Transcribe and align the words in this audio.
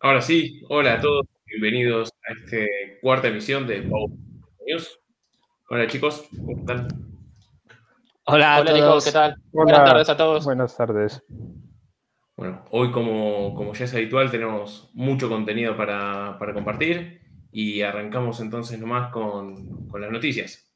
Ahora 0.00 0.22
sí, 0.22 0.62
hola 0.68 0.94
a 0.94 1.00
todos, 1.00 1.26
bienvenidos 1.44 2.12
a 2.28 2.32
esta 2.32 2.56
cuarta 3.02 3.26
emisión 3.26 3.66
de 3.66 3.82
Power 3.82 4.16
News. 4.64 5.00
Hola 5.70 5.88
chicos, 5.88 6.28
¿cómo 6.36 6.56
están? 6.56 6.86
Hola, 8.22 8.60
Hola 8.60 8.70
a 8.70 8.74
Nico, 8.74 8.86
todos. 8.86 9.04
¿qué 9.04 9.10
tal? 9.10 9.32
Hola. 9.32 9.64
Buenas 9.64 9.84
tardes 9.84 10.08
a 10.08 10.16
todos. 10.16 10.44
Buenas 10.44 10.76
tardes. 10.76 11.24
Bueno, 12.36 12.64
hoy 12.70 12.92
como, 12.92 13.52
como 13.56 13.74
ya 13.74 13.86
es 13.86 13.94
habitual 13.94 14.30
tenemos 14.30 14.88
mucho 14.94 15.28
contenido 15.28 15.76
para, 15.76 16.38
para 16.38 16.54
compartir 16.54 17.20
y 17.50 17.82
arrancamos 17.82 18.38
entonces 18.38 18.78
nomás 18.78 19.10
con, 19.10 19.88
con 19.88 20.00
las 20.00 20.12
noticias. 20.12 20.70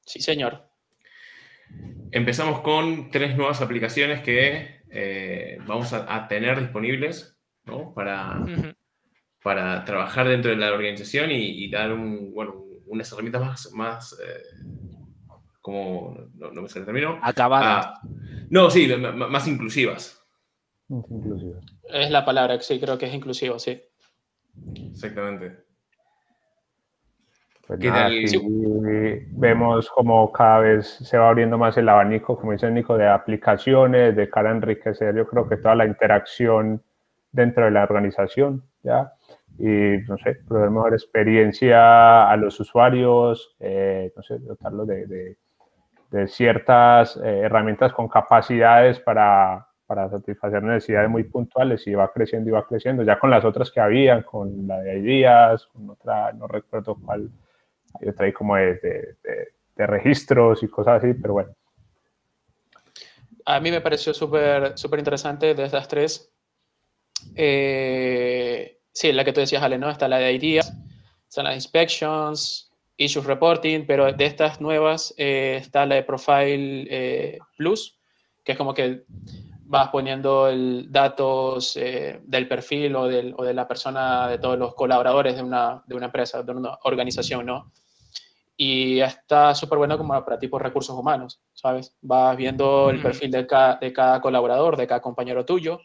Sí, 0.00 0.20
señor. 0.20 0.68
Empezamos 2.10 2.62
con 2.62 3.12
tres 3.12 3.36
nuevas 3.36 3.62
aplicaciones 3.62 4.22
que 4.22 4.79
eh, 4.90 5.58
vamos 5.66 5.92
a, 5.92 6.14
a 6.14 6.28
tener 6.28 6.60
disponibles 6.60 7.38
¿no? 7.64 7.94
para, 7.94 8.40
Ujú. 8.40 8.74
para 9.42 9.84
trabajar 9.84 10.28
dentro 10.28 10.50
de 10.50 10.56
la 10.56 10.72
organización 10.72 11.30
y, 11.30 11.64
y 11.64 11.70
dar 11.70 11.92
un, 11.92 12.32
bueno, 12.32 12.64
unas 12.86 13.10
herramientas 13.12 13.42
más, 13.42 13.72
más 13.72 14.20
eh, 14.24 14.42
como, 15.60 16.16
no, 16.34 16.50
no 16.52 16.62
me 16.62 16.68
sale 16.68 16.80
el 16.80 16.86
término. 16.86 17.20
Acabada. 17.22 17.80
Ah, 17.80 18.02
no, 18.50 18.70
sí, 18.70 18.88
más 18.88 19.46
inclusivas. 19.46 20.20
Inclusive. 20.88 21.60
Es 21.84 22.10
la 22.10 22.24
palabra, 22.24 22.60
sí, 22.60 22.80
creo 22.80 22.98
que 22.98 23.06
es 23.06 23.14
inclusivo, 23.14 23.58
sí. 23.58 23.80
Exactamente. 24.90 25.69
Pues 27.70 27.78
¿Qué 27.78 27.88
nada, 27.88 28.08
vemos 29.30 29.88
como 29.90 30.32
cada 30.32 30.58
vez 30.58 30.88
se 30.88 31.16
va 31.16 31.28
abriendo 31.28 31.56
más 31.56 31.76
el 31.76 31.88
abanico, 31.88 32.36
como 32.36 32.50
dice 32.50 32.68
Nico, 32.68 32.98
de 32.98 33.06
aplicaciones, 33.06 34.16
de 34.16 34.28
cara 34.28 34.50
a 34.50 34.54
enriquecer, 34.54 35.14
yo 35.14 35.24
creo 35.28 35.48
que 35.48 35.56
toda 35.56 35.76
la 35.76 35.86
interacción 35.86 36.82
dentro 37.30 37.66
de 37.66 37.70
la 37.70 37.84
organización, 37.84 38.64
¿ya? 38.82 39.12
Y, 39.56 39.98
no 40.08 40.18
sé, 40.18 40.38
proveer 40.48 40.70
mejor 40.70 40.94
experiencia 40.94 42.28
a 42.28 42.36
los 42.36 42.58
usuarios, 42.58 43.54
eh, 43.60 44.12
no 44.16 44.22
sé, 44.24 44.40
dotarlos 44.40 44.88
de, 44.88 45.06
de- 45.06 45.36
de 46.10 46.26
ciertas 46.26 47.16
eh, 47.22 47.42
herramientas 47.44 47.92
con 47.92 48.08
capacidades 48.08 48.98
para, 48.98 49.64
para 49.86 50.10
satisfacer 50.10 50.60
necesidades 50.60 51.08
muy 51.08 51.22
puntuales 51.22 51.86
y 51.86 51.94
va 51.94 52.10
creciendo 52.12 52.50
y 52.50 52.52
va 52.52 52.66
creciendo, 52.66 53.04
ya 53.04 53.16
con 53.16 53.30
las 53.30 53.44
otras 53.44 53.70
que 53.70 53.78
habían, 53.78 54.24
con 54.24 54.66
la 54.66 54.80
de 54.80 54.98
ideas, 54.98 55.66
con 55.66 55.88
otra, 55.90 56.32
no 56.32 56.48
recuerdo 56.48 56.96
cuál, 57.06 57.30
ahí 58.18 58.32
como 58.32 58.56
de, 58.56 58.74
de- 58.74 59.16
de- 59.22 59.48
de 59.76 59.86
registros 59.86 60.62
y 60.62 60.68
cosas 60.68 61.02
así, 61.02 61.14
pero 61.14 61.34
bueno. 61.34 61.54
A 63.46 63.58
mí 63.60 63.70
me 63.70 63.80
pareció 63.80 64.12
súper 64.12 64.76
súper 64.76 64.98
interesante 64.98 65.54
de 65.54 65.64
estas 65.64 65.88
tres. 65.88 66.30
Eh, 67.34 68.78
sí, 68.92 69.12
la 69.12 69.24
que 69.24 69.32
tú 69.32 69.40
decías, 69.40 69.62
Ale, 69.62 69.78
¿no? 69.78 69.90
Está 69.90 70.08
la 70.08 70.18
de 70.18 70.32
ideas, 70.32 70.72
están 71.28 71.44
las 71.44 71.54
inspections, 71.54 72.70
issues 72.96 73.24
reporting, 73.26 73.84
pero 73.86 74.12
de 74.12 74.26
estas 74.26 74.60
nuevas 74.60 75.14
eh, 75.16 75.56
está 75.60 75.86
la 75.86 75.94
de 75.96 76.02
Profile 76.02 76.86
eh, 76.90 77.38
Plus, 77.56 77.98
que 78.44 78.52
es 78.52 78.58
como 78.58 78.74
que 78.74 79.04
vas 79.64 79.88
poniendo 79.88 80.48
el, 80.48 80.90
datos 80.90 81.76
eh, 81.76 82.20
del 82.24 82.48
perfil 82.48 82.96
o, 82.96 83.06
del- 83.06 83.34
o 83.36 83.44
de 83.44 83.54
la 83.54 83.66
persona, 83.68 84.28
de 84.28 84.38
todos 84.38 84.58
los 84.58 84.74
colaboradores 84.74 85.36
de 85.36 85.42
una, 85.42 85.82
de 85.86 85.94
una 85.94 86.06
empresa, 86.06 86.42
de 86.42 86.52
una 86.52 86.78
organización, 86.82 87.46
¿no? 87.46 87.70
Y 88.62 89.00
está 89.00 89.54
súper 89.54 89.78
bueno 89.78 89.96
como 89.96 90.22
para 90.22 90.38
tipos 90.38 90.60
recursos 90.60 90.94
humanos, 90.94 91.40
¿sabes? 91.54 91.96
Vas 92.02 92.36
viendo 92.36 92.90
el 92.90 93.00
perfil 93.00 93.30
de 93.30 93.46
cada, 93.46 93.76
de 93.76 93.90
cada 93.90 94.20
colaborador, 94.20 94.76
de 94.76 94.86
cada 94.86 95.00
compañero 95.00 95.46
tuyo. 95.46 95.80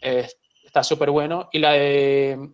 Eh, 0.00 0.26
está 0.64 0.82
súper 0.82 1.10
bueno. 1.10 1.50
Y 1.52 1.58
la 1.58 1.72
de... 1.72 2.48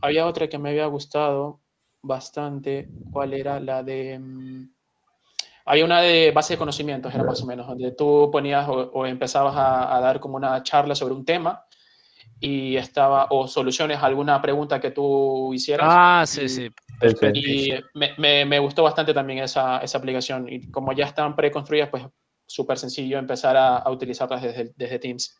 Había 0.00 0.26
otra 0.26 0.48
que 0.48 0.58
me 0.58 0.70
había 0.70 0.86
gustado 0.86 1.60
bastante. 2.02 2.88
¿Cuál 3.12 3.34
era? 3.34 3.60
La 3.60 3.84
de... 3.84 4.18
mm, 4.18 4.68
Había 5.66 5.84
una 5.84 6.00
de 6.00 6.32
base 6.32 6.54
de 6.54 6.58
conocimientos, 6.58 7.14
era 7.14 7.22
más 7.22 7.40
o 7.40 7.46
menos, 7.46 7.68
donde 7.68 7.92
tú 7.92 8.30
ponías 8.32 8.68
o, 8.68 8.90
o 8.94 9.06
empezabas 9.06 9.54
a, 9.54 9.96
a 9.96 10.00
dar 10.00 10.18
como 10.18 10.34
una 10.34 10.60
charla 10.64 10.96
sobre 10.96 11.14
un 11.14 11.24
tema 11.24 11.64
y 12.42 12.76
estaba, 12.76 13.28
o 13.30 13.46
soluciones 13.46 13.98
a 13.98 14.06
alguna 14.06 14.42
pregunta 14.42 14.80
que 14.80 14.90
tú 14.90 15.54
hicieras. 15.54 15.86
Ah, 15.90 16.24
sí, 16.26 16.48
sí. 16.48 16.68
Perfecto. 16.98 17.38
y 17.38 17.72
me, 17.94 18.14
me- 18.18 18.44
me 18.44 18.58
gustó 18.58 18.82
bastante 18.82 19.14
también 19.14 19.40
esa, 19.40 19.78
esa 19.78 19.98
aplicación. 19.98 20.48
Y 20.48 20.70
como 20.70 20.92
ya 20.92 21.06
están 21.06 21.34
preconstruidas, 21.34 21.88
pues 21.88 22.04
súper 22.46 22.78
sencillo 22.78 23.18
empezar 23.18 23.56
a, 23.56 23.78
a 23.78 23.90
utilizarlas 23.90 24.42
desde, 24.42 24.72
desde 24.76 24.98
Teams. 24.98 25.38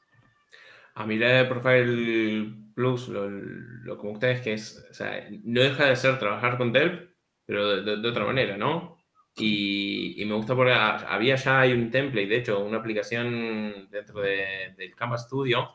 A 0.95 1.07
mí 1.07 1.17
la 1.17 1.29
de 1.29 1.45
Profile 1.47 2.55
Plus, 2.75 3.09
lo, 3.09 3.29
lo 3.31 3.97
que 3.97 4.03
me 4.05 4.11
gusta 4.11 4.31
es 4.31 4.41
que 4.41 4.53
es, 4.55 4.87
o 4.91 4.95
sea, 4.95 5.27
no 5.45 5.61
deja 5.61 5.87
de 5.87 5.97
ser 5.97 6.19
trabajar 6.19 6.57
con 6.59 6.73
Delp, 6.73 7.11
pero 7.47 7.77
de, 7.77 7.83
de- 7.83 8.03
de 8.03 8.09
otra 8.09 8.25
manera, 8.25 8.57
¿no? 8.57 8.99
Y, 9.37 10.21
y 10.21 10.25
me 10.27 10.35
gusta 10.35 10.55
porque 10.55 10.73
ha- 10.73 10.97
había 11.15 11.37
ya 11.37 11.61
hay 11.61 11.73
un 11.73 11.91
template, 11.91 12.27
de 12.29 12.37
hecho, 12.37 12.61
una 12.65 12.79
aplicación 12.79 13.89
dentro 13.91 14.21
de- 14.21 14.75
del 14.77 14.95
Canvas 14.95 15.25
Studio 15.27 15.71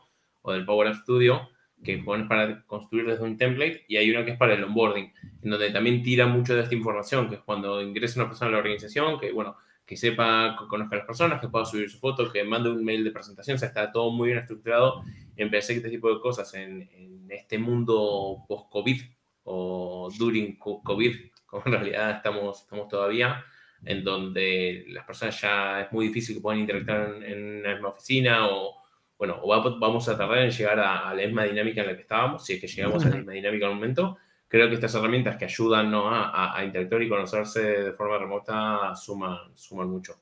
o 0.48 0.52
del 0.52 0.64
Power 0.64 0.88
App 0.88 0.96
Studio 1.02 1.48
que 1.84 1.98
pones 1.98 2.26
para 2.26 2.64
construir 2.66 3.06
desde 3.06 3.22
un 3.22 3.36
template 3.36 3.84
y 3.86 3.96
hay 3.98 4.10
una 4.10 4.24
que 4.24 4.32
es 4.32 4.36
para 4.36 4.54
el 4.54 4.64
onboarding, 4.64 5.12
en 5.44 5.50
donde 5.50 5.70
también 5.70 6.02
tira 6.02 6.26
mucho 6.26 6.56
de 6.56 6.62
esta 6.62 6.74
información, 6.74 7.28
que 7.28 7.36
es 7.36 7.40
cuando 7.42 7.80
ingresa 7.80 8.18
una 8.20 8.28
persona 8.28 8.48
a 8.48 8.52
la 8.52 8.58
organización, 8.58 9.20
que 9.20 9.30
bueno, 9.30 9.56
que 9.86 9.96
sepa, 9.96 10.56
que 10.58 10.66
conozca 10.66 10.96
a 10.96 10.98
las 10.98 11.06
personas, 11.06 11.40
que 11.40 11.48
pueda 11.48 11.64
subir 11.64 11.88
su 11.88 11.98
foto, 12.00 12.32
que 12.32 12.42
mande 12.42 12.68
un 12.68 12.84
mail 12.84 13.04
de 13.04 13.12
presentación, 13.12 13.54
o 13.54 13.58
sea, 13.58 13.68
está 13.68 13.92
todo 13.92 14.10
muy 14.10 14.26
bien 14.26 14.38
estructurado. 14.40 15.04
Empecé 15.36 15.74
este 15.74 15.88
tipo 15.88 16.12
de 16.12 16.20
cosas 16.20 16.52
en, 16.54 16.82
en 16.92 17.28
este 17.30 17.58
mundo 17.58 18.44
post-COVID 18.48 19.00
o 19.44 20.10
during 20.18 20.58
co- 20.58 20.82
COVID, 20.82 21.14
como 21.46 21.62
en 21.66 21.72
realidad 21.72 22.10
estamos, 22.10 22.60
estamos 22.62 22.88
todavía, 22.88 23.44
en 23.84 24.02
donde 24.02 24.84
las 24.88 25.04
personas 25.06 25.40
ya 25.40 25.82
es 25.82 25.92
muy 25.92 26.08
difícil 26.08 26.34
que 26.34 26.40
puedan 26.42 26.58
interactuar 26.60 27.14
en, 27.16 27.22
en 27.22 27.62
la 27.62 27.72
misma 27.74 27.88
oficina 27.90 28.48
o, 28.48 28.77
bueno, 29.18 29.38
o 29.42 29.48
va- 29.48 29.76
vamos 29.78 30.08
a 30.08 30.16
tardar 30.16 30.38
en 30.38 30.50
llegar 30.50 30.78
a, 30.80 31.08
a 31.10 31.14
la 31.14 31.22
misma 31.26 31.44
dinámica 31.44 31.80
en 31.82 31.88
la 31.88 31.94
que 31.96 32.02
estábamos, 32.02 32.44
si 32.44 32.54
es 32.54 32.60
que 32.60 32.68
llegamos 32.68 33.04
a 33.04 33.08
la 33.10 33.16
misma 33.16 33.32
dinámica 33.32 33.66
en 33.66 33.72
un 33.72 33.78
momento. 33.78 34.16
Creo 34.46 34.68
que 34.68 34.74
estas 34.74 34.94
herramientas 34.94 35.36
que 35.36 35.44
ayudan 35.44 35.90
¿no? 35.90 36.08
a, 36.08 36.30
a- 36.30 36.56
a 36.58 36.64
interactuar 36.64 37.02
y 37.02 37.08
conocerse 37.08 37.60
de 37.60 37.92
forma 37.92 38.16
remota 38.18 38.94
suman, 38.96 39.54
suman 39.54 39.90
mucho. 39.90 40.14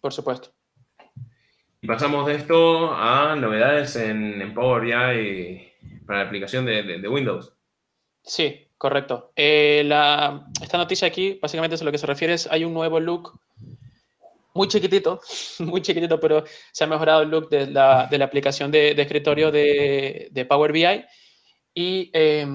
Por 0.00 0.12
supuesto. 0.12 0.50
Y 1.82 1.86
pasamos 1.86 2.26
de 2.26 2.34
esto 2.36 2.92
a 2.94 3.34
novedades 3.36 3.96
en, 3.96 4.40
en 4.40 4.54
Power 4.54 4.82
BI 4.82 5.72
para 6.06 6.20
la 6.20 6.26
aplicación 6.26 6.64
de, 6.66 6.82
de- 6.82 6.98
de 7.00 7.08
Windows. 7.08 7.52
Sí, 8.22 8.66
correcto. 8.78 9.32
Eh, 9.34 9.82
la- 9.86 10.46
esta 10.62 10.78
noticia 10.78 11.08
aquí, 11.08 11.38
básicamente 11.40 11.74
es 11.76 11.82
a 11.82 11.84
lo 11.84 11.92
que 11.92 11.98
se 11.98 12.06
refiere, 12.06 12.34
es 12.34 12.46
hay 12.50 12.64
un 12.64 12.72
nuevo 12.74 13.00
look 13.00 13.38
muy 14.54 14.68
chiquitito, 14.68 15.20
muy 15.60 15.82
chiquitito, 15.82 16.18
pero 16.18 16.44
se 16.72 16.84
ha 16.84 16.86
mejorado 16.86 17.22
el 17.22 17.30
look 17.30 17.48
de 17.48 17.66
la, 17.66 18.06
de 18.10 18.18
la 18.18 18.24
aplicación 18.24 18.70
de, 18.70 18.94
de 18.94 19.02
escritorio 19.02 19.50
de, 19.50 20.28
de 20.30 20.44
Power 20.44 20.72
BI. 20.72 21.04
Y 21.72 22.10
eh, 22.12 22.46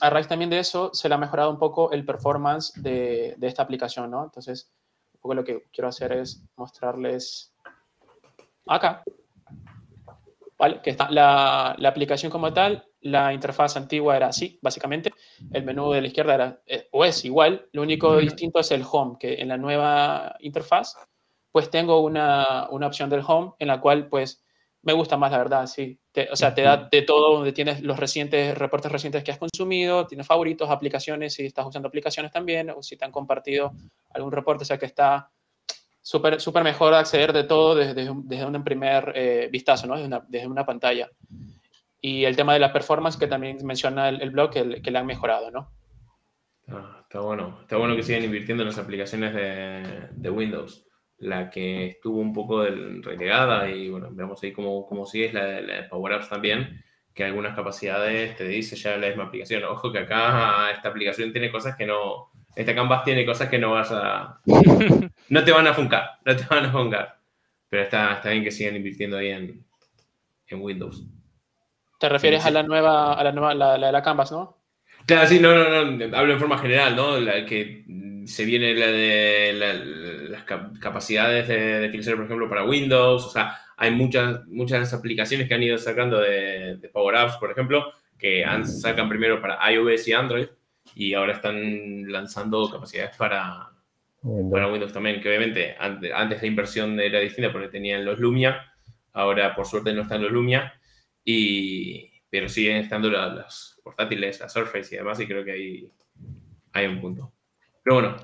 a 0.00 0.10
raíz 0.10 0.26
también 0.26 0.50
de 0.50 0.58
eso, 0.58 0.90
se 0.92 1.08
le 1.08 1.14
ha 1.14 1.18
mejorado 1.18 1.50
un 1.50 1.58
poco 1.58 1.92
el 1.92 2.04
performance 2.04 2.72
de, 2.82 3.36
esta 3.40 3.62
aplicación, 3.62 4.10
¿no? 4.10 4.24
Entonces, 4.24 4.72
un 5.14 5.20
poco 5.20 5.34
lo 5.34 5.44
que 5.44 5.64
quiero 5.72 5.88
hacer 5.88 6.12
es 6.12 6.44
mostrarles 6.56 7.54
acá, 8.66 9.04
¿vale? 10.58 10.80
Que 10.82 10.90
está 10.90 11.08
la, 11.10 11.76
la 11.78 11.88
aplicación 11.88 12.32
como 12.32 12.52
tal, 12.52 12.84
la 13.00 13.32
interfaz 13.32 13.76
antigua 13.76 14.16
era 14.16 14.28
así, 14.28 14.58
básicamente. 14.60 15.12
El 15.52 15.64
menú 15.64 15.92
de 15.92 16.00
la 16.00 16.06
izquierda 16.08 16.34
era, 16.34 16.62
eh, 16.66 16.88
o 16.90 17.04
es 17.04 17.24
igual, 17.24 17.68
lo 17.72 17.82
único 17.82 18.16
distinto 18.16 18.58
es 18.58 18.72
el 18.72 18.84
home, 18.90 19.16
que 19.20 19.34
en 19.34 19.48
la 19.48 19.56
nueva 19.56 20.34
interfaz, 20.40 20.96
pues 21.54 21.70
tengo 21.70 22.00
una, 22.00 22.66
una 22.70 22.88
opción 22.88 23.08
del 23.08 23.22
home 23.24 23.52
en 23.60 23.68
la 23.68 23.80
cual, 23.80 24.08
pues, 24.08 24.44
me 24.82 24.92
gusta 24.92 25.16
más, 25.16 25.30
la 25.30 25.38
verdad, 25.38 25.66
sí. 25.68 25.96
Te- 26.10 26.28
o 26.28 26.34
sea, 26.34 26.52
te 26.52 26.62
da 26.62 26.88
de 26.90 27.02
todo, 27.02 27.34
donde 27.36 27.52
tienes 27.52 27.80
los 27.80 27.96
recientes, 27.96 28.58
reportes 28.58 28.90
recientes 28.90 29.22
que 29.22 29.30
has 29.30 29.38
consumido, 29.38 30.04
tienes 30.04 30.26
favoritos, 30.26 30.68
aplicaciones, 30.68 31.32
si 31.34 31.46
estás 31.46 31.64
usando 31.64 31.86
aplicaciones 31.86 32.32
también, 32.32 32.70
o 32.70 32.82
si 32.82 32.96
te 32.96 33.04
han 33.04 33.12
compartido 33.12 33.70
algún 34.10 34.32
reporte, 34.32 34.62
o 34.62 34.66
sea, 34.66 34.78
que 34.78 34.86
está 34.86 35.30
súper 36.02 36.40
súper 36.40 36.64
mejor 36.64 36.92
acceder 36.92 37.32
de 37.32 37.44
todo 37.44 37.76
desde, 37.76 37.94
desde 37.94 38.44
un- 38.46 38.64
primer 38.64 39.12
eh, 39.14 39.48
vistazo, 39.52 39.86
¿no? 39.86 39.94
Desde 39.94 40.08
una, 40.08 40.24
desde 40.28 40.48
una 40.48 40.66
pantalla. 40.66 41.08
Y 42.00 42.24
el 42.24 42.34
tema 42.34 42.52
de 42.54 42.58
la 42.58 42.72
performance 42.72 43.16
que 43.16 43.28
también 43.28 43.64
menciona 43.64 44.08
el, 44.08 44.20
el 44.20 44.30
blog 44.32 44.50
que, 44.50 44.82
que 44.82 44.90
le 44.90 44.98
han 44.98 45.06
mejorado, 45.06 45.52
¿no? 45.52 45.70
Ah, 46.66 46.98
está 47.02 47.20
bueno. 47.20 47.58
Está 47.62 47.76
bueno 47.76 47.94
que 47.94 48.02
sigan 48.02 48.24
invirtiendo 48.24 48.64
en 48.64 48.70
las 48.70 48.78
aplicaciones 48.78 49.32
de, 49.34 50.08
de 50.10 50.30
Windows. 50.30 50.84
La 51.18 51.48
que 51.50 51.86
estuvo 51.86 52.18
un 52.20 52.32
poco 52.32 52.62
del- 52.62 53.02
relegada 53.02 53.70
y 53.70 53.88
bueno, 53.88 54.08
veamos 54.10 54.42
ahí 54.42 54.52
cómo, 54.52 54.84
cómo 54.86 55.06
sigue 55.06 55.26
es 55.26 55.34
la, 55.34 55.44
de- 55.44 55.62
la 55.62 55.74
de 55.76 55.82
Power 55.84 56.14
Apps 56.14 56.28
también, 56.28 56.82
que 57.14 57.24
algunas 57.24 57.54
capacidades 57.54 58.36
te 58.36 58.46
dice 58.48 58.76
ya 58.76 58.96
la 58.96 59.06
misma 59.08 59.24
aplicación. 59.24 59.62
Ojo 59.64 59.92
que 59.92 60.00
acá 60.00 60.70
esta 60.72 60.88
aplicación 60.88 61.32
tiene 61.32 61.50
cosas 61.50 61.76
que 61.76 61.86
no... 61.86 62.30
Esta 62.56 62.74
Canvas 62.74 63.02
tiene 63.04 63.24
cosas 63.26 63.48
que 63.48 63.58
no 63.58 63.72
vas 63.72 63.90
a... 63.92 64.40
No 65.30 65.42
te 65.42 65.52
van 65.52 65.66
a 65.66 65.72
funcar, 65.74 66.18
no 66.24 66.36
te 66.36 66.44
van 66.50 66.66
a 66.66 66.70
funcar. 66.72 67.16
Pero 67.70 67.82
está, 67.84 68.14
está 68.14 68.30
bien 68.30 68.44
que 68.44 68.50
sigan 68.50 68.76
invirtiendo 68.76 69.16
ahí 69.16 69.28
en, 69.30 69.64
en 70.48 70.60
Windows. 70.60 71.04
Te 71.98 72.08
refieres 72.08 72.44
a 72.44 72.50
la 72.50 72.62
nueva, 72.62 73.14
a 73.14 73.24
la 73.24 73.32
nueva, 73.32 73.54
la, 73.54 73.78
la 73.78 73.86
de 73.86 73.92
la 73.92 74.02
Canvas, 74.02 74.30
¿no? 74.30 74.58
Claro, 75.06 75.26
sí, 75.26 75.40
no, 75.40 75.54
no, 75.54 75.84
no, 75.84 76.16
hablo 76.16 76.32
en 76.34 76.38
forma 76.38 76.58
general, 76.58 76.94
¿no? 76.94 77.18
La 77.18 77.44
que 77.46 77.84
se 78.26 78.44
viene 78.44 78.74
la 78.74 78.86
de 78.86 80.28
las 80.30 80.44
capacidades 80.80 81.48
de, 81.48 81.80
de 81.80 82.16
por 82.16 82.24
ejemplo, 82.24 82.48
para 82.48 82.64
Windows, 82.64 83.26
o 83.26 83.30
sea, 83.30 83.58
hay 83.76 83.90
muchas, 83.90 84.46
muchas 84.46 84.92
aplicaciones 84.92 85.48
que 85.48 85.54
han 85.54 85.62
ido 85.62 85.78
sacando 85.78 86.20
de, 86.20 86.90
Power 86.92 87.16
Apps, 87.16 87.36
por 87.36 87.50
ejemplo, 87.50 87.92
que 88.18 88.44
han, 88.44 88.66
sacan 88.66 89.08
primero 89.08 89.40
para 89.40 89.58
iOS 89.72 90.08
y 90.08 90.12
Android 90.12 90.46
y 90.94 91.14
ahora 91.14 91.32
están 91.32 92.10
lanzando 92.10 92.70
capacidades 92.70 93.16
para 93.16 93.70
Windows, 94.22 94.52
para 94.52 94.72
Windows 94.72 94.92
también, 94.92 95.20
que 95.20 95.28
obviamente 95.28 95.74
antes, 95.78 96.12
antes 96.14 96.40
la 96.40 96.48
inversión 96.48 96.98
era 97.00 97.20
distinta 97.20 97.52
porque 97.52 97.68
tenían 97.68 98.04
los 98.04 98.18
Lumia, 98.18 98.72
ahora 99.12 99.54
por 99.54 99.66
suerte 99.66 99.92
no 99.92 100.02
están 100.02 100.22
los 100.22 100.32
Lumia, 100.32 100.74
y, 101.24 102.10
pero 102.30 102.48
siguen 102.48 102.76
estando 102.76 103.10
las 103.10 103.80
portátiles, 103.82 104.40
la 104.40 104.48
Surface 104.48 104.94
y 104.94 104.98
demás, 104.98 105.20
y 105.20 105.26
creo 105.26 105.44
que 105.44 105.52
ahí 105.52 105.88
hay 106.72 106.86
un 106.86 107.00
punto. 107.00 107.33
Pero 107.84 107.96
bueno, 107.96 108.16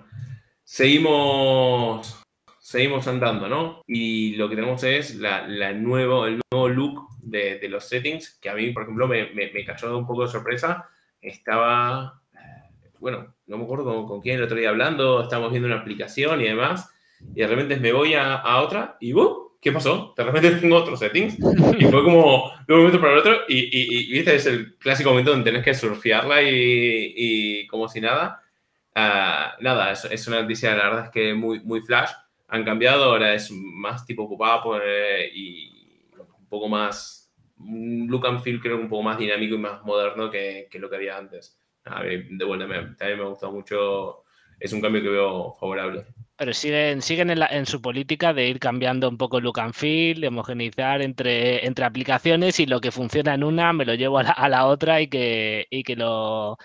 seguimos, 0.65 2.23
seguimos 2.59 3.07
andando, 3.07 3.47
¿no? 3.47 3.83
Y 3.87 4.35
lo 4.37 4.49
que 4.49 4.57
tenemos 4.57 4.83
es 4.85 5.17
la, 5.17 5.47
nuevo, 5.75 6.27
el 6.27 6.41
nuevo 6.51 6.69
look 6.69 7.09
de, 7.21 7.69
los 7.69 7.85
settings, 7.85 8.39
que 8.41 8.49
a 8.49 8.55
mí, 8.55 8.71
por 8.71 8.85
ejemplo, 8.85 9.07
me, 9.07 9.31
me, 9.33 9.65
cayó 9.65 9.99
un 9.99 10.07
poco 10.07 10.23
de 10.23 10.29
sorpresa. 10.33 10.89
Estaba, 11.21 12.23
eh, 12.33 12.71
bueno, 12.99 13.35
no 13.47 13.59
me 13.59 13.65
acuerdo 13.65 13.85
con, 13.85 14.07
con, 14.07 14.21
quién 14.23 14.37
el 14.37 14.45
otro 14.45 14.57
día 14.57 14.71
hablando, 14.71 15.23
estábamos 15.23 15.51
viendo 15.51 15.67
una 15.67 15.81
aplicación 15.81 16.41
y 16.41 16.45
demás, 16.45 16.91
y 17.35 17.41
de 17.41 17.47
repente 17.47 17.77
me 17.77 17.93
voy 17.93 18.15
a, 18.15 18.37
a 18.37 18.63
otra 18.63 18.97
y 18.99 19.13
¡buh! 19.13 19.51
¿qué 19.61 19.73
pasó? 19.73 20.15
De 20.17 20.25
repente 20.25 20.51
tengo 20.61 20.77
otros 20.77 20.99
settings. 20.99 21.39
Y 21.79 21.85
fue 21.85 22.03
como 22.03 22.51
de 22.67 22.75
un 22.75 22.81
momento 22.81 23.01
para 23.01 23.13
el 23.13 23.19
otro. 23.19 23.37
Y, 23.49 23.69
y, 23.71 24.13
viste, 24.13 24.35
es 24.35 24.47
el 24.47 24.77
clásico 24.79 25.11
momento 25.11 25.33
donde 25.33 25.51
tenés 25.51 25.65
que 25.65 25.75
surfearla 25.75 26.43
y, 26.43 27.13
y 27.15 27.67
como 27.67 27.89
si 27.89 28.01
nada. 28.01 28.43
Uh, 28.95 29.63
nada, 29.63 29.93
es, 29.93 30.05
es, 30.05 30.27
una 30.27 30.43
noticia, 30.43 30.75
la 30.75 30.85
verdad 30.85 31.05
es 31.07 31.11
que 31.11 31.35
muy, 31.35 31.61
muy 31.61 31.81
flash. 31.81 32.11
Han 32.49 32.65
cambiado, 32.65 33.05
ahora 33.05 33.35
es 33.35 33.51
más 33.53 34.05
tipo 34.05 34.25
ocupado 34.25 34.79
y 35.33 36.09
un 36.19 36.49
poco 36.49 36.69
más, 36.69 37.33
un 37.59 38.09
look 38.09 38.27
and 38.27 38.41
feel 38.43 38.61
creo 38.61 38.77
un 38.77 38.89
poco 38.89 39.05
más 39.05 39.19
dinámico 39.19 39.55
y 39.55 39.59
más 39.59 39.85
moderno 39.85 40.31
que, 40.31 40.67
que 40.71 40.81
lo 40.81 40.91
que 40.91 40.97
había 40.97 41.17
antes. 41.17 41.61
A 41.85 42.03
ver, 42.03 42.27
de 42.29 42.45
vuelta, 42.45 42.67
también 42.67 43.19
me 43.19 43.25
ha 43.25 43.29
gustado 43.29 43.53
mucho, 43.53 44.25
es 44.59 44.73
un 44.73 44.81
cambio 44.81 45.03
que 45.03 45.09
veo 45.09 45.55
favorable. 45.55 46.07
Pero 46.37 46.53
siguen, 46.55 47.03
siguen 47.03 47.31
en, 47.31 47.67
su 47.67 47.83
política 47.83 48.33
de 48.33 48.49
ir 48.49 48.59
cambiando 48.59 49.09
un 49.09 49.19
poco 49.19 49.39
el 49.39 49.45
look 49.45 49.61
and 49.61 49.75
feel, 49.75 50.21
de 50.21 50.29
homogeneizar 50.29 51.03
entre, 51.03 51.67
entre 51.67 51.85
aplicaciones 51.85 52.59
y 52.61 52.67
lo 52.67 52.81
que 52.81 52.91
funciona 52.91 53.35
en 53.35 53.45
una 53.45 53.73
me 53.73 53.85
lo 53.85 53.95
llevo 53.95 54.19
a 54.19 54.49
la, 54.49 54.67
otra 54.67 55.03
y 55.03 55.09
que, 55.09 55.67
y 55.71 55.83
que 55.83 55.97
lo 55.97 56.57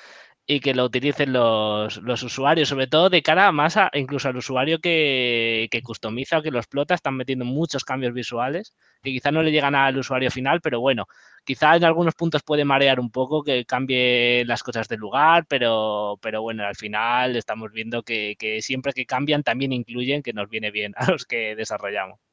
y 0.48 0.60
que 0.60 0.74
lo 0.76 0.86
utilicen 0.86 1.34
los, 1.34 1.98
usuarios, 2.24 2.70
sobre 2.70 2.88
todo 2.88 3.10
de 3.10 3.24
cara 3.24 3.52
más 3.52 3.78
a, 3.78 3.90
incluso 3.94 4.30
al 4.30 4.38
usuario 4.38 4.80
que, 4.80 5.68
que 5.72 5.82
customiza 5.82 6.38
o 6.38 6.42
que 6.44 6.52
lo 6.52 6.60
explota, 6.60 6.94
están 6.94 7.16
metiendo 7.16 7.46
muchos 7.46 7.84
cambios 7.84 8.14
visuales 8.14 8.76
que 9.02 9.12
quizá 9.12 9.32
no 9.32 9.44
le 9.44 9.52
llegan 9.52 9.76
al 9.76 9.98
usuario 9.98 10.32
final, 10.32 10.62
pero 10.62 10.80
bueno, 10.82 11.08
quizá 11.46 11.76
en 11.76 11.86
algunos 11.86 12.16
puntos 12.16 12.44
puede 12.44 12.66
marear 12.66 13.00
un 13.00 13.12
poco 13.12 13.44
que 13.44 13.66
cambie 13.66 14.44
las 14.46 14.64
cosas 14.64 14.88
de 14.88 14.98
lugar, 14.98 15.46
pero, 15.48 16.18
pero 16.22 16.42
bueno, 16.42 16.66
al 16.66 16.76
final 16.76 17.36
estamos 17.36 17.72
viendo 17.72 18.04
que, 18.04 18.36
que 18.38 18.62
siempre 18.62 18.94
que 18.94 19.06
cambian 19.06 19.44
también 19.44 19.72
incluyen 19.74 20.24
que 20.24 20.34
nos 20.34 20.50
viene 20.50 20.72
bien 20.72 20.94
a 20.98 21.12
los 21.12 21.26
que 21.26 21.56
desarrollamos. 21.56 22.25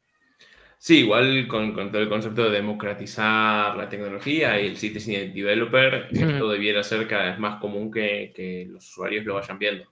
Sí, 0.84 0.99
igual 0.99 1.46
con, 1.46 1.76
todo 1.76 2.02
el 2.02 2.08
concepto 2.08 2.43
de 2.43 2.56
democratizar 2.56 3.76
la 3.76 3.88
tecnología 3.88 4.61
y 4.61 4.67
el 4.67 4.76
Citizen 4.76 5.32
Developer, 5.32 6.08
esto 6.11 6.49
debiera 6.49 6.82
ser 6.82 7.06
cada 7.06 7.26
vez 7.26 7.38
más 7.38 7.61
común 7.61 7.88
que, 7.88 8.67
los 8.69 8.88
usuarios 8.88 9.25
lo 9.25 9.34
vayan 9.34 9.61
viendo. 9.61 9.84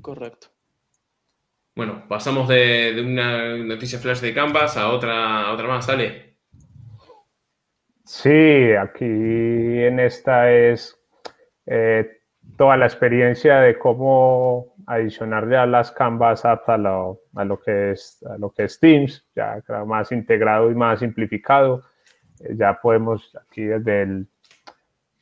Correcto. 0.00 0.46
Bueno, 1.76 2.06
pasamos 2.08 2.48
de, 2.48 3.04
una 3.06 3.58
noticia 3.58 3.98
flash 3.98 4.20
de 4.20 4.32
Canvas 4.32 4.74
a 4.78 4.88
otra, 4.88 5.52
otra 5.52 5.68
más, 5.68 5.84
¿sale? 5.84 6.36
Sí, 8.06 8.72
aquí 8.72 9.04
en 9.04 10.00
esta 10.00 10.50
es 10.50 10.98
eh, 11.66 12.22
toda 12.56 12.78
la 12.78 12.86
experiencia 12.86 13.60
de 13.60 13.78
cómo 13.78 14.69
adicionar 14.90 15.48
ya 15.48 15.66
las 15.66 15.92
Canvas 15.92 16.44
apps 16.44 16.68
a 16.68 16.76
lo, 16.76 17.20
a 17.34 17.44
lo, 17.44 17.60
que, 17.60 17.92
es, 17.92 18.22
a 18.28 18.36
lo 18.38 18.50
que 18.50 18.64
es 18.64 18.78
Teams, 18.80 19.26
ya 19.34 19.62
más 19.86 20.10
integrado 20.12 20.70
y 20.70 20.74
más 20.74 20.98
simplificado. 20.98 21.84
Eh, 22.40 22.54
ya 22.56 22.78
podemos 22.80 23.36
aquí 23.40 23.62
desde 23.62 24.02
el, 24.02 24.26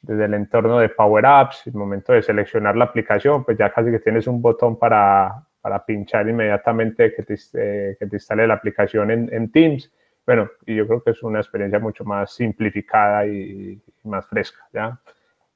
desde 0.03 0.25
el 0.25 0.35
entorno 0.35 0.79
de 0.79 0.89
Power 0.89 1.27
Apps, 1.27 1.67
el 1.67 1.75
momento 1.75 2.13
de 2.13 2.23
seleccionar 2.23 2.77
la 2.77 2.87
aplicación, 2.87 3.45
pues 3.45 3.59
ya 3.59 3.71
casi 3.71 3.91
que 3.91 3.99
tienes 3.99 4.27
un 4.27 4.41
botón 4.41 4.79
para, 4.79 5.47
para 5.61 5.85
pinchar 5.85 6.29
inmediatamente 6.29 7.15
que 7.15 7.23
te, 7.23 7.35
eh, 7.55 7.97
que 7.99 8.07
te 8.07 8.17
instale 8.17 8.47
la 8.47 8.55
aplicación 8.55 9.11
en, 9.11 9.33
en, 9.33 9.53
Teams. 9.53 9.93
Bueno, 10.25 10.51
y 10.67 10.77
yo 10.77 10.87
creo 10.87 11.03
que 11.03 11.11
es 11.11 11.23
una 11.23 11.41
experiencia 11.41 11.79
mucho 11.79 12.05
más 12.05 12.33
simplificada 12.35 13.27
y, 13.27 13.83
y 14.05 14.09
más 14.09 14.27
fresca, 14.27 14.67
¿ya? 14.73 14.99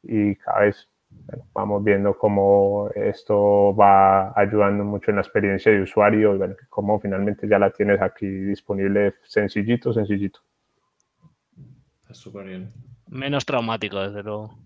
Y 0.02 0.36
cada 0.36 0.60
vez 0.60 0.91
vamos 1.54 1.82
viendo 1.84 2.16
cómo 2.16 2.90
esto 2.94 3.74
va 3.74 4.32
ayudando 4.38 4.84
mucho 4.84 5.10
en 5.10 5.16
la 5.16 5.22
experiencia 5.22 5.72
de 5.72 5.82
usuario 5.82 6.34
y 6.34 6.38
bueno, 6.38 6.56
cómo 6.68 7.00
finalmente 7.00 7.48
ya 7.48 7.58
la 7.58 7.70
tienes 7.70 8.00
aquí 8.00 8.26
disponible 8.26 9.14
sencillito, 9.24 9.92
sencillito. 9.92 10.40
Está 12.00 12.14
súper 12.14 12.46
bien. 12.46 12.72
Menos 13.08 13.44
traumático, 13.44 14.00
desde 14.00 14.22
luego. 14.22 14.58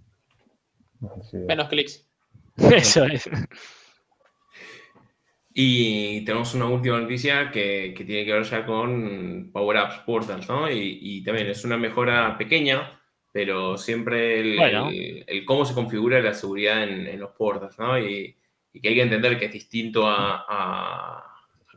Menos 1.48 1.68
clics. 1.68 2.08
Eso 2.56 3.04
es. 3.04 3.28
Y 5.52 6.22
tenemos 6.24 6.54
una 6.54 6.66
última 6.66 7.00
noticia 7.00 7.50
que, 7.50 7.94
que, 7.96 8.04
tiene 8.04 8.26
que 8.26 8.32
ver 8.32 8.44
ya 8.44 8.66
con 8.66 9.50
Power 9.52 9.78
Apps 9.78 9.98
Portals, 10.00 10.48
¿no? 10.48 10.70
Y, 10.70 10.98
y 11.00 11.24
también 11.24 11.46
es 11.48 11.64
una 11.64 11.78
mejora 11.78 12.36
pequeña, 12.36 13.00
pero 13.36 13.76
siempre 13.76 14.40
el, 14.40 15.44
cómo 15.44 15.66
se 15.66 15.74
configura 15.74 16.22
la 16.22 16.32
seguridad 16.32 16.82
en, 16.84 17.20
los 17.20 17.32
portas, 17.32 17.78
¿no? 17.78 17.98
Y, 17.98 18.34
que 18.72 18.88
hay 18.88 18.94
que 18.94 19.02
entender 19.02 19.38
que 19.38 19.44
es 19.44 19.52
distinto 19.52 20.04
a, 20.06 21.22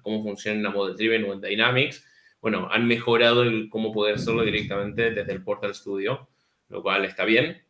cómo 0.02 0.24
funciona 0.24 0.56
en 0.56 0.64
la 0.64 0.70
Model 0.70 0.96
Driven 0.96 1.26
o 1.26 1.34
en 1.34 1.42
Dynamics. 1.42 2.08
Bueno, 2.40 2.70
han 2.72 2.88
mejorado 2.88 3.44
el 3.44 3.70
cómo 3.70 3.92
poder 3.92 4.16
hacerlo 4.16 4.44
directamente 4.44 5.12
desde 5.12 5.34
el 5.34 5.44
Portal 5.44 5.76
Studio, 5.76 6.30
lo 6.70 6.82
cual 6.82 7.04
está 7.04 7.26
bien. 7.26 7.62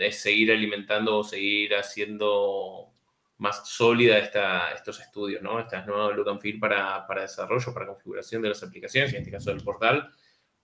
Es 0.00 0.22
seguir 0.22 0.50
alimentando 0.50 1.16
o 1.18 1.22
seguir 1.22 1.76
haciendo 1.76 2.90
más 3.38 3.68
sólida 3.68 4.18
esta, 4.18 4.72
estos 4.72 4.98
estudios, 4.98 5.40
¿no? 5.40 5.60
Estas 5.60 5.86
nuevas 5.86 6.16
look 6.16 6.30
and 6.30 6.40
feel 6.40 6.58
para, 6.58 7.06
para 7.06 7.22
desarrollo, 7.22 7.72
para 7.72 7.86
configuración 7.86 8.42
de 8.42 8.48
las 8.48 8.64
aplicaciones, 8.64 9.12
en 9.12 9.20
este 9.20 9.30
caso 9.30 9.50
del 9.50 9.62
portal, 9.62 10.10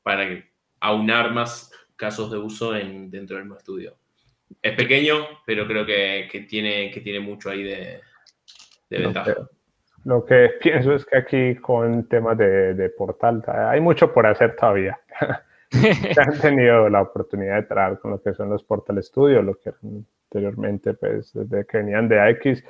para 0.03 0.45
aunar 0.81 1.33
más 1.33 1.71
casos 1.97 2.31
de 2.31 2.39
uso 2.39 2.77
en, 2.77 3.11
dentro 3.11 3.37
del 3.37 3.45
mismo 3.45 3.59
estudio. 3.59 3.97
Es 4.61 4.75
pequeño, 4.75 5.27
pero 5.47 5.67
creo 5.67 5.87
que, 5.87 6.29
que 6.31 6.41
tiene, 6.41 6.91
que 6.91 7.01
tiene 7.01 7.21
mucho 7.21 7.51
ahí 7.51 7.63
de, 7.63 8.01
de 8.91 8.99
ventaja. 8.99 9.49
Lo 10.05 10.25
que 10.25 10.51
pienso 10.61 10.95
es 10.95 11.05
que 11.05 11.17
aquí 11.17 11.55
con 11.57 12.09
temas 12.09 12.37
de, 12.37 12.75
de 12.75 12.91
portal 12.91 13.43
hay 13.47 13.81
mucho 13.81 14.13
por 14.13 14.27
hacer 14.27 14.57
todavía. 14.57 14.99
han 16.17 16.41
tenido 16.41 16.89
la 16.89 17.03
oportunidad 17.03 17.57
de 17.57 17.63
trabajar 17.63 17.99
con 17.99 18.11
lo 18.13 18.23
que 18.23 18.35
son 18.35 18.51
los 18.51 18.63
Portal 18.63 19.03
Studio, 19.03 19.43
lo 19.43 19.55
que 19.55 19.73
anteriormente, 20.29 20.95
pues, 20.95 21.33
desde 21.33 21.67
que 21.67 21.79
venían 21.79 22.09
de 22.09 22.31
X, 22.31 22.65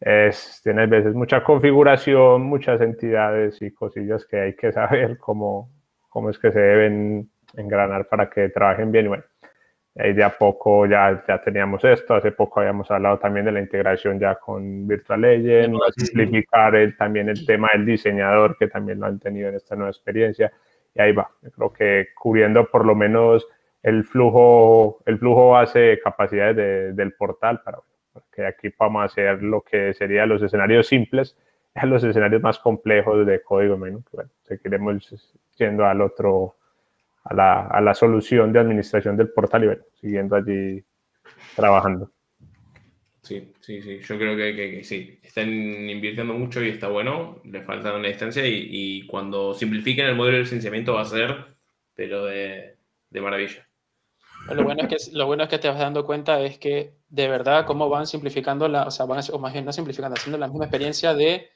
es, 0.00 0.60
tiene 0.62 0.86
veces 0.86 1.14
mucha 1.14 1.42
configuración, 1.42 2.42
muchas 2.42 2.80
entidades 2.80 3.60
y 3.62 3.70
cosillas 3.70 4.26
que 4.26 4.38
hay 4.38 4.56
que 4.56 4.72
saber 4.72 5.16
cómo, 5.18 5.70
cómo 6.08 6.30
es 6.30 6.38
que 6.38 6.52
se 6.52 6.60
deben 6.60 7.30
engranar 7.56 8.08
para 8.08 8.28
que 8.28 8.48
trabajen 8.48 8.92
bien. 8.92 9.06
Y 9.06 9.08
bueno, 9.08 9.24
ahí 9.96 10.12
de 10.12 10.24
a 10.24 10.30
poco 10.30 10.86
ya, 10.86 11.24
ya 11.26 11.40
teníamos 11.40 11.84
esto. 11.84 12.14
Hace 12.14 12.32
poco 12.32 12.60
habíamos 12.60 12.90
hablado 12.90 13.18
también 13.18 13.46
de 13.46 13.52
la 13.52 13.60
integración 13.60 14.18
ya 14.18 14.36
con 14.36 14.86
Virtual 14.86 15.20
Legend, 15.20 15.76
simplificar 15.96 16.74
el, 16.74 16.96
también 16.96 17.28
el 17.28 17.46
tema 17.46 17.68
del 17.72 17.86
diseñador, 17.86 18.56
que 18.58 18.68
también 18.68 19.00
lo 19.00 19.06
han 19.06 19.18
tenido 19.18 19.48
en 19.48 19.56
esta 19.56 19.76
nueva 19.76 19.90
experiencia. 19.90 20.52
Y 20.94 21.00
ahí 21.00 21.12
va. 21.12 21.30
creo 21.54 21.72
que 21.72 22.08
cubriendo 22.14 22.66
por 22.70 22.84
lo 22.86 22.94
menos 22.94 23.46
el 23.82 24.04
flujo, 24.04 25.02
el 25.06 25.18
flujo 25.18 25.50
base 25.50 25.78
de 25.78 26.00
capacidades 26.00 26.96
del 26.96 27.12
portal 27.12 27.60
para, 27.62 27.78
que 28.32 28.46
aquí 28.46 28.70
podamos 28.70 29.04
hacer 29.04 29.42
lo 29.42 29.62
que 29.62 29.92
serían 29.94 30.28
los 30.28 30.42
escenarios 30.42 30.86
simples, 30.86 31.36
los 31.82 32.02
escenarios 32.04 32.42
más 32.42 32.58
complejos 32.58 33.26
de 33.26 33.42
código 33.42 33.76
menos. 33.76 34.02
Bueno, 34.12 34.30
seguiremos 34.44 35.32
yendo 35.56 35.84
al 35.84 36.00
otro, 36.00 36.56
a 37.24 37.34
la, 37.34 37.66
a 37.66 37.80
la 37.80 37.94
solución 37.94 38.52
de 38.52 38.60
administración 38.60 39.16
del 39.16 39.30
portal 39.30 39.64
y 39.64 39.66
bueno, 39.66 39.82
siguiendo 40.00 40.36
allí 40.36 40.84
trabajando. 41.56 42.10
Sí, 43.22 43.52
sí, 43.60 43.80
sí, 43.80 44.00
yo 44.00 44.18
creo 44.18 44.36
que, 44.36 44.54
que, 44.54 44.84
sí, 44.84 45.18
están 45.22 45.48
invirtiendo 45.48 46.34
mucho 46.34 46.62
y 46.62 46.68
está 46.68 46.88
bueno, 46.88 47.40
le 47.44 47.62
falta 47.62 47.94
una 47.94 48.08
distancia 48.08 48.46
y, 48.46 48.68
y, 48.70 49.06
cuando 49.06 49.54
simplifiquen 49.54 50.04
el 50.04 50.14
modelo 50.14 50.36
de 50.36 50.42
licenciamiento 50.42 50.92
va 50.92 51.00
a 51.00 51.06
ser, 51.06 51.56
pero 51.94 52.26
de, 52.26 52.76
de 53.08 53.20
maravilla. 53.22 53.66
Lo 54.50 54.62
bueno, 54.62 54.82
es 54.82 54.88
que, 54.88 55.16
lo 55.16 55.24
bueno 55.24 55.44
es 55.44 55.48
que 55.48 55.58
te 55.58 55.68
vas 55.68 55.78
dando 55.78 56.04
cuenta 56.04 56.38
es 56.42 56.58
que 56.58 56.98
de 57.08 57.28
verdad 57.28 57.64
cómo 57.64 57.88
van 57.88 58.06
simplificando, 58.06 58.68
la, 58.68 58.82
o 58.82 58.90
sea, 58.90 59.06
van, 59.06 59.22
o 59.32 59.38
más 59.38 59.54
bien 59.54 59.64
no 59.64 59.72
simplificando, 59.72 60.16
haciendo 60.18 60.36
la 60.36 60.48
misma 60.48 60.66
experiencia 60.66 61.14
de 61.14 61.48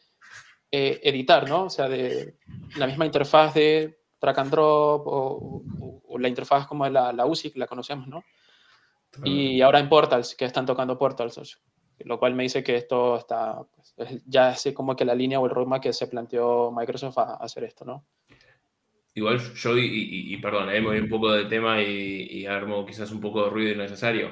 eh, 0.70 1.00
editar, 1.02 1.46
¿no? 1.46 1.64
O 1.64 1.70
sea, 1.70 1.86
de 1.86 2.36
la 2.78 2.86
misma 2.86 3.04
interfaz 3.04 3.52
de 3.52 3.98
drag 4.20 4.38
and 4.38 4.50
drop 4.50 5.02
o, 5.06 5.62
la 6.18 6.28
interfaz 6.28 6.66
como 6.66 6.88
la, 6.88 7.12
la 7.12 7.26
USI, 7.26 7.52
que 7.52 7.58
la 7.60 7.66
conocemos, 7.66 8.08
¿no? 8.08 8.24
Y 9.24 9.60
ahora 9.60 9.78
en 9.78 9.88
Portals, 9.88 10.34
que 10.34 10.44
están 10.44 10.66
tocando 10.66 10.98
Portals, 10.98 11.60
lo 12.04 12.18
cual 12.18 12.34
me 12.34 12.44
dice 12.44 12.62
que 12.62 12.76
esto 12.76 13.16
está, 13.16 13.60
pues, 13.96 14.22
ya 14.26 14.52
es 14.52 14.72
como 14.74 14.94
que 14.94 15.04
la 15.04 15.14
línea 15.14 15.40
o 15.40 15.46
el 15.46 15.52
roadmap 15.52 15.82
que 15.82 15.92
se 15.92 16.06
planteó 16.06 16.70
Microsoft 16.70 17.18
a, 17.18 17.34
hacer 17.34 17.64
esto, 17.64 17.84
¿no? 17.84 18.06
Igual 19.14 19.40
yo, 19.54 19.76
y, 19.76 20.36
perdón, 20.36 20.70
eh, 20.70 20.80
me 20.80 20.88
voy 20.88 20.98
un 20.98 21.08
poco 21.08 21.32
de 21.32 21.46
tema 21.46 21.82
y, 21.82 22.46
armo 22.46 22.86
quizás 22.86 23.10
un 23.10 23.20
poco 23.20 23.44
de 23.44 23.50
ruido 23.50 23.72
innecesario, 23.72 24.30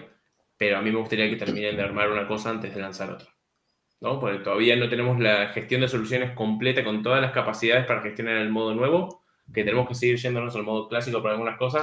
pero 0.57 0.78
a 0.78 0.83
mí 0.83 0.93
me 0.93 1.00
gustaría 1.00 1.28
que 1.28 1.37
terminen 1.37 1.76
de 1.76 1.83
armar 1.83 2.11
una 2.11 2.28
cosa 2.28 2.50
antes 2.50 2.73
de 2.73 2.81
lanzar 2.81 3.11
otra. 3.11 3.28
¿no? 4.00 4.21
Porque 4.21 4.38
todavía 4.38 4.76
no 4.76 4.88
tenemos 4.88 5.19
la 5.19 5.49
gestión 5.49 5.81
de 5.81 5.88
soluciones 5.88 6.33
completa 6.33 6.85
con 6.85 7.02
todas 7.02 7.21
las 7.21 7.33
capacidades 7.33 7.87
para 7.87 8.02
gestionar 8.02 8.37
el 8.37 8.50
modo 8.50 8.75
nuevo 8.75 9.25
que 9.52 9.64
tenemos 9.64 9.88
que 9.88 9.94
seguir 9.94 10.16
yéndonos 10.16 10.54
al 10.56 10.64
modo 10.64 10.88
clásico 10.88 11.22
para 11.22 11.34
algunas 11.34 11.56
cosas. 11.56 11.82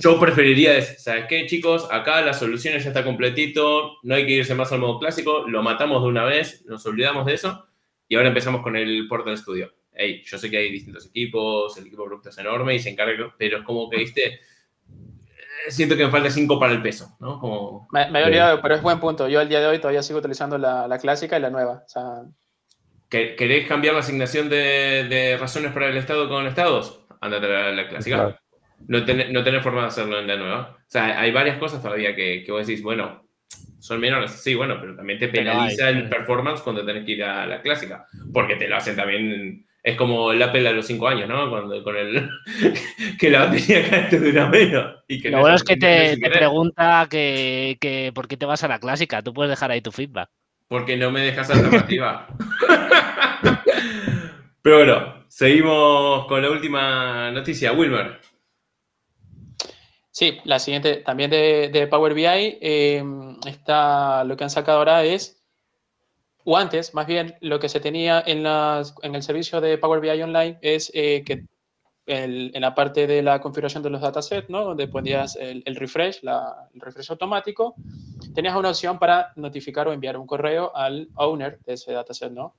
Yo 0.00 0.18
preferiría, 0.18 0.82
¿sabes 0.82 1.26
qué, 1.28 1.46
chicos? 1.46 1.88
Acá 1.90 2.20
las 2.20 2.38
soluciones 2.38 2.82
ya 2.82 2.90
está 2.90 3.04
completito, 3.04 3.96
no 4.02 4.14
hay 4.14 4.26
que 4.26 4.32
irse 4.32 4.54
más 4.54 4.72
al 4.72 4.80
modo 4.80 4.98
clásico, 4.98 5.46
lo 5.48 5.62
matamos 5.62 6.02
de 6.02 6.08
una 6.08 6.24
vez, 6.24 6.64
nos 6.66 6.84
olvidamos 6.86 7.26
de 7.26 7.34
eso 7.34 7.66
y 8.08 8.16
ahora 8.16 8.28
empezamos 8.28 8.62
con 8.62 8.76
el 8.76 9.06
Portal 9.08 9.38
Studio. 9.38 9.72
Hey, 9.92 10.22
yo 10.24 10.38
sé 10.38 10.50
que 10.50 10.58
hay 10.58 10.70
distintos 10.70 11.06
equipos, 11.06 11.76
el 11.76 11.86
equipo 11.86 12.02
de 12.02 12.08
producto 12.08 12.28
es 12.30 12.38
enorme 12.38 12.74
y 12.74 12.78
se 12.78 12.90
encarga, 12.90 13.34
pero 13.36 13.58
es 13.58 13.64
como 13.64 13.88
que, 13.90 13.98
viste, 13.98 14.26
eh, 14.26 15.70
siento 15.70 15.96
que 15.96 16.04
me 16.04 16.10
falta 16.10 16.30
5 16.30 16.58
para 16.58 16.72
el 16.72 16.82
peso, 16.82 17.16
¿no? 17.18 17.40
Como, 17.40 17.88
me, 17.90 18.10
me, 18.10 18.20
he 18.20 18.24
olvidado, 18.24 18.60
pero 18.62 18.74
es 18.76 18.82
buen 18.82 19.00
punto. 19.00 19.28
Yo 19.28 19.40
al 19.40 19.48
día 19.48 19.60
de 19.60 19.66
hoy 19.66 19.78
todavía 19.78 20.02
sigo 20.02 20.20
utilizando 20.20 20.56
la, 20.56 20.86
la 20.86 20.98
clásica 20.98 21.36
y 21.36 21.40
la 21.40 21.50
nueva. 21.50 21.82
O 21.84 21.88
sea, 21.88 22.22
¿Queréis 23.08 23.66
cambiar 23.66 23.94
la 23.94 24.00
asignación 24.00 24.48
de, 24.50 25.36
razones 25.40 25.72
para 25.72 25.88
el 25.88 25.96
Estado 25.96 26.28
con 26.28 26.46
estados? 26.46 27.06
Andate 27.20 27.46
a 27.46 27.70
la, 27.70 27.88
clásica. 27.88 28.38
No, 28.86 29.00
no 29.00 29.44
tener 29.44 29.62
forma 29.62 29.82
de 29.82 29.86
hacerlo 29.88 30.18
en 30.18 30.26
la 30.26 30.36
nueva. 30.36 30.76
O 30.78 30.90
sea, 30.90 31.18
hay 31.18 31.32
varias 31.32 31.58
cosas 31.58 31.82
todavía 31.82 32.14
que, 32.14 32.44
que 32.44 32.52
vos 32.52 32.66
decís, 32.66 32.82
bueno, 32.82 33.28
son 33.78 34.00
menores. 34.00 34.32
Sí, 34.32 34.54
bueno, 34.54 34.76
pero 34.80 34.94
también 34.94 35.18
te 35.18 35.28
penaliza 35.28 35.88
el 35.88 36.08
performance 36.08 36.60
cuando 36.60 36.84
tenés 36.84 37.04
que 37.04 37.12
ir 37.12 37.24
a 37.24 37.46
la 37.46 37.62
clásica. 37.62 38.06
Porque 38.32 38.56
te 38.56 38.68
lo 38.68 38.76
hacen 38.76 38.96
también. 38.96 39.64
Es 39.82 39.96
como 39.96 40.32
el 40.32 40.42
Apple 40.42 40.68
a 40.68 40.72
los 40.72 40.86
5 40.86 41.08
años, 41.08 41.28
¿no? 41.28 41.48
Cuando, 41.48 41.82
con 41.82 41.96
el. 41.96 42.28
que 43.18 43.30
la 43.30 43.46
batería 43.46 43.88
cada 43.88 44.08
te 44.08 44.18
dura 44.18 44.48
menos. 44.48 44.96
Y 45.08 45.20
que 45.22 45.30
lo 45.30 45.40
bueno 45.40 45.56
es 45.56 45.64
que 45.64 45.76
te, 45.76 46.18
te 46.18 46.30
pregunta 46.30 47.06
que, 47.08 47.78
que 47.80 48.12
por 48.14 48.28
qué 48.28 48.36
te 48.36 48.44
vas 48.44 48.62
a 48.64 48.68
la 48.68 48.80
clásica. 48.80 49.22
Tú 49.22 49.32
puedes 49.32 49.50
dejar 49.50 49.70
ahí 49.70 49.80
tu 49.80 49.92
feedback. 49.92 50.28
Porque 50.68 50.96
no 50.96 51.10
me 51.10 51.22
dejas 51.22 51.50
alternativa. 51.50 52.28
Pero 54.62 54.76
bueno, 54.76 55.24
seguimos 55.28 56.26
con 56.26 56.42
la 56.42 56.50
última 56.50 57.30
noticia. 57.30 57.72
Wilmer. 57.72 58.20
Sí, 60.10 60.38
la 60.44 60.58
siguiente 60.58 60.96
también 60.96 61.30
de, 61.30 61.88
Power 61.90 62.12
BI. 62.12 62.26
Eh, 62.26 63.02
está, 63.46 64.24
lo 64.24 64.36
que 64.36 64.44
han 64.44 64.50
sacado 64.50 64.78
ahora 64.78 65.04
es, 65.04 65.42
o 66.44 66.56
antes, 66.56 66.92
más 66.92 67.06
bien, 67.06 67.36
lo 67.40 67.60
que 67.60 67.68
se 67.68 67.80
tenía 67.80 68.22
en, 68.26 68.42
las, 68.42 68.94
en 69.02 69.14
el 69.14 69.22
servicio 69.22 69.60
de 69.60 69.78
Power 69.78 70.00
BI 70.00 70.22
Online 70.22 70.58
es 70.60 70.90
eh, 70.92 71.22
que 71.24 71.44
en 72.08 72.60
la 72.60 72.74
parte 72.74 73.06
de 73.06 73.22
la 73.22 73.40
configuración 73.40 73.82
de 73.82 73.90
los 73.90 74.00
datasets, 74.00 74.48
¿no? 74.48 74.64
donde 74.64 74.88
ponías 74.88 75.36
el, 75.36 75.62
refresh, 75.76 76.20
el 76.22 76.80
refresh 76.80 77.10
automático, 77.10 77.74
tenías 78.34 78.56
una 78.56 78.70
opción 78.70 78.98
para 78.98 79.32
notificar 79.36 79.88
o 79.88 79.92
enviar 79.92 80.16
un 80.16 80.26
correo 80.26 80.74
al 80.74 81.08
owner 81.14 81.58
de 81.60 81.74
ese 81.74 81.92
dataset, 81.92 82.32
¿no? 82.32 82.56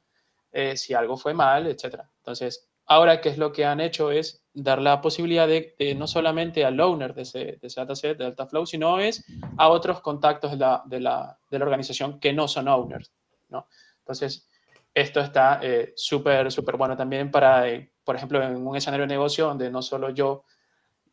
Eh, 0.52 0.76
si 0.76 0.94
algo 0.94 1.18
fue 1.18 1.34
mal, 1.34 1.68
etc. 1.68 2.02
Entonces, 2.18 2.68
ahora, 2.86 3.22
¿qué 3.22 3.30
es 3.30 3.38
lo 3.38 3.52
que 3.52 3.66
han 3.66 3.80
hecho? 3.80 4.12
Es 4.12 4.44
dar 4.54 4.82
la 4.82 5.00
posibilidad 5.02 5.48
de, 5.48 5.76
no 5.96 6.08
solamente 6.08 6.66
al 6.66 6.80
owner 6.80 7.14
de 7.14 7.22
ese, 7.22 7.40
de 7.40 7.60
ese 7.62 7.80
dataset 7.80 8.18
de 8.18 8.26
Deltaflow, 8.26 8.66
sino 8.66 9.00
es 9.00 9.24
a 9.58 9.70
otros 9.70 10.02
contactos 10.02 10.52
de 10.52 10.58
la, 10.58 10.84
de 10.86 11.00
la, 11.00 11.38
de 11.50 11.60
la 11.60 11.66
organización 11.66 12.20
que 12.20 12.34
no 12.34 12.48
son 12.48 12.68
owners, 12.68 13.12
¿no? 13.50 13.68
Entonces, 14.00 14.50
esto 14.94 15.20
está 15.20 15.60
eh, 15.62 15.94
súper, 15.96 16.52
súper 16.52 16.78
bueno 16.78 16.98
también 16.98 17.30
para, 17.30 17.70
eh, 17.70 17.92
por 18.04 18.16
ejemplo, 18.16 18.42
en 18.42 18.66
un 18.66 18.76
escenario 18.76 19.06
de 19.06 19.14
negocio 19.14 19.46
donde 19.46 19.70
no 19.70 19.82
solo 19.82 20.10
yo 20.10 20.44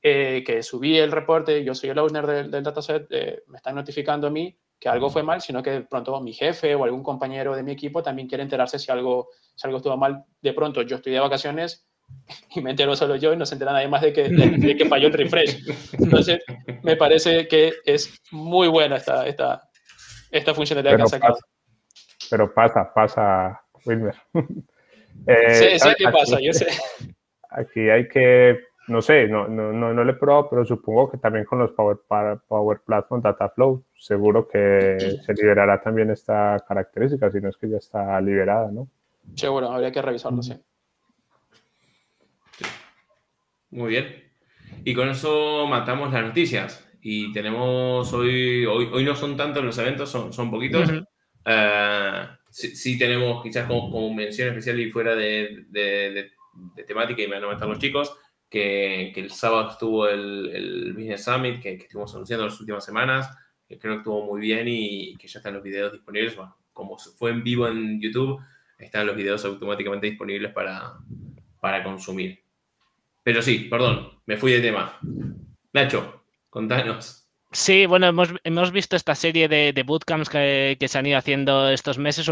eh, 0.08 0.44
que 0.44 0.62
subí 0.62 0.96
el 0.96 1.10
reporte, 1.10 1.64
yo 1.64 1.74
soy 1.74 1.90
el 1.90 1.98
owner 1.98 2.26
del, 2.26 2.50
del 2.50 2.62
dataset, 2.62 3.08
me 3.48 3.56
están 3.56 3.74
notificando 3.74 4.28
a 4.28 4.30
mí 4.30 4.56
que 4.78 4.88
algo 4.88 5.10
fue 5.10 5.24
mal, 5.24 5.40
sino 5.40 5.62
que 5.62 5.70
de 5.70 5.80
pronto 5.80 6.20
mi 6.20 6.32
jefe 6.32 6.76
o 6.76 6.84
algún 6.84 7.02
compañero 7.02 7.56
de 7.56 7.64
mi 7.64 7.72
equipo 7.72 8.04
también 8.04 8.28
quiere 8.28 8.44
enterarse 8.44 8.78
si 8.78 8.92
algo, 8.92 9.30
si 9.54 9.66
algo 9.66 9.78
estuvo 9.78 9.96
mal. 9.96 10.24
De 10.40 10.52
pronto 10.52 10.82
yo 10.82 10.96
estoy 10.96 11.12
de 11.12 11.18
vacaciones 11.18 11.88
y 12.54 12.60
me 12.60 12.70
entero 12.70 12.94
solo 12.94 13.16
yo 13.16 13.32
y 13.32 13.36
no 13.36 13.46
se 13.46 13.56
entera 13.56 13.72
nadie 13.72 13.88
más 13.88 14.02
de 14.02 14.12
que, 14.12 14.28
de, 14.28 14.76
que 14.76 14.86
falló 14.86 15.08
el 15.08 15.12
refresh. 15.12 15.66
Entonces, 15.98 16.38
me 16.84 16.94
parece 16.94 17.48
que 17.48 17.72
es 17.84 18.20
muy 18.30 18.68
buena 18.68 18.96
esta, 18.96 19.26
esta, 19.26 19.68
esta 20.30 20.54
funcionalidad 20.54 20.96
que 20.96 21.02
han 21.02 21.08
sacado. 21.08 21.38
pero 22.30 22.54
pasa, 22.54 22.92
pasa, 22.94 23.60
Wilmer. 23.84 24.14
eh, 25.26 25.78
sé, 25.78 25.94
qué 25.98 26.04
pasa, 26.10 26.38
yo 26.40 26.52
sé. 26.52 26.66
Aquí 27.50 27.88
hay 27.88 28.06
que, 28.08 28.58
no 28.88 29.02
sé, 29.02 29.28
no, 29.28 29.48
no, 29.48 29.72
no, 29.72 29.92
no 29.92 30.04
le 30.04 30.12
he 30.12 30.16
probado, 30.16 30.48
pero 30.48 30.64
supongo 30.64 31.10
que 31.10 31.18
también 31.18 31.44
con 31.44 31.58
los 31.58 31.72
Power, 31.72 31.98
Power 32.48 32.80
Platform 32.84 33.22
Dataflow, 33.22 33.82
seguro 33.96 34.46
que 34.48 35.18
se 35.24 35.34
liberará 35.34 35.80
también 35.80 36.10
esta 36.10 36.64
característica, 36.66 37.30
si 37.30 37.40
no 37.40 37.48
es 37.48 37.56
que 37.56 37.68
ya 37.68 37.78
está 37.78 38.20
liberada, 38.20 38.70
¿no? 38.70 38.88
Seguro, 39.34 39.70
habría 39.70 39.90
que 39.90 40.02
revisarlo, 40.02 40.42
sí. 40.42 40.54
Muy 43.70 43.88
bien. 43.90 44.24
Y 44.84 44.94
con 44.94 45.08
eso 45.08 45.66
matamos 45.66 46.12
las 46.12 46.24
noticias. 46.24 46.88
Y 47.02 47.32
tenemos 47.32 48.12
hoy, 48.12 48.64
hoy, 48.64 48.88
hoy 48.92 49.04
no 49.04 49.14
son 49.14 49.36
tantos 49.36 49.64
los 49.64 49.76
eventos, 49.78 50.08
son, 50.08 50.32
son 50.32 50.50
poquitos 50.50 50.90
sí, 52.56 52.98
tenemos 52.98 53.42
quizás 53.42 53.66
como, 53.66 54.12
mención 54.14 54.48
especial 54.48 54.80
y 54.80 54.90
fuera 54.90 55.14
de, 55.14 56.30
temática 56.86 57.22
y 57.22 57.28
me 57.28 57.34
van 57.34 57.44
a 57.44 57.48
matar 57.48 57.68
los 57.68 57.78
chicos, 57.78 58.16
que, 58.56 59.20
el 59.20 59.30
sábado 59.30 59.70
estuvo 59.70 60.08
el, 60.08 60.92
Business 60.94 61.24
Summit 61.24 61.60
que, 61.60 61.74
estuvimos 61.74 62.14
anunciando 62.14 62.46
las 62.46 62.58
últimas 62.58 62.84
semanas, 62.84 63.28
que 63.68 63.78
creo 63.78 63.94
que 63.94 63.98
estuvo 63.98 64.24
muy 64.24 64.40
bien 64.40 64.66
y, 64.68 65.14
que 65.16 65.28
ya 65.28 65.40
están 65.40 65.54
los 65.54 65.62
videos 65.62 65.92
disponibles. 65.92 66.36
Bueno, 66.36 66.56
como 66.72 66.98
fue 66.98 67.32
en 67.32 67.42
vivo 67.42 67.68
en 67.68 68.00
YouTube, 68.00 68.40
están 68.78 69.06
los 69.06 69.16
videos 69.16 69.44
automáticamente 69.44 70.06
disponibles 70.06 70.52
para, 70.52 70.94
para 71.60 71.84
consumir. 71.84 72.42
Pero 73.22 73.42
sí, 73.42 73.66
perdón, 73.70 74.20
me 74.24 74.36
fui 74.36 74.52
de 74.52 74.60
tema. 74.60 74.98
Nacho, 75.72 76.24
contanos. 76.48 77.25
Sí, 77.56 77.86
bueno, 77.86 78.08
hemos, 78.44 78.70
visto 78.70 78.96
esta 78.96 79.14
serie 79.14 79.48
de, 79.48 79.82
bootcamps 79.82 80.28
que, 80.28 80.76
se 80.86 80.98
han 80.98 81.06
ido 81.06 81.16
haciendo 81.16 81.70
estos 81.70 81.96
meses. 81.96 82.30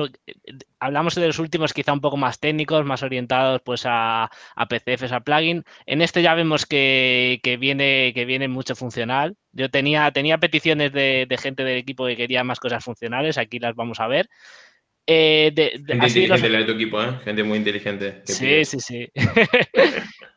Hablamos 0.79 1.15
de 1.15 1.27
los 1.27 1.39
últimos 1.39 1.73
quizá 1.73 1.95
un 1.95 2.03
poco 2.03 2.19
más 2.19 2.39
técnicos, 2.41 2.85
más 2.85 3.03
orientados 3.03 3.63
pues 3.65 3.85
a, 3.87 4.25
a 4.25 4.69
PCFs, 4.69 5.13
a 5.13 5.21
plugin. 5.21 5.65
En 5.87 6.03
este 6.03 6.21
ya 6.21 6.35
vemos 6.35 6.67
que, 6.67 7.41
viene, 7.59 8.13
que 8.15 8.27
viene 8.27 8.49
mucho 8.49 8.77
funcional. 8.77 9.35
Yo 9.53 9.71
tenía, 9.71 10.11
tenía 10.11 10.37
peticiones 10.37 10.93
de, 10.93 11.27
gente 11.41 11.65
del 11.65 11.79
equipo 11.79 12.05
que 12.05 12.17
quería 12.17 12.45
más 12.45 12.61
cosas 12.61 12.85
funcionales, 12.85 13.39
aquí 13.39 13.59
las 13.59 13.75
vamos 13.75 14.01
a 14.01 14.09
ver. 14.09 14.29
Eh, 15.07 15.53
gente 15.57 16.07
inteligente 16.07 16.51
la 16.51 16.59
de 16.59 16.65
tu 16.67 16.73
equipo, 16.73 17.03
¿eh? 17.03 17.19
Gente 17.25 17.43
muy 17.45 17.57
inteligente. 17.57 18.21
Sí, 18.27 18.67
sí, 18.67 18.79
sí. 18.79 19.09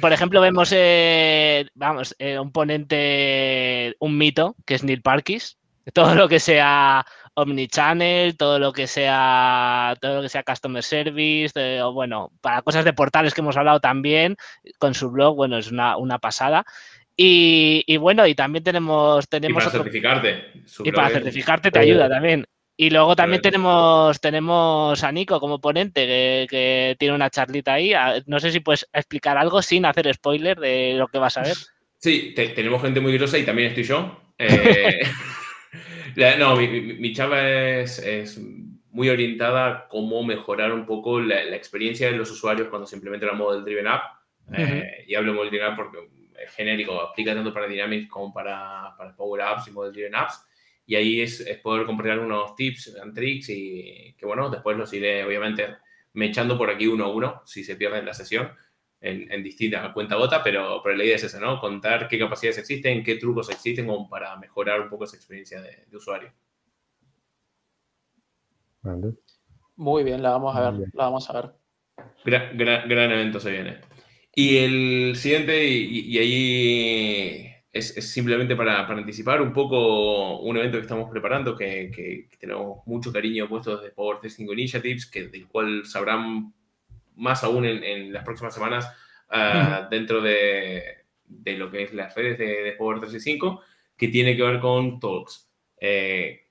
Por 0.00 0.12
ejemplo, 0.12 0.40
vemos, 0.40 0.70
eh, 0.72 1.66
vamos, 1.74 2.14
eh, 2.18 2.38
un 2.38 2.52
ponente, 2.52 3.96
un 3.98 4.18
mito, 4.18 4.54
que 4.66 4.74
es 4.74 4.84
Neil 4.84 5.02
Parkis. 5.02 5.58
Todo 5.94 6.14
lo 6.14 6.28
que 6.28 6.38
sea 6.38 7.04
omnichannel, 7.38 8.36
todo 8.36 8.58
lo 8.58 8.72
que 8.72 8.86
sea, 8.88 9.94
todo 10.00 10.16
lo 10.16 10.22
que 10.22 10.28
sea 10.28 10.42
customer 10.42 10.82
service, 10.82 11.80
o 11.80 11.92
bueno, 11.92 12.32
para 12.40 12.62
cosas 12.62 12.84
de 12.84 12.92
portales 12.92 13.32
que 13.32 13.40
hemos 13.40 13.56
hablado 13.56 13.78
también, 13.80 14.36
con 14.78 14.92
su 14.92 15.10
blog, 15.10 15.36
bueno, 15.36 15.56
es 15.56 15.70
una, 15.70 16.18
pasada. 16.20 16.64
Y, 17.16 17.96
bueno, 17.98 18.26
y 18.26 18.34
también 18.34 18.64
tenemos... 18.64 19.28
tenemos 19.28 19.62
y 19.62 19.66
para 19.66 19.70
certificarte. 19.70 20.52
Y 20.84 20.92
para 20.92 21.10
certificarte 21.10 21.70
te 21.70 21.78
ayuda 21.78 22.08
también. 22.08 22.44
Y 22.80 22.90
luego 22.90 23.16
también 23.16 23.42
tenemos, 23.42 24.20
tenemos 24.20 25.02
a 25.02 25.10
Nico 25.10 25.40
como 25.40 25.60
ponente 25.60 26.46
que, 26.48 26.94
tiene 26.96 27.12
una 27.12 27.28
charlita 27.28 27.72
ahí. 27.72 27.92
No 28.26 28.38
sé 28.38 28.52
si 28.52 28.60
puedes 28.60 28.88
explicar 28.92 29.36
algo 29.36 29.60
sin 29.62 29.84
hacer 29.84 30.14
spoiler 30.14 30.60
de 30.60 30.94
lo 30.94 31.08
que 31.08 31.18
vas 31.18 31.36
a 31.36 31.42
ver. 31.42 31.56
Sí, 32.00 32.32
tenemos 32.32 32.80
gente 32.80 33.00
muy 33.00 33.12
grosa 33.18 33.38
y 33.38 33.42
también 33.42 33.70
estoy 33.70 33.82
yo. 33.82 34.22
Eh, 34.38 35.00
no, 36.38 36.54
mi, 36.54 37.12
charla 37.12 37.80
es, 37.80 38.40
muy 38.92 39.08
orientada 39.08 39.66
a 39.66 39.88
cómo 39.88 40.22
mejorar 40.22 40.72
un 40.72 40.86
poco 40.86 41.18
la, 41.18 41.42
experiencia 41.56 42.08
de 42.08 42.16
los 42.16 42.30
usuarios 42.30 42.68
cuando 42.68 42.86
se 42.86 42.94
implementa 42.94 43.26
la 43.26 43.32
Model 43.32 43.64
Driven 43.64 43.88
App. 43.88 44.04
Eh, 44.56 45.06
y 45.08 45.16
hablo 45.16 45.34
Model 45.34 45.50
Driven 45.50 45.72
App 45.72 45.76
porque 45.76 45.98
genérico, 46.54 47.00
aplica 47.00 47.34
tanto 47.34 47.52
para 47.52 47.66
Dynamics 47.66 48.08
como 48.08 48.32
para, 48.32 48.94
para 48.96 49.16
Power 49.16 49.42
Apps 49.42 49.66
y 49.66 49.72
Model 49.72 49.92
Driven 49.92 50.14
Apps. 50.14 50.40
Y 50.88 50.96
ahí 50.96 51.20
es, 51.20 51.46
poder 51.62 51.84
compartir 51.84 52.12
algunos 52.12 52.56
tips 52.56 52.96
and 53.02 53.14
tricks 53.14 53.50
y 53.50 54.14
que, 54.16 54.24
bueno, 54.24 54.48
después 54.48 54.74
los 54.74 54.90
iré, 54.94 55.22
obviamente, 55.22 55.76
me 56.14 56.26
echando 56.26 56.56
por 56.56 56.70
aquí 56.70 56.86
uno 56.86 57.04
a 57.04 57.12
uno 57.12 57.42
si 57.44 57.62
se 57.62 57.76
pierde 57.76 57.98
en 57.98 58.06
la 58.06 58.14
sesión 58.14 58.50
en, 58.98 59.30
en 59.30 59.42
distintas 59.42 59.92
cuenta 59.92 60.16
gota, 60.16 60.42
pero, 60.42 60.80
pero 60.82 60.96
la 60.96 61.04
idea 61.04 61.16
es 61.16 61.24
esa, 61.24 61.38
¿no? 61.40 61.60
Contar 61.60 62.08
qué 62.08 62.18
capacidades 62.18 62.56
existen, 62.56 63.04
qué 63.04 63.16
trucos 63.16 63.50
existen 63.50 63.86
como 63.86 64.08
para 64.08 64.34
mejorar 64.38 64.80
un 64.80 64.88
poco 64.88 65.04
esa 65.04 65.16
experiencia 65.16 65.60
de, 65.60 65.86
usuario. 65.94 66.32
Muy 69.76 70.04
bien, 70.04 70.22
la 70.22 70.30
vamos 70.30 70.56
a 70.56 70.70
ver, 70.70 70.88
la 70.94 71.04
vamos 71.04 71.28
a 71.28 71.32
ver. 71.34 71.52
Gran, 72.24 72.56
gran, 72.88 73.12
evento 73.12 73.38
se 73.40 73.50
viene. 73.50 73.80
Y 74.34 74.56
el 74.56 75.16
siguiente, 75.16 75.66
y, 75.66 76.16
ahí 76.16 77.47
es, 77.72 77.94
simplemente 78.12 78.56
para, 78.56 78.86
para, 78.86 79.00
anticipar 79.00 79.42
un 79.42 79.52
poco 79.52 80.40
un 80.40 80.56
evento 80.56 80.78
que 80.78 80.82
estamos 80.82 81.10
preparando, 81.10 81.56
que, 81.56 81.90
que, 81.94 82.28
tenemos 82.38 82.86
mucho 82.86 83.12
cariño 83.12 83.48
puesto 83.48 83.76
desde 83.76 83.94
Power 83.94 84.20
Testing 84.20 84.50
Initiatives, 84.50 85.06
que, 85.06 85.28
del 85.28 85.46
cual 85.46 85.84
sabrán 85.84 86.52
más 87.16 87.44
aún 87.44 87.64
en, 87.64 88.12
las 88.12 88.24
próximas 88.24 88.54
semanas 88.54 88.88
ah, 89.28 89.88
dentro 89.90 90.20
de, 90.20 90.82
de, 91.24 91.58
lo 91.58 91.70
que 91.70 91.82
es 91.82 91.94
las 91.94 92.14
redes 92.14 92.38
de, 92.38 92.62
de 92.62 92.72
Power 92.72 93.00
365, 93.00 93.62
que 93.96 94.08
tiene 94.08 94.36
que 94.36 94.42
ver 94.42 94.60
con 94.60 95.00
Talks. 95.00 95.50
Eh, 95.80 96.48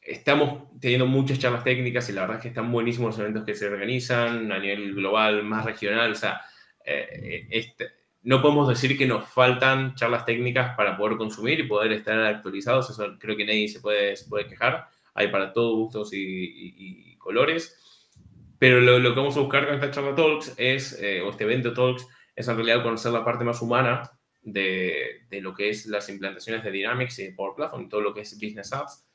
estamos 0.00 0.70
teniendo 0.80 1.06
muchas 1.06 1.38
charlas 1.38 1.64
técnicas 1.64 2.08
y 2.08 2.12
la 2.12 2.22
verdad 2.22 2.36
es 2.36 2.42
que 2.42 2.48
están 2.48 2.70
buenísimos 2.70 3.10
los 3.10 3.20
eventos 3.20 3.44
que 3.44 3.54
se 3.54 3.66
organizan 3.66 4.50
a 4.52 4.58
nivel 4.58 4.94
global, 4.94 5.42
más 5.44 5.64
regional. 5.64 6.12
O 6.12 6.14
sea, 6.14 6.40
eh, 6.84 7.46
este, 7.50 7.90
no 8.26 8.42
podemos 8.42 8.68
decir 8.68 8.98
que 8.98 9.06
nos 9.06 9.26
faltan 9.28 9.94
charlas 9.94 10.26
técnicas 10.26 10.76
para 10.76 10.96
poder 10.96 11.16
consumir 11.16 11.60
y 11.60 11.68
poder 11.68 11.92
estar 11.92 12.18
actualizados. 12.18 12.90
Eso 12.90 13.16
creo 13.18 13.36
que 13.36 13.46
nadie 13.46 13.68
se 13.68 13.80
puede, 13.80 14.14
puede 14.28 14.46
quejar. 14.46 14.88
Hay 15.14 15.28
para 15.28 15.52
todos 15.52 15.74
gustos 15.76 16.10
y 16.12 17.16
colores. 17.16 17.86
Pero 18.58 18.80
lo, 18.80 18.98
lo, 18.98 19.12
que 19.12 19.20
vamos 19.20 19.36
a 19.36 19.40
buscar 19.40 19.66
con 19.66 19.74
esta 19.74 19.90
charla 19.90 20.14
Talks 20.14 20.54
es, 20.56 20.98
eh, 21.00 21.20
o 21.20 21.30
este 21.30 21.44
evento 21.44 21.72
Talks, 21.72 22.06
es 22.34 22.48
en 22.48 22.56
realidad 22.56 22.82
conocer 22.82 23.12
la 23.12 23.24
parte 23.24 23.44
más 23.44 23.60
humana 23.60 24.10
de, 24.42 25.26
de, 25.28 25.40
lo 25.40 25.54
que 25.54 25.68
es 25.70 25.86
las 25.86 26.08
implantaciones 26.08 26.62
de 26.64 26.70
Dynamics 26.70 27.18
y 27.18 27.32
Power 27.32 27.54
Platform, 27.54 27.88
todo 27.88 28.00
lo 28.00 28.14
que 28.14 28.20
es 28.20 28.34
Business 28.34 28.72
Apps. 28.72 29.06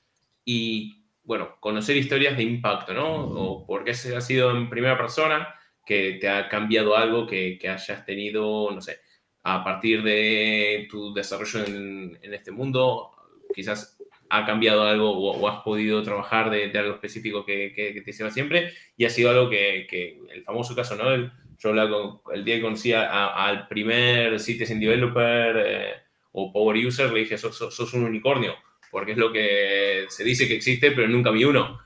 Y, 0.46 1.04
bueno, 1.24 1.58
conocer 1.60 1.98
historias 1.98 2.38
de 2.38 2.44
impacto, 2.44 2.94
¿no? 2.94 3.14
O 3.14 3.66
por 3.66 3.84
qué 3.84 3.92
ha 3.92 4.22
sido 4.22 4.56
en 4.56 4.70
primera 4.70 4.98
persona 4.98 5.48
que 5.86 6.18
te 6.20 6.30
ha 6.30 6.48
cambiado 6.48 6.96
algo 6.96 7.28
que, 7.28 7.58
que 7.60 7.70
hayas 7.70 8.06
tenido, 8.06 8.72
no 8.72 8.82
sé, 8.82 9.00
a 9.44 9.64
partir 9.64 10.04
de 10.04 10.88
tu 10.90 11.14
desarrollo 11.14 11.66
en, 11.66 12.20
en 12.22 12.34
este 12.34 12.52
mundo, 12.52 13.12
quizás 13.54 13.98
ha 14.30 14.46
cambiado 14.46 14.84
algo 14.84 15.12
o, 15.12 15.48
has 15.50 15.62
podido 15.64 16.02
trabajar 16.04 16.50
de, 16.50 16.72
algo 16.78 16.94
específico 16.94 17.46
que, 17.46 17.74
que, 17.76 18.02
te 18.02 18.12
lleva 18.12 18.32
siempre 18.32 18.72
y 18.96 19.06
ha 19.06 19.10
sido 19.10 19.30
algo 19.30 19.50
que, 19.50 19.86
que 19.90 20.20
el 20.32 20.44
famoso 20.44 20.74
caso, 20.74 20.96
¿no? 20.96 21.12
El, 21.12 21.32
yo 21.62 21.70
hablaba 21.70 22.22
el 22.34 22.44
día 22.44 22.56
que 22.56 22.62
conocí 22.62 22.92
al 22.94 23.68
primer 23.68 24.40
Citizen 24.40 24.80
Developer 24.80 25.64
eh, 25.64 25.94
o 26.32 26.52
Power 26.52 26.84
User, 26.84 27.12
le 27.12 27.20
dije, 27.20 27.38
sos, 27.38 27.56
sos, 27.56 27.94
un 27.94 28.04
unicornio, 28.04 28.56
porque 28.90 29.12
es 29.12 29.18
lo 29.18 29.32
que 29.32 30.06
se 30.10 30.24
dice 30.24 30.48
que 30.48 30.56
existe, 30.56 30.92
pero 30.92 31.08
nunca 31.08 31.30
vi 31.30 31.44
uno. 31.44 31.80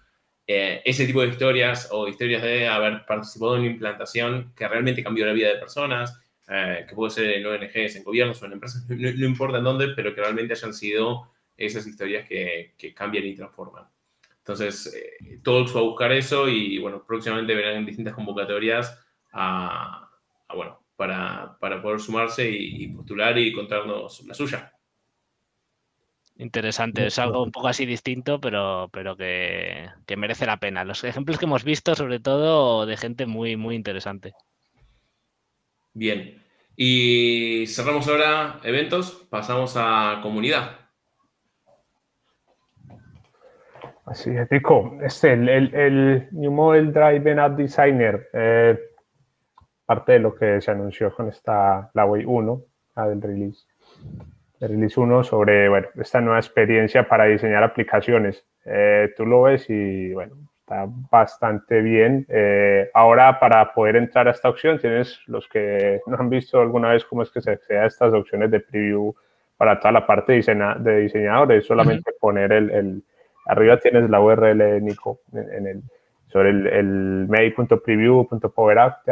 Eh, 0.47 0.81
ese 0.85 1.07
tipo 1.07 1.21
de 1.21 1.29
historias 1.29 1.89
o 1.91 2.07
historias 2.07 2.43
de 2.43 2.67
haber 2.67 3.05
participado 3.05 3.55
en 3.55 3.61
una 3.61 3.71
implantación 3.71 4.53
que 4.55 4.67
realmente 4.67 5.03
cambió 5.03 5.25
la 5.25 5.33
vida 5.33 5.49
de 5.49 5.59
personas, 5.59 6.21
eh, 6.47 6.85
que 6.87 6.93
puede 6.93 7.11
ser 7.11 7.31
en 7.31 7.45
ONGs, 7.45 7.95
en 7.95 8.03
gobiernos 8.03 8.41
o 8.41 8.45
en 8.45 8.53
empresas, 8.53 8.87
no, 8.87 8.95
no 8.95 9.25
importa 9.25 9.57
en 9.57 9.63
dónde, 9.63 9.87
pero 9.95 10.13
que 10.13 10.21
realmente 10.21 10.53
hayan 10.53 10.73
sido 10.73 11.31
esas 11.57 11.87
historias 11.87 12.27
que, 12.27 12.73
que 12.77 12.93
cambian 12.93 13.25
y 13.25 13.35
transforman. 13.35 13.85
Entonces, 14.45 14.93
eh, 14.93 15.39
Talks 15.43 15.75
va 15.75 15.79
a 15.79 15.83
buscar 15.83 16.11
eso 16.11 16.47
y, 16.47 16.77
bueno, 16.77 17.03
próximamente 17.03 17.55
verán 17.55 17.83
distintas 17.83 18.13
convocatorias 18.13 19.03
a, 19.31 20.07
bueno, 20.53 20.79
para, 20.95 21.57
para, 21.59 21.81
poder 21.81 21.99
sumarse 21.99 22.47
y, 22.47 22.87
postular 22.89 23.35
y 23.39 23.51
contarnos 23.51 24.23
la 24.27 24.35
suya. 24.35 24.71
Interesante, 26.37 27.07
es 27.07 27.17
algo 27.17 27.43
un 27.43 27.51
poco 27.51 27.69
así 27.69 27.85
distinto, 27.85 28.41
pero, 28.41 28.89
pero 28.91 29.15
que, 29.15 29.89
que, 30.05 30.17
merece 30.17 30.45
la 30.45 30.57
pena. 30.57 30.83
Los 30.83 31.03
ejemplos 31.05 31.37
que 31.37 31.45
hemos 31.45 31.63
visto, 31.63 31.95
sobre 31.95 32.19
todo, 32.19 32.85
de 32.85 32.97
gente 32.97 33.25
muy, 33.25 33.55
muy 33.55 33.75
interesante. 33.75 34.33
Bien, 35.93 36.43
y 36.75 37.65
cerramos 37.67 38.05
ahora 38.09 38.59
eventos, 38.63 39.25
pasamos 39.29 39.75
a 39.77 40.19
comunidad. 40.21 40.85
Así 44.05 44.29
es, 44.29 44.47
Rico. 44.49 44.97
Este, 45.01 45.33
el, 45.33 45.49
el, 45.49 46.27
New 46.31 46.51
Model 46.51 46.91
Drive 46.91 47.41
App 47.41 47.55
Designer, 47.55 48.29
eh, 48.33 48.77
parte 49.85 50.13
de 50.13 50.19
lo 50.19 50.35
que 50.35 50.59
se 50.59 50.69
anunció 50.69 51.15
con 51.15 51.29
esta, 51.29 51.89
la 51.93 52.05
Way 52.05 52.25
1, 52.25 52.61
la 52.97 53.07
del 53.07 53.21
release, 53.21 53.65
el 54.03 54.34
release 54.67 54.99
1 54.99 55.23
sobre, 55.23 55.69
bueno, 55.69 55.87
esta 55.99 56.21
nueva 56.21 56.39
experiencia 56.39 57.07
para 57.07 57.25
diseñar 57.25 57.63
aplicaciones. 57.63 58.45
Eh, 58.65 59.13
tú 59.15 59.25
lo 59.25 59.43
ves 59.43 59.69
y, 59.69 60.13
bueno, 60.13 60.35
está 60.59 60.85
bastante 60.87 61.81
bien. 61.81 62.25
Eh, 62.29 62.89
ahora, 62.93 63.39
para 63.39 63.73
poder 63.73 63.95
entrar 63.95 64.27
a 64.27 64.31
esta 64.31 64.49
opción, 64.49 64.79
tienes 64.79 65.19
los 65.27 65.47
que 65.47 66.01
no 66.07 66.17
han 66.17 66.29
visto 66.29 66.59
alguna 66.59 66.89
vez 66.89 67.05
cómo 67.05 67.21
es 67.21 67.31
que 67.31 67.41
se 67.41 67.51
accede 67.51 67.79
a 67.79 67.85
estas 67.85 68.13
opciones 68.13 68.51
de 68.51 68.59
preview 68.59 69.13
para 69.57 69.79
toda 69.79 69.91
la 69.91 70.05
parte 70.05 70.33
de, 70.33 70.75
de 70.79 70.99
diseñadores, 70.99 71.65
solamente 71.65 72.11
poner 72.19 72.51
el, 72.51 72.71
el 72.71 73.03
Arriba 73.45 73.77
tienes 73.77 74.09
la 74.09 74.19
URL, 74.19 74.83
Nico, 74.83 75.19
en, 75.33 75.67
el, 75.67 75.83
sobre 76.27 76.49
el, 76.49 76.67
el 76.67 77.27
mail.preview.powerapp, 77.29 79.05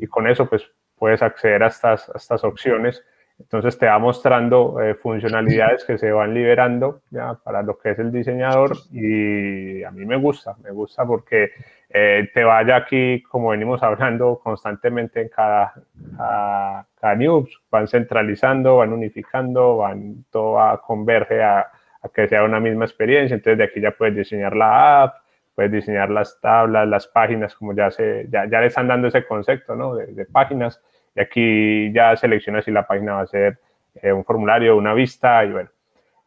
y 0.00 0.06
con 0.06 0.26
eso 0.26 0.48
pues 0.48 0.70
puedes 0.98 1.22
acceder 1.22 1.62
a 1.62 1.66
estas, 1.66 2.10
estas 2.14 2.42
opciones. 2.42 3.04
Entonces 3.38 3.78
te 3.78 3.86
va 3.86 3.98
mostrando 3.98 4.80
eh, 4.80 4.94
funcionalidades 4.94 5.84
que 5.84 5.98
se 5.98 6.10
van 6.10 6.32
liberando 6.32 7.02
ya 7.10 7.34
para 7.34 7.62
lo 7.62 7.78
que 7.78 7.90
es 7.90 7.98
el 7.98 8.10
diseñador 8.10 8.72
y 8.90 9.84
a 9.84 9.90
mí 9.90 10.06
me 10.06 10.16
gusta, 10.16 10.56
me 10.62 10.70
gusta 10.70 11.04
porque 11.04 11.50
eh, 11.90 12.28
te 12.34 12.44
vaya 12.44 12.76
aquí, 12.76 13.22
como 13.22 13.50
venimos 13.50 13.82
hablando 13.82 14.40
constantemente 14.42 15.20
en 15.22 15.28
cada, 15.28 15.74
cada, 16.16 16.86
cada 17.00 17.14
news, 17.14 17.60
van 17.70 17.86
centralizando, 17.86 18.78
van 18.78 18.92
unificando, 18.92 19.78
van, 19.78 20.24
todo 20.30 20.52
va, 20.52 20.80
converge 20.80 21.42
a, 21.42 21.70
que 22.14 22.28
sea 22.28 22.44
una 22.44 22.60
misma 22.60 22.84
experiencia. 22.84 23.34
Entonces 23.34 23.58
de 23.58 23.64
aquí 23.64 23.80
ya 23.80 23.92
puedes 23.92 24.16
diseñar 24.16 24.56
la 24.56 25.04
app, 25.04 25.16
puedes 25.54 25.72
diseñar 25.72 26.10
las 26.10 26.40
tablas, 26.40 26.86
las 26.88 27.06
páginas, 27.06 27.54
como 27.54 27.72
ya, 27.72 27.90
se, 27.90 28.26
ya, 28.30 28.46
ya 28.46 28.60
le 28.60 28.66
están 28.66 28.88
dando 28.88 29.08
ese 29.08 29.24
concepto 29.24 29.74
¿no? 29.74 29.94
de, 29.94 30.26
páginas. 30.26 30.80
Y 31.16 31.20
aquí 31.20 31.92
ya 31.92 32.14
seleccionas 32.16 32.64
si 32.64 32.70
la 32.70 32.86
página 32.86 33.14
va 33.14 33.22
a 33.22 33.26
ser 33.26 33.58
eh, 34.02 34.12
un 34.12 34.24
formulario, 34.24 34.76
una 34.76 34.94
vista, 34.94 35.44
y 35.44 35.50
bueno, 35.50 35.70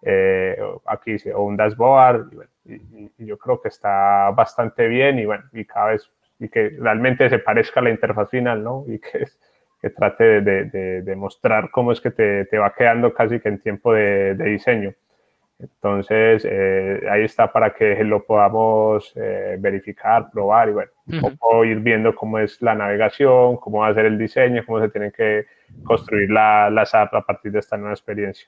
eh, 0.01 0.57
aquí 0.85 1.15
o 1.33 1.43
un 1.43 1.55
dashboard. 1.55 2.31
Y, 2.65 3.25
yo 3.25 3.37
creo 3.37 3.61
que 3.61 3.67
está 3.67 4.31
bastante 4.31 4.87
bien 4.87 5.19
y 5.19 5.25
bueno, 5.25 5.43
y 5.53 5.65
cada 5.65 5.87
vez, 5.87 6.09
y 6.39 6.49
que 6.49 6.69
realmente 6.79 7.29
se 7.29 7.39
parezca 7.39 7.79
a 7.79 7.83
la 7.83 7.89
interfaz 7.89 8.29
final, 8.29 8.63
¿no? 8.63 8.85
Y 8.87 8.99
que, 8.99 9.27
trate 9.91 10.41
de, 10.41 11.15
mostrar 11.15 11.69
cómo 11.71 11.91
es 11.91 12.01
que 12.01 12.11
te, 12.11 12.45
te, 12.45 12.57
va 12.57 12.73
quedando 12.73 13.13
casi 13.13 13.39
que 13.39 13.49
en 13.49 13.59
tiempo 13.59 13.93
de, 13.93 14.35
diseño. 14.35 14.93
Entonces, 15.59 16.47
eh, 16.49 17.01
ahí 17.11 17.23
está 17.23 17.51
para 17.51 17.73
que 17.73 18.01
lo 18.05 18.25
podamos 18.25 19.11
eh, 19.15 19.57
verificar, 19.59 20.31
probar 20.31 20.69
y 20.69 20.71
bueno, 20.71 20.91
un 21.05 21.67
ir 21.67 21.79
viendo 21.81 22.15
cómo 22.15 22.39
es 22.39 22.61
la 22.61 22.75
navegación, 22.75 23.57
cómo 23.57 23.79
va 23.79 23.89
a 23.89 23.93
ser 23.93 24.05
el 24.05 24.17
diseño, 24.17 24.63
cómo 24.65 24.79
se 24.79 24.87
tienen 24.87 25.11
que 25.11 25.47
construir 25.83 26.29
la, 26.29 26.69
las 26.69 26.95
apps 26.95 27.13
a 27.13 27.21
partir 27.21 27.51
de 27.51 27.59
esta 27.59 27.75
nueva 27.75 27.93
experiencia. 27.93 28.47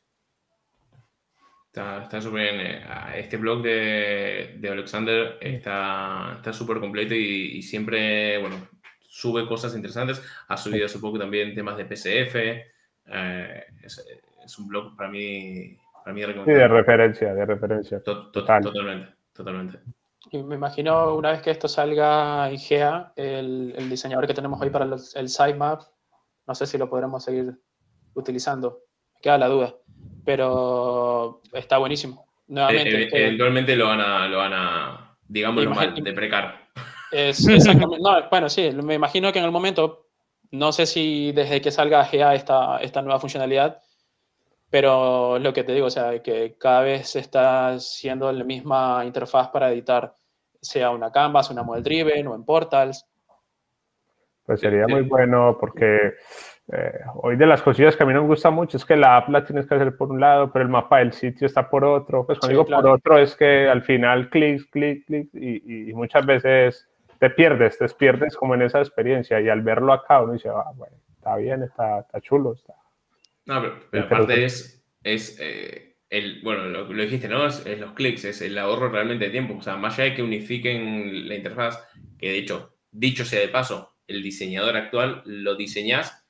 Está 1.74 2.22
súper 2.22 2.44
bien. 2.44 2.62
Eh, 2.66 2.84
este 3.18 3.36
blog 3.36 3.62
de, 3.62 4.56
de 4.58 4.70
Alexander 4.70 5.38
está 5.42 6.40
súper 6.54 6.80
completo 6.80 7.14
y, 7.14 7.62
siempre, 7.62 8.38
bueno, 8.38 8.56
sube 9.02 9.46
cosas 9.48 9.76
interesantes. 9.76 10.24
Ha 10.48 10.56
subido 10.56 10.86
hace 10.86 11.00
poco 11.00 11.20
también 11.20 11.54
temas 11.56 11.76
de 11.76 11.84
PCF. 11.84 12.36
es, 13.84 14.06
es 14.46 14.60
un 14.60 14.68
blog 14.70 14.96
para 14.96 15.10
mí 15.10 15.78
Sí, 16.06 16.52
de 16.52 16.68
referencia, 16.68 17.34
de 17.34 17.46
referencia. 17.46 18.02
Totalmente, 18.04 19.14
totalmente. 19.34 19.80
Y 20.32 20.42
me 20.44 20.56
imagino 20.56 21.16
una 21.16 21.32
vez 21.32 21.42
que 21.42 21.52
esto 21.52 21.68
salga 21.68 22.50
en 22.50 22.58
GEA, 22.58 23.14
el, 23.16 23.74
el 23.78 23.90
diseñador 23.90 24.28
que 24.28 24.34
tenemos 24.34 24.62
hoy 24.62 24.70
para 24.70 24.86
el, 24.86 24.94
el 24.94 25.30
sitemap, 25.30 25.82
no 26.48 26.56
sé 26.56 26.66
si 26.66 26.78
lo 26.78 26.90
podremos 26.90 27.24
seguir 27.24 27.54
utilizando. 28.14 28.80
Me 29.16 29.22
queda 29.22 29.38
la 29.38 29.48
duda. 29.48 29.76
Pero 30.26 31.42
está 31.54 31.78
buenísimo. 31.78 32.26
Nuevamente, 32.48 33.04
eh, 33.04 33.10
eventualmente 33.12 33.76
lo 33.76 33.88
van 33.88 34.02
a, 34.02 34.28
lo 34.28 34.38
van 34.38 34.54
a 34.54 35.18
digámoslo 35.28 35.72
mal, 35.72 35.94
deprecar. 35.96 36.68
Es, 37.12 37.48
exactamente. 37.48 37.98
no, 38.02 38.30
bueno, 38.30 38.50
sí, 38.50 38.72
me 38.72 38.96
imagino 38.96 39.32
que 39.32 39.40
en 39.40 39.46
el 39.46 39.52
momento 39.52 40.08
no 40.52 40.72
sé 40.72 40.86
si 40.86 41.32
desde 41.32 41.62
que 41.62 41.72
salga 41.72 42.08
GA 42.12 42.36
esta, 42.36 42.78
esta 42.78 43.02
nueva 43.02 43.20
funcionalidad, 43.20 43.82
pero 44.72 45.38
lo 45.38 45.52
que 45.52 45.66
te 45.66 45.74
digo, 45.74 45.88
o 45.88 45.92
sea, 45.92 46.24
que 46.24 46.56
cada 46.58 46.82
vez 46.82 47.18
está 47.18 47.78
siendo 47.78 48.32
la 48.32 48.46
misma 48.46 49.04
interfaz 49.06 49.50
para 49.50 49.70
editar, 49.70 50.14
sea 50.62 50.92
una 50.92 51.12
Canvas, 51.12 51.52
una 51.52 51.62
Model 51.62 51.84
Driven 51.84 52.28
o 52.28 52.36
en 52.36 52.46
Portals. 52.46 53.06
Pues 54.46 54.62
sería 54.62 54.88
muy 54.88 55.02
bueno 55.02 55.58
porque 55.60 56.14
eh, 56.72 57.00
hoy 57.16 57.36
de 57.36 57.46
las 57.46 57.62
cosillas 57.62 57.98
que 57.98 58.04
a 58.04 58.06
mí 58.06 58.14
no 58.14 58.22
me 58.22 58.28
gusta 58.30 58.50
mucho 58.50 58.78
es 58.78 58.86
que 58.86 58.96
la 58.96 59.18
app 59.18 59.28
la 59.28 59.44
tienes 59.44 59.68
que 59.68 59.76
hacer 59.76 59.98
por 59.98 60.10
un 60.10 60.22
lado, 60.22 60.54
pero 60.54 60.64
el 60.64 60.72
mapa 60.72 61.00
del 61.00 61.12
sitio 61.12 61.48
está 61.48 61.70
por 61.70 61.84
otro. 61.84 62.26
Pues 62.26 62.40
cuando 62.40 62.64
digo 62.64 62.66
por 62.66 62.88
otro 62.88 63.18
es 63.18 63.36
que 63.36 63.68
al 63.68 63.84
final 63.84 64.30
clic, 64.30 64.70
clic, 64.72 65.06
clic 65.06 65.30
y, 65.34 65.92
muchas 65.94 66.26
veces 66.26 66.88
te 67.20 67.30
pierdes, 67.30 67.78
te 67.78 67.90
pierdes 67.90 68.38
como 68.38 68.56
en 68.56 68.62
esa 68.62 68.80
experiencia 68.80 69.42
y 69.42 69.50
al 69.50 69.62
verlo 69.64 69.92
acá 69.92 70.22
uno 70.22 70.32
dice, 70.32 70.48
ah, 70.48 70.72
bueno, 70.76 70.96
está 71.14 71.36
bien, 71.36 71.62
está, 71.64 72.00
está 72.00 72.22
chulo. 72.22 72.54
Está... 72.54 72.81
No, 73.46 73.62
pero, 73.90 74.06
aparte 74.06 74.46
es, 74.46 74.86
es 75.04 75.38
eh, 75.40 75.98
el, 76.10 76.42
bueno, 76.42 76.66
lo, 76.66 76.92
lo 76.92 77.04
dijiste, 77.04 77.28
¿no? 77.28 77.48
Es, 77.48 77.66
es, 77.66 77.80
los 77.80 77.94
clics, 77.94 78.26
es 78.26 78.42
el 78.42 78.58
ahorro 78.58 78.90
realmente 78.90 79.26
de 79.26 79.32
tiempo. 79.32 79.56
O 79.58 79.62
sea, 79.62 79.78
más 79.78 79.96
allá 79.96 80.10
de 80.10 80.16
que 80.16 80.24
unifiquen 80.24 81.28
la 81.28 81.36
interfaz, 81.36 81.80
que 82.18 82.30
de 82.30 82.38
hecho, 82.38 82.78
dicho 82.92 83.26
sea 83.26 83.40
de 83.40 83.48
paso, 83.48 83.96
el 84.08 84.22
diseñador 84.22 84.76
actual 84.76 85.24
lo 85.26 85.56
diseñas 85.56 86.22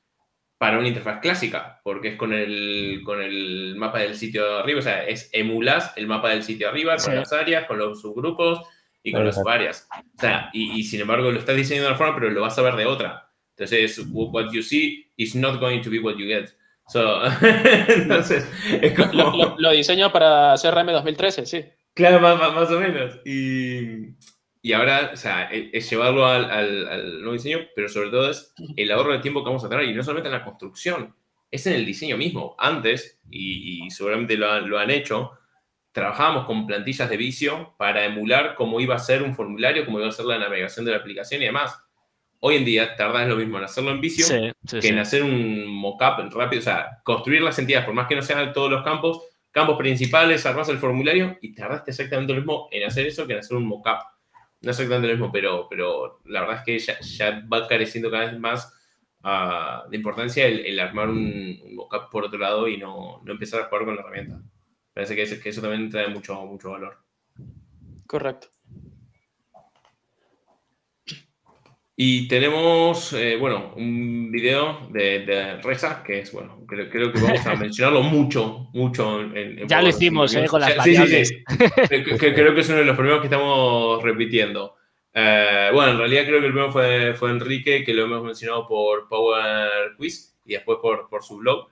para 0.61 0.77
una 0.77 0.89
interfaz 0.89 1.21
clásica, 1.21 1.81
porque 1.83 2.09
es 2.09 2.15
con 2.17 2.33
el, 2.33 3.01
con 3.03 3.19
el 3.19 3.75
mapa 3.77 3.97
del 3.97 4.15
sitio 4.15 4.59
arriba, 4.59 4.77
o 4.77 4.83
sea, 4.83 5.07
es 5.07 5.27
emulas 5.33 5.91
el 5.95 6.05
mapa 6.05 6.29
del 6.29 6.43
sitio 6.43 6.69
arriba 6.69 6.97
con 6.97 7.15
las 7.15 7.33
áreas, 7.33 7.65
con 7.65 7.79
los 7.79 7.99
subgrupos 7.99 8.61
y 9.01 9.11
con 9.11 9.25
las 9.25 9.39
áreas. 9.39 9.89
O 10.17 10.21
sea, 10.21 10.51
y, 10.53 10.83
sin 10.83 11.01
embargo 11.01 11.31
lo 11.31 11.39
estás 11.39 11.55
diseñando 11.55 11.87
de 11.87 11.93
una 11.93 11.97
forma, 11.97 12.13
pero 12.13 12.29
lo 12.29 12.41
vas 12.41 12.59
a 12.59 12.61
ver 12.61 12.75
de 12.75 12.85
otra. 12.85 13.27
Entonces, 13.57 14.05
what 14.11 14.51
you 14.51 14.61
see 14.61 15.11
is 15.17 15.35
not 15.35 15.59
going 15.59 15.81
to 15.81 15.89
be 15.89 15.97
what 15.97 16.17
you 16.17 16.27
get. 16.27 16.51
So, 16.91 17.21
entonces, 17.87 18.45
lo, 19.57 19.71
diseño 19.71 20.11
para 20.11 20.55
CRM 20.61 20.87
2013, 20.87 21.45
sí. 21.45 21.63
Claro, 21.93 22.19
más, 22.19 22.37
más 22.37 22.69
o 22.69 22.79
menos. 22.81 23.17
Y, 23.25 24.09
y 24.61 24.73
ahora, 24.73 25.11
o 25.13 25.15
sea, 25.15 25.49
e, 25.51 25.69
es, 25.71 25.89
llevarlo 25.89 26.25
al, 26.25 26.51
al, 26.51 27.19
nuevo 27.19 27.31
diseño, 27.31 27.59
pero 27.75 27.87
sobre 27.87 28.09
todo 28.09 28.29
es 28.29 28.53
el 28.75 28.91
ahorro 28.91 29.13
de 29.13 29.19
tiempo 29.19 29.41
que 29.41 29.49
vamos 29.49 29.63
a 29.63 29.69
tener, 29.69 29.85
y 29.85 29.93
no 29.93 30.03
solamente 30.03 30.27
en 30.27 30.33
la 30.33 30.43
construcción, 30.43 31.15
es 31.49 31.65
en 31.65 31.75
el 31.75 31.85
diseño 31.85 32.17
mismo. 32.17 32.55
Antes, 32.59 33.21
y, 33.29 33.89
seguramente 33.89 34.35
lo, 34.35 34.59
lo, 34.59 34.77
han 34.77 34.91
hecho, 34.91 35.31
trabajábamos 35.93 36.45
con 36.45 36.67
plantillas 36.67 37.09
de 37.09 37.15
vicio 37.15 37.73
para 37.77 38.03
emular 38.03 38.55
cómo 38.55 38.81
iba 38.81 38.95
a 38.95 38.99
ser 38.99 39.23
un 39.23 39.33
formulario, 39.33 39.85
cómo 39.85 39.99
iba 39.99 40.09
a 40.09 40.11
ser 40.11 40.25
la 40.25 40.39
navegación 40.39 40.83
de 40.83 40.91
la 40.91 40.97
aplicación 40.97 41.41
y 41.41 41.45
demás. 41.45 41.73
Hoy 42.43 42.55
en 42.55 42.65
día 42.65 42.95
tardas 42.95 43.27
lo 43.27 43.35
mismo 43.35 43.59
en 43.59 43.63
hacerlo 43.63 43.91
en 43.91 44.01
vicio 44.01 44.25
que 44.27 44.87
en 44.87 44.97
hacer 44.97 45.23
un 45.23 45.67
mockup 45.67 46.33
rápido, 46.33 46.59
o 46.59 46.63
sea, 46.63 46.99
construir 47.03 47.41
las 47.41 47.57
entidades, 47.59 47.85
por 47.85 47.93
más 47.93 48.07
que 48.07 48.15
no 48.15 48.23
sean 48.23 48.51
todos 48.51 48.69
los 48.69 48.83
campos, 48.83 49.23
campos 49.51 49.77
principales, 49.77 50.45
armas 50.45 50.67
el 50.69 50.79
formulario 50.79 51.37
y 51.41 51.53
tardaste 51.53 51.91
exactamente 51.91 52.33
lo 52.33 52.39
mismo 52.39 52.67
en 52.71 52.83
hacer 52.85 53.05
eso 53.05 53.27
que 53.27 53.33
en 53.33 53.39
hacer 53.39 53.55
un 53.55 53.67
mockup 53.67 53.99
no 54.61 54.69
exactamente 54.69 55.07
lo 55.07 55.13
mismo, 55.13 55.31
pero, 55.31 55.67
pero 55.69 56.21
la 56.25 56.41
verdad 56.41 56.57
es 56.57 56.63
que 56.63 56.79
ya, 56.79 56.99
ya 56.99 57.43
va 57.51 57.67
careciendo 57.67 58.11
cada 58.11 58.25
vez 58.25 58.39
más 58.39 58.71
uh, 59.23 59.89
de 59.89 59.97
importancia 59.97 60.45
el, 60.45 60.79
armar 60.79 61.09
un, 61.09 61.59
un, 61.63 61.75
mockup 61.75 62.09
por 62.11 62.25
otro 62.25 62.37
lado 62.37 62.67
y 62.67 62.77
no, 62.77 63.21
no, 63.23 63.31
empezar 63.31 63.61
a 63.61 63.65
jugar 63.65 63.85
con 63.85 63.95
la 63.95 64.01
herramienta. 64.01 64.41
Parece 64.93 65.15
que, 65.15 65.39
que 65.39 65.49
eso 65.49 65.61
también 65.61 65.89
trae 65.89 66.07
mucho, 66.09 66.39
mucho 66.45 66.71
valor. 66.71 66.97
Correcto. 68.05 68.49
Y 71.95 72.27
tenemos, 72.27 73.13
eh, 73.13 73.35
bueno, 73.37 73.73
un 73.75 74.31
video 74.31 74.87
de, 74.91 75.25
de, 75.25 75.61
Reza, 75.61 76.01
que 76.03 76.19
es, 76.19 76.31
bueno, 76.31 76.63
creo, 76.65 76.89
creo, 76.89 77.11
que 77.11 77.19
vamos 77.19 77.45
a 77.45 77.55
mencionarlo 77.57 78.01
mucho, 78.01 78.69
mucho. 78.73 79.21
En, 79.21 79.67
ya 79.67 79.81
lo 79.81 79.89
hicimos, 79.89 80.33
eh, 80.33 80.45
con 80.47 80.61
las 80.61 80.83
sí, 80.83 80.95
sí, 80.95 81.25
sí, 81.25 81.43
creo 82.17 82.55
que 82.55 82.61
es 82.61 82.69
uno 82.69 82.79
de 82.79 82.85
los 82.85 82.95
primeros 82.95 83.19
que 83.19 83.27
estamos 83.27 84.01
repitiendo. 84.01 84.77
Eh, 85.13 85.69
bueno, 85.73 85.91
en 85.91 85.97
realidad 85.97 86.25
creo 86.25 86.39
que 86.39 86.45
el 86.47 86.53
primero 86.53 86.71
fue, 86.71 87.13
fue 87.13 87.31
Enrique, 87.31 87.83
que 87.83 87.93
lo 87.93 88.05
hemos 88.05 88.23
mencionado 88.23 88.65
por 88.67 89.09
Power 89.09 89.95
Quiz 89.97 90.37
y 90.45 90.53
después 90.53 90.79
por, 90.81 91.09
por 91.09 91.23
su 91.23 91.37
blog. 91.37 91.67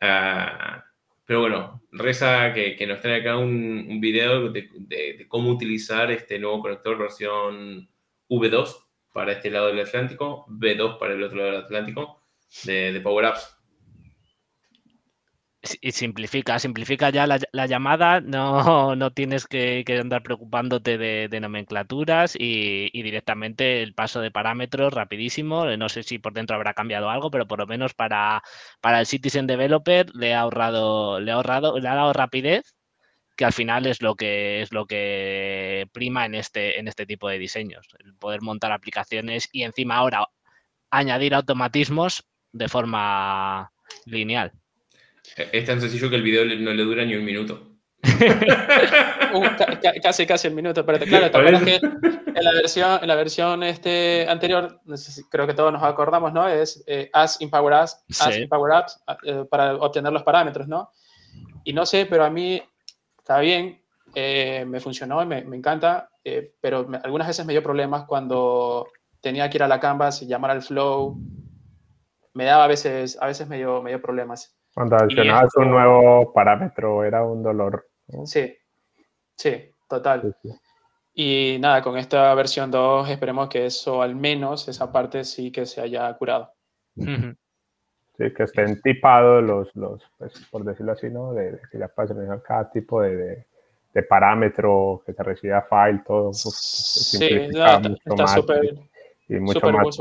Eh, 0.00 0.46
pero 1.24 1.42
bueno, 1.42 1.82
Reza 1.92 2.52
que, 2.52 2.74
que 2.74 2.86
nos 2.88 3.00
trae 3.00 3.20
acá 3.20 3.36
un, 3.36 3.86
un 3.88 4.00
video 4.00 4.50
de, 4.50 4.68
de, 4.74 5.14
de 5.16 5.28
cómo 5.28 5.50
utilizar 5.50 6.10
este 6.10 6.40
nuevo 6.40 6.60
conector 6.60 6.98
versión 6.98 7.88
V2 8.28 8.89
para 9.12 9.32
este 9.32 9.50
lado 9.50 9.68
del 9.68 9.80
Atlántico, 9.80 10.46
B2 10.48 10.98
para 10.98 11.14
el 11.14 11.22
otro 11.22 11.38
lado 11.38 11.50
del 11.50 11.64
Atlántico, 11.64 12.22
de, 12.64 13.00
Power 13.02 13.26
Apps. 13.26 13.56
Y 15.82 15.92
simplifica, 15.92 16.58
simplifica 16.58 17.10
ya 17.10 17.26
la, 17.26 17.66
llamada, 17.66 18.22
no, 18.22 18.96
no 18.96 19.10
tienes 19.12 19.46
que, 19.46 19.84
andar 20.00 20.22
preocupándote 20.22 20.96
de, 20.96 21.40
nomenclaturas 21.40 22.34
y, 22.38 22.90
directamente 23.02 23.82
el 23.82 23.92
paso 23.92 24.20
de 24.20 24.30
parámetros 24.30 24.94
rapidísimo. 24.94 25.66
No 25.76 25.88
sé 25.90 26.02
si 26.02 26.18
por 26.18 26.32
dentro 26.32 26.56
habrá 26.56 26.72
cambiado 26.72 27.10
algo, 27.10 27.30
pero 27.30 27.46
por 27.46 27.58
lo 27.58 27.66
menos 27.66 27.92
para, 27.92 28.42
para 28.80 29.00
el 29.00 29.06
Citizen 29.06 29.46
Developer 29.46 30.06
le 30.14 30.34
ha 30.34 30.40
ahorrado, 30.40 31.20
le 31.20 31.30
ha 31.30 31.34
ahorrado, 31.34 31.78
le 31.78 31.88
ha 31.88 31.94
dado 31.94 32.12
rapidez 32.14 32.74
que 33.40 33.46
al 33.46 33.54
final 33.54 33.86
es 33.86 34.02
lo 34.02 34.16
que 34.16 34.60
es 34.60 34.70
lo 34.70 34.84
que 34.84 35.88
prima 35.92 36.26
en 36.26 36.34
este, 36.34 36.78
en 36.78 36.88
este 36.88 37.06
tipo 37.06 37.26
de 37.26 37.38
diseños, 37.38 37.88
el 38.04 38.12
poder 38.12 38.42
montar 38.42 38.70
aplicaciones 38.70 39.48
y 39.50 39.62
encima 39.62 39.96
ahora 39.96 40.28
añadir 40.90 41.34
automatismos 41.34 42.22
de 42.52 42.68
forma 42.68 43.72
lineal. 44.04 44.52
Es 45.52 45.64
tan 45.64 45.80
sencillo 45.80 46.10
que 46.10 46.16
el 46.16 46.22
video 46.22 46.44
no 46.44 46.74
le 46.74 46.82
dura 46.82 47.02
ni 47.06 47.14
un 47.14 47.24
minuto. 47.24 47.66
Uh, 49.32 49.44
casi, 50.02 50.26
casi 50.26 50.48
el 50.48 50.54
minuto, 50.54 50.84
pero 50.84 50.98
claro, 50.98 51.30
que 51.64 51.76
en 51.76 52.44
la 52.44 52.52
versión, 52.52 52.98
en 53.00 53.06
la 53.06 53.14
versión 53.14 53.62
este 53.62 54.26
anterior, 54.28 54.80
creo 55.30 55.46
que 55.46 55.54
todos 55.54 55.72
nos 55.72 55.84
acordamos, 55.84 56.32
¿no? 56.32 56.48
Es 56.48 56.82
eh, 56.88 57.08
as 57.12 57.40
in 57.40 57.48
Power 57.48 57.72
Apps, 57.74 58.02
as 58.18 58.36
in 58.36 58.48
Power 58.48 58.72
Apps 58.72 59.00
eh, 59.22 59.44
para 59.48 59.76
obtener 59.76 60.12
los 60.12 60.24
parámetros, 60.24 60.66
¿no? 60.66 60.90
Y 61.62 61.72
no 61.72 61.86
sé, 61.86 62.06
pero 62.06 62.24
a 62.24 62.30
mí 62.30 62.60
está 63.30 63.38
bien, 63.38 63.80
eh, 64.16 64.64
me 64.66 64.80
funcionó, 64.80 65.24
me, 65.24 65.44
me 65.44 65.56
encanta, 65.56 66.10
eh, 66.24 66.52
pero 66.60 66.88
algunas 67.04 67.28
veces 67.28 67.46
me 67.46 67.52
dio 67.52 67.62
problemas 67.62 68.02
cuando 68.04 68.88
tenía 69.20 69.48
que 69.48 69.58
ir 69.58 69.62
a 69.62 69.68
la 69.68 69.78
Canvas 69.78 70.20
y 70.20 70.26
llamar 70.26 70.50
al 70.50 70.62
flow. 70.62 71.16
Me 72.34 72.44
daba 72.44 72.64
a 72.64 72.66
veces, 72.66 73.16
a 73.20 73.26
veces 73.26 73.46
me 73.46 73.58
dio, 73.58 73.82
me 73.82 73.90
dio 73.90 74.02
problemas. 74.02 74.58
Cuando 74.74 74.96
adicionabas 74.96 75.54
un 75.54 75.70
nuevo 75.70 76.32
parámetro 76.32 77.04
era 77.04 77.24
un 77.24 77.40
dolor. 77.40 77.88
Sí, 78.24 78.52
sí, 79.36 79.76
total. 79.88 80.34
Y 81.14 81.58
nada, 81.60 81.82
con 81.82 81.96
esta 81.96 82.34
versión 82.34 82.68
2 82.68 83.10
esperemos 83.10 83.48
que 83.48 83.66
eso, 83.66 84.02
al 84.02 84.16
menos 84.16 84.66
esa 84.66 84.90
parte 84.90 85.22
sí 85.22 85.52
que 85.52 85.66
se 85.66 85.80
haya 85.80 86.12
curado. 86.14 86.52
Que 88.28 88.42
estén 88.42 88.80
tipados 88.82 89.42
los, 89.42 89.74
los 89.74 90.02
pues, 90.18 90.32
por 90.50 90.64
decirlo 90.64 90.92
así, 90.92 91.08
¿no? 91.08 91.32
De, 91.32 91.58
que 91.70 91.78
ya 91.78 91.88
pasen 91.88 92.16
cada 92.46 92.70
tipo 92.70 93.00
de, 93.00 93.46
de, 93.94 94.02
parámetro, 94.02 95.02
que 95.06 95.12
se 95.14 95.22
reciba 95.22 95.62
file, 95.62 96.02
todo. 96.06 96.32
Sí, 96.34 97.48
está 97.50 98.26
súper. 98.26 98.74
Y, 99.28 99.34
mucho 99.34 99.70
más 99.70 99.96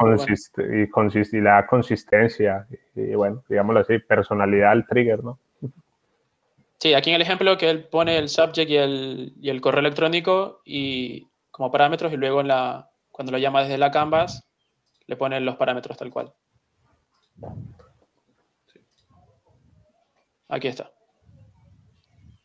consist 0.91 1.33
y, 1.33 1.39
la 1.39 1.65
consistencia, 1.67 2.67
y, 2.95 3.13
bueno, 3.13 3.43
digámoslo 3.47 3.81
así, 3.81 3.99
personalidad 3.99 4.71
al 4.71 4.87
trigger, 4.87 5.23
¿no? 5.23 5.37
Sí, 6.79 6.93
aquí 6.93 7.11
en 7.11 7.17
el 7.17 7.21
ejemplo 7.21 7.57
que 7.57 7.69
él 7.69 7.83
pone 7.83 8.17
el 8.17 8.29
subject 8.29 8.69
y 8.69 8.77
el, 8.77 9.33
y 9.39 9.49
el 9.49 9.61
correo 9.61 9.81
electrónico 9.81 10.61
y 10.65 11.27
como 11.51 11.71
parámetros 11.71 12.11
y 12.13 12.17
luego 12.17 12.41
en 12.41 12.47
la, 12.47 12.89
cuando 13.11 13.33
lo 13.33 13.37
llama 13.37 13.61
desde 13.63 13.77
la 13.77 13.91
canvas 13.91 14.47
le 15.05 15.15
pone 15.17 15.39
los 15.41 15.57
parámetros 15.57 15.97
tal 15.97 16.09
cual. 16.09 16.33
Aquí 20.49 20.67
está. 20.67 20.91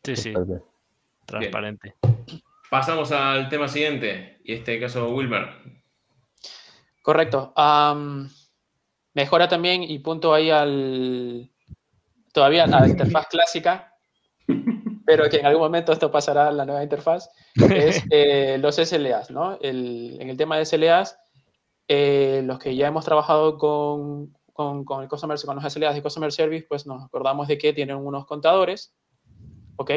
Sí, 0.03 0.15
sí. 0.15 0.33
Transparente. 1.25 1.95
Pasamos 2.69 3.11
al 3.11 3.49
tema 3.49 3.67
siguiente, 3.67 4.39
y 4.43 4.53
este 4.53 4.79
caso 4.79 5.09
Wilmer. 5.09 5.47
Correcto. 7.01 7.53
mejora 9.13 9.47
también 9.47 9.83
y 9.83 9.99
punto 9.99 10.33
ahí 10.33 10.49
al 10.49 11.51
todavía 12.31 12.65
a 12.65 12.67
la 12.67 12.87
interfaz 12.87 13.27
clásica, 13.27 13.93
pero 15.05 15.29
que 15.29 15.37
en 15.37 15.45
algún 15.45 15.63
momento 15.63 15.93
esto 15.93 16.11
pasará 16.11 16.49
a 16.49 16.51
la 16.51 16.65
nueva 16.65 16.83
interfaz, 16.83 17.29
es 17.55 18.03
eh, 18.11 18.57
los 18.59 18.75
SLAs, 18.75 19.31
¿no? 19.31 19.57
en 19.61 20.29
el 20.29 20.37
tema 20.37 20.57
de 20.57 20.65
SLAs, 20.65 21.17
eh, 21.87 22.41
los 22.43 22.59
que 22.59 22.75
ya 22.75 22.87
hemos 22.87 23.05
trabajado 23.05 23.57
con 23.57 24.34
con, 24.55 24.85
con, 24.85 25.03
el 25.03 25.09
customer, 25.09 25.37
con 25.45 25.57
los 25.57 25.73
SLAs 25.73 25.95
de 25.95 26.01
Customer 26.01 26.31
Service, 26.31 26.65
pues 26.69 26.87
nos 26.87 27.03
acordamos 27.03 27.49
de 27.49 27.57
que 27.57 27.73
tienen 27.73 27.97
unos 27.97 28.25
contadores, 28.25 28.95
¿ok? 29.75 29.91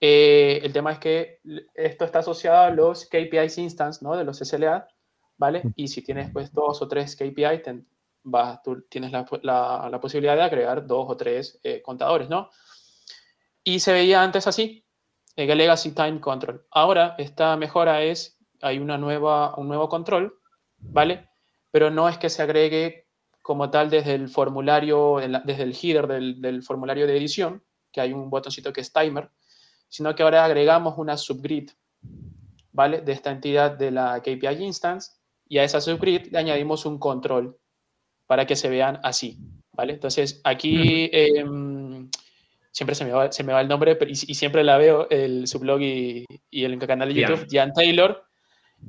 Eh, 0.00 0.60
el 0.64 0.72
tema 0.72 0.90
es 0.90 0.98
que 0.98 1.38
esto 1.74 2.04
está 2.04 2.18
asociado 2.18 2.58
a 2.58 2.70
los 2.70 3.06
KPIs 3.06 3.58
instance, 3.58 4.04
¿no? 4.04 4.16
De 4.16 4.24
los 4.24 4.38
SLA, 4.38 4.88
¿vale? 5.36 5.62
Y 5.76 5.86
si 5.86 6.02
tienes 6.02 6.32
pues 6.32 6.52
dos 6.52 6.82
o 6.82 6.88
tres 6.88 7.14
KPIs, 7.14 7.62
vas, 8.24 8.60
tú 8.64 8.82
tienes 8.88 9.12
la, 9.12 9.24
la, 9.42 9.88
la, 9.88 10.00
posibilidad 10.00 10.34
de 10.34 10.42
agregar 10.42 10.84
dos 10.84 11.06
o 11.08 11.16
tres 11.16 11.60
eh, 11.62 11.80
contadores, 11.80 12.28
¿no? 12.28 12.50
Y 13.62 13.78
se 13.78 13.92
veía 13.92 14.24
antes 14.24 14.48
así, 14.48 14.84
el 15.36 15.56
Legacy 15.56 15.92
Time 15.92 16.20
Control. 16.20 16.66
Ahora, 16.72 17.14
esta 17.16 17.56
mejora 17.56 18.02
es, 18.02 18.40
hay 18.60 18.80
una 18.80 18.98
nueva, 18.98 19.54
un 19.56 19.68
nuevo 19.68 19.88
control, 19.88 20.36
¿vale? 20.78 21.28
Pero 21.70 21.90
no 21.92 22.08
es 22.08 22.18
que 22.18 22.28
se 22.28 22.42
agregue 22.42 23.07
como 23.48 23.70
tal 23.70 23.88
desde 23.88 24.14
el 24.14 24.28
formulario, 24.28 25.16
desde 25.42 25.62
el 25.62 25.72
header 25.72 26.06
del, 26.06 26.38
del 26.42 26.62
formulario 26.62 27.06
de 27.06 27.16
edición, 27.16 27.64
que 27.90 28.02
hay 28.02 28.12
un 28.12 28.28
botoncito 28.28 28.74
que 28.74 28.82
es 28.82 28.92
timer, 28.92 29.30
sino 29.88 30.14
que 30.14 30.22
ahora 30.22 30.44
agregamos 30.44 30.98
una 30.98 31.16
subgrid, 31.16 31.70
¿vale? 32.72 33.00
De 33.00 33.12
esta 33.12 33.30
entidad 33.30 33.70
de 33.70 33.90
la 33.90 34.20
KPI 34.20 34.62
instance 34.62 35.12
y 35.48 35.56
a 35.56 35.64
esa 35.64 35.80
subgrid 35.80 36.26
le 36.30 36.38
añadimos 36.38 36.84
un 36.84 36.98
control 36.98 37.58
para 38.26 38.44
que 38.44 38.54
se 38.54 38.68
vean 38.68 39.00
así, 39.02 39.38
¿vale? 39.72 39.94
Entonces, 39.94 40.42
aquí 40.44 41.08
eh, 41.10 41.42
siempre 42.70 42.94
se 42.94 43.06
me, 43.06 43.12
va, 43.12 43.32
se 43.32 43.44
me 43.44 43.54
va 43.54 43.62
el 43.62 43.68
nombre 43.68 43.96
y, 44.08 44.10
y, 44.10 44.34
siempre 44.34 44.62
la 44.62 44.76
veo, 44.76 45.08
el, 45.08 45.46
su 45.46 45.58
blog 45.58 45.80
y, 45.80 46.26
y 46.50 46.64
el 46.64 46.78
canal 46.80 47.14
de 47.14 47.22
YouTube, 47.22 47.46
Jan 47.50 47.72
Taylor. 47.72 48.27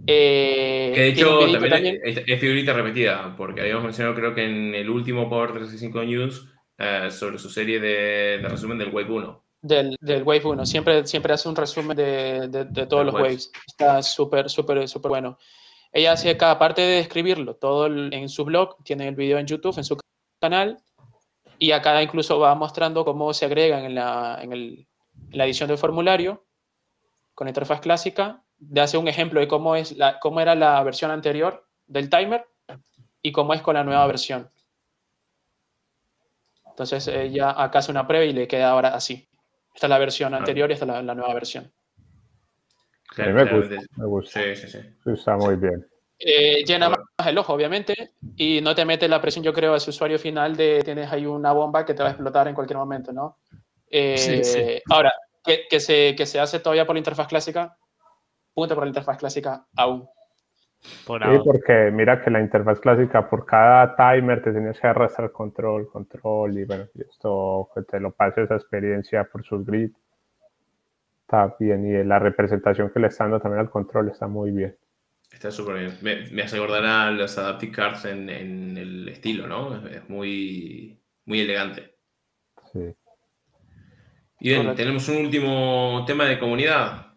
Eh, 0.05 0.91
que 0.93 1.01
de 1.01 1.07
hecho 1.09 1.39
también, 1.51 1.69
también, 1.69 2.01
Es, 2.03 2.39
figurita 2.39 2.73
repetida, 2.73 3.35
porque 3.37 3.61
habíamos 3.61 3.83
mencionado 3.83 4.15
creo 4.15 4.33
que 4.33 4.43
en 4.43 4.73
el 4.73 4.89
último 4.89 5.29
Power 5.29 5.51
365 5.51 6.03
News 6.03 6.47
eh, 6.77 7.11
sobre 7.11 7.37
su 7.37 7.49
serie 7.49 7.79
de, 7.79 8.39
de, 8.41 8.47
resumen 8.47 8.77
del 8.77 8.89
Wave 8.89 9.11
1. 9.11 9.43
Del, 9.61 9.97
del 9.99 10.23
Wave 10.23 10.45
1, 10.45 10.65
siempre, 10.65 11.05
siempre 11.05 11.33
hace 11.33 11.49
un 11.49 11.55
resumen 11.55 11.97
de, 11.97 12.47
de, 12.47 12.65
de 12.65 12.85
todos 12.85 13.05
los 13.05 13.13
waves. 13.13 13.51
Está 13.67 14.01
súper, 14.01 14.49
súper, 14.49 14.87
súper 14.87 15.09
bueno. 15.09 15.37
Ella 15.91 16.13
hace 16.13 16.37
cada 16.37 16.57
parte 16.57 16.81
de 16.81 16.99
escribirlo, 16.99 17.55
todo 17.55 17.87
en 17.87 18.29
su 18.29 18.45
blog, 18.45 18.81
tiene 18.83 19.07
el 19.07 19.15
video 19.15 19.39
en 19.39 19.47
YouTube, 19.47 19.77
en 19.77 19.83
su 19.83 19.97
canal, 20.39 20.77
y 21.57 21.71
acá 21.71 22.01
incluso 22.01 22.39
va 22.39 22.55
mostrando 22.55 23.03
cómo 23.03 23.33
se 23.33 23.45
agregan 23.45 23.83
en 23.83 23.95
la, 23.95 24.39
en 24.41 24.53
el, 24.53 24.87
en 25.31 25.37
la 25.37 25.45
edición 25.45 25.67
del 25.67 25.77
formulario 25.77 26.45
con 27.33 27.47
interfaz 27.47 27.81
clásica, 27.81 28.43
de 28.59 28.81
hace 28.81 28.97
un 28.97 29.07
ejemplo 29.07 29.39
de 29.39 29.47
cómo, 29.47 29.75
es 29.75 29.97
la, 29.97 30.19
cómo 30.19 30.41
era 30.41 30.53
la 30.55 30.81
versión 30.83 31.11
anterior 31.11 31.65
del 31.87 32.09
timer 32.09 32.45
y 33.21 33.31
cómo 33.31 33.53
es 33.53 33.61
con 33.61 33.75
la 33.75 33.83
nueva 33.83 34.05
versión. 34.07 34.49
Entonces 36.67 37.07
ella 37.07 37.61
acá 37.61 37.79
hace 37.79 37.91
una 37.91 38.07
prueba 38.07 38.25
y 38.25 38.33
le 38.33 38.47
queda 38.47 38.69
ahora 38.69 38.89
así. 38.89 39.27
Esta 39.73 39.87
es 39.87 39.89
la 39.89 39.97
versión 39.97 40.33
anterior 40.33 40.69
y 40.69 40.73
esta 40.73 40.85
es 40.85 40.91
la, 40.91 41.01
la 41.01 41.15
nueva 41.15 41.33
versión. 41.33 41.71
Claro, 43.07 43.33
me, 43.33 43.43
gusta, 43.45 43.75
me 43.97 44.05
gusta. 44.05 44.41
Sí, 44.41 44.55
sí, 44.55 44.67
sí. 44.67 45.11
Está 45.11 45.35
muy 45.35 45.55
bien. 45.55 45.85
Eh, 46.19 46.63
llena 46.65 46.89
más 46.89 47.27
el 47.27 47.37
ojo, 47.37 47.53
obviamente, 47.53 48.13
y 48.35 48.59
no 48.61 48.75
te 48.75 48.83
mete 48.83 49.07
la 49.07 49.21
presión, 49.21 49.43
yo 49.43 49.53
creo, 49.53 49.73
a 49.73 49.77
ese 49.77 49.89
usuario 49.89 50.19
final 50.19 50.55
de 50.55 50.81
tienes 50.83 51.09
ahí 51.11 51.25
una 51.25 51.53
bomba 51.53 51.85
que 51.85 51.93
te 51.93 52.03
va 52.03 52.09
a 52.09 52.11
explotar 52.11 52.47
en 52.49 52.55
cualquier 52.55 52.77
momento, 52.77 53.13
¿no? 53.13 53.39
Eh, 53.89 54.17
sí, 54.17 54.43
sí. 54.43 54.81
Ahora, 54.89 55.13
que, 55.43 55.65
que, 55.69 55.79
se, 55.79 56.15
que 56.15 56.25
se 56.25 56.39
hace 56.39 56.59
todavía 56.59 56.85
por 56.85 56.95
la 56.95 56.99
interfaz 56.99 57.27
clásica, 57.27 57.77
punto 58.53 58.75
por 58.75 58.83
la 58.83 58.89
interfaz 58.89 59.17
clásica 59.17 59.65
aún. 59.75 60.07
Por 61.05 61.21
sí, 61.21 61.41
porque 61.43 61.91
mira 61.91 62.21
que 62.21 62.29
la 62.29 62.39
interfaz 62.39 62.79
clásica 62.79 63.29
por 63.29 63.45
cada 63.45 63.97
timer 63.97 64.41
te 64.41 64.51
tienes 64.51 64.79
que 64.79 64.87
arrastrar 64.87 65.31
control, 65.31 65.89
control 65.91 66.57
y 66.57 66.63
bueno, 66.63 66.85
esto 66.97 67.69
que 67.75 67.81
te 67.81 67.99
lo 67.99 68.11
pase 68.11 68.43
esa 68.43 68.55
experiencia 68.55 69.25
por 69.25 69.43
su 69.43 69.63
grid 69.65 69.91
está 71.29 71.55
bien 71.59 71.85
y 71.85 72.03
la 72.03 72.17
representación 72.17 72.89
que 72.89 72.99
le 72.99 73.07
está 73.07 73.25
dando 73.25 73.39
también 73.39 73.59
al 73.59 73.69
control 73.69 74.09
está 74.09 74.27
muy 74.27 74.49
bien. 74.49 74.75
Está 75.31 75.51
súper 75.51 75.75
bien. 75.75 75.97
Me, 76.01 76.27
me, 76.31 76.41
hace 76.41 76.57
acordar 76.57 76.83
a 76.83 77.11
los 77.11 77.37
Adaptive 77.37 77.71
Cards 77.71 78.05
en, 78.05 78.29
en 78.29 78.77
el 78.77 79.07
estilo, 79.09 79.45
¿no? 79.45 79.75
Es, 79.75 79.97
es, 79.97 80.09
muy, 80.09 80.99
muy 81.25 81.41
elegante. 81.41 81.93
Sí. 82.73 82.95
Y 84.39 84.49
bien, 84.49 84.73
tenemos 84.73 85.07
un 85.07 85.17
último 85.17 86.03
tema 86.07 86.25
de 86.25 86.39
comunidad. 86.39 87.08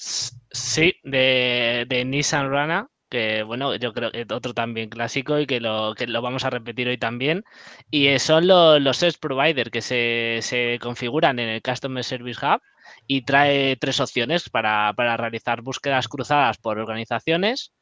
Sí, 0.00 0.94
de, 1.04 1.84
de 1.86 2.04
Nissan 2.06 2.50
Rana, 2.50 2.88
que 3.10 3.42
bueno, 3.42 3.74
yo 3.76 3.92
creo 3.92 4.10
que 4.10 4.26
otro 4.32 4.54
también 4.54 4.88
clásico 4.88 5.38
y 5.38 5.46
que 5.46 5.60
lo, 5.60 5.94
que 5.94 6.06
lo 6.06 6.22
vamos 6.22 6.44
a 6.44 6.50
repetir 6.50 6.88
hoy 6.88 6.96
también. 6.96 7.44
Y 7.90 8.18
son 8.18 8.46
los, 8.46 8.80
los 8.80 8.96
Search 8.96 9.18
Provider 9.20 9.70
que 9.70 9.82
se, 9.82 10.38
se, 10.42 10.78
configuran 10.80 11.38
en 11.38 11.50
el 11.50 11.62
Customer 11.62 12.02
Service 12.02 12.44
Hub 12.44 12.62
y 13.06 13.22
trae 13.26 13.76
tres 13.76 14.00
opciones 14.00 14.48
para, 14.48 14.94
para, 14.96 15.16
realizar 15.18 15.60
búsquedas 15.62 16.08
cruzadas 16.08 16.56
por 16.58 16.78
organizaciones 16.78 17.72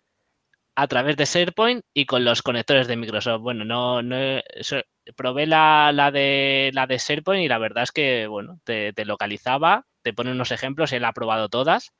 a 0.74 0.88
través 0.88 1.16
de 1.16 1.24
SharePoint 1.24 1.84
y 1.94 2.06
con 2.06 2.24
los 2.24 2.42
conectores 2.42 2.88
de 2.88 2.96
Microsoft. 2.96 3.42
Bueno, 3.42 3.64
no, 3.64 4.02
no 4.02 4.16
probé 5.16 5.46
la, 5.46 5.92
la, 5.94 6.10
de, 6.10 6.70
la 6.74 6.86
de 6.86 6.98
SharePoint 6.98 7.44
y 7.44 7.48
la 7.48 7.58
verdad 7.58 7.84
es 7.84 7.92
que 7.92 8.26
bueno, 8.26 8.60
te, 8.64 8.92
te 8.92 9.04
localizaba, 9.04 9.86
te 10.02 10.12
pone 10.12 10.32
unos 10.32 10.50
ejemplos, 10.52 10.92
él 10.92 11.04
ha 11.04 11.12
probado 11.12 11.48
todas 11.48 11.92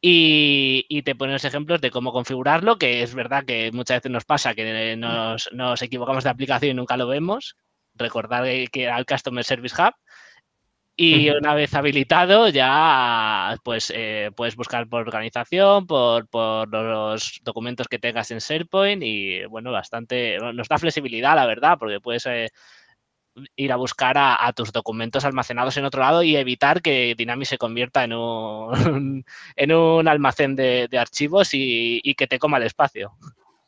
y, 0.00 0.86
y, 0.88 1.02
te 1.02 1.14
pone 1.16 1.32
los 1.32 1.44
ejemplos 1.44 1.80
de 1.80 1.90
cómo 1.90 2.12
configurarlo, 2.12 2.78
que 2.78 3.02
es 3.02 3.14
verdad 3.14 3.44
que 3.44 3.72
muchas 3.72 3.98
veces 3.98 4.12
nos 4.12 4.24
pasa 4.24 4.54
que 4.54 4.96
nos, 4.96 5.50
nos 5.52 5.82
equivocamos 5.82 6.24
de 6.24 6.30
aplicación 6.30 6.72
y 6.72 6.74
nunca 6.74 6.96
lo 6.96 7.08
vemos. 7.08 7.56
Recordar 7.94 8.44
que 8.70 8.84
era 8.84 8.98
el 8.98 9.06
Customer 9.06 9.44
Service 9.44 9.74
Hub. 9.80 9.94
Y 11.00 11.30
una 11.30 11.54
vez 11.54 11.74
habilitado, 11.74 12.48
ya 12.48 13.56
pues 13.62 13.92
eh, 13.94 14.32
puedes 14.34 14.56
buscar 14.56 14.88
por 14.88 15.02
organización, 15.02 15.86
por, 15.86 16.28
por, 16.28 16.68
los 16.68 17.40
documentos 17.44 17.86
que 17.86 18.00
tengas 18.00 18.32
en 18.32 18.38
SharePoint 18.38 19.00
y 19.04 19.44
bueno, 19.44 19.70
bastante, 19.70 20.38
nos 20.38 20.66
da 20.66 20.76
flexibilidad, 20.76 21.36
la 21.36 21.46
verdad, 21.46 21.76
porque 21.78 22.00
puedes 22.00 22.26
eh, 22.26 22.48
ir 23.56 23.72
a 23.72 23.76
buscar 23.76 24.18
a, 24.18 24.46
a, 24.46 24.52
tus 24.52 24.72
documentos 24.72 25.24
almacenados 25.24 25.76
en 25.76 25.84
otro 25.84 26.00
lado 26.00 26.22
y 26.22 26.36
evitar 26.36 26.82
que 26.82 27.14
Dynamics 27.16 27.50
se 27.50 27.58
convierta 27.58 28.04
en 28.04 28.12
un, 28.12 29.24
en 29.56 29.72
un 29.72 30.08
almacén 30.08 30.56
de, 30.56 30.88
de 30.90 30.98
archivos 30.98 31.54
y, 31.54 32.00
y, 32.02 32.14
que 32.14 32.26
te 32.26 32.38
coma 32.38 32.58
el 32.58 32.64
espacio. 32.64 33.12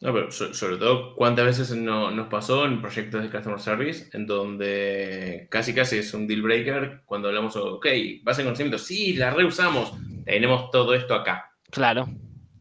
No, 0.01 0.15
pero 0.15 0.31
so, 0.31 0.55
sobre 0.55 0.79
todo, 0.79 1.15
¿cuántas 1.15 1.45
veces 1.45 1.77
no, 1.77 2.11
nos 2.11 2.29
pasó 2.29 2.65
en 2.65 2.81
proyectos 2.81 3.23
de 3.23 3.31
Customer 3.31 3.61
Service 3.61 4.09
en 4.17 4.27
donde 4.27 5.47
casi 5.51 5.75
casi 5.75 5.99
es 5.99 6.15
un 6.15 6.27
deal 6.27 6.41
breaker 6.41 7.03
cuando 7.05 7.29
hablamos, 7.29 7.55
ok, 7.57 7.87
base 8.23 8.41
en 8.41 8.47
conocimiento, 8.47 8.79
sí, 8.79 9.13
la 9.13 9.31
reusamos, 9.31 9.93
tenemos 10.25 10.71
todo 10.71 10.95
esto 10.95 11.15
acá. 11.15 11.53
Claro. 11.71 12.09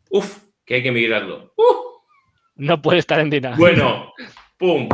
Uf, 0.10 0.40
que 0.66 0.76
hay 0.76 0.84
que 0.84 0.92
migrarlo. 0.92 1.54
Uh. 1.56 1.90
No 2.56 2.82
puede 2.82 3.00
estar 3.00 3.22
en 3.22 3.30
Dynamics. 3.30 3.58
Bueno, 3.58 4.14
pum, 4.58 4.90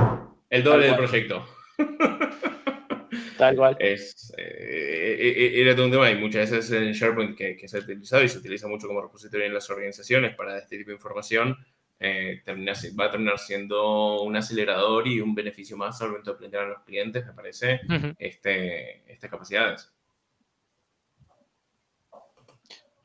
el 0.49 0.63
doble 0.63 0.85
del 0.85 0.95
proyecto. 0.95 1.47
Tal 3.37 3.55
cual. 3.55 3.75
Es, 3.79 4.33
eh, 4.37 5.51
era 5.55 5.75
todo 5.75 5.85
un 5.85 5.91
tema 5.91 6.09
y 6.09 6.15
muchas 6.15 6.49
veces 6.51 6.71
en 6.71 6.91
SharePoint 6.93 7.37
que, 7.37 7.55
que, 7.57 7.67
se 7.67 7.77
ha 7.77 7.81
utilizado 7.81 8.23
y 8.23 8.29
se 8.29 8.37
utiliza 8.37 8.67
mucho 8.67 8.87
como 8.87 9.01
repositorio 9.01 9.45
en 9.45 9.53
las 9.53 9.69
organizaciones 9.69 10.35
para 10.35 10.57
este 10.57 10.77
tipo 10.77 10.89
de 10.89 10.95
información, 10.95 11.57
eh, 11.99 12.41
termina, 12.43 12.73
va 12.99 13.05
a 13.05 13.11
terminar 13.11 13.39
siendo 13.39 14.21
un 14.21 14.35
acelerador 14.35 15.07
y 15.07 15.21
un 15.21 15.33
beneficio 15.33 15.77
más 15.77 16.01
al 16.01 16.09
momento 16.09 16.33
de 16.33 16.37
plantear 16.37 16.63
a 16.63 16.69
los 16.69 16.83
clientes, 16.83 17.25
me 17.25 17.33
parece, 17.33 17.81
uh 17.87 17.93
-huh. 17.93 18.15
este, 18.19 19.11
estas 19.11 19.29
capacidades. 19.29 19.91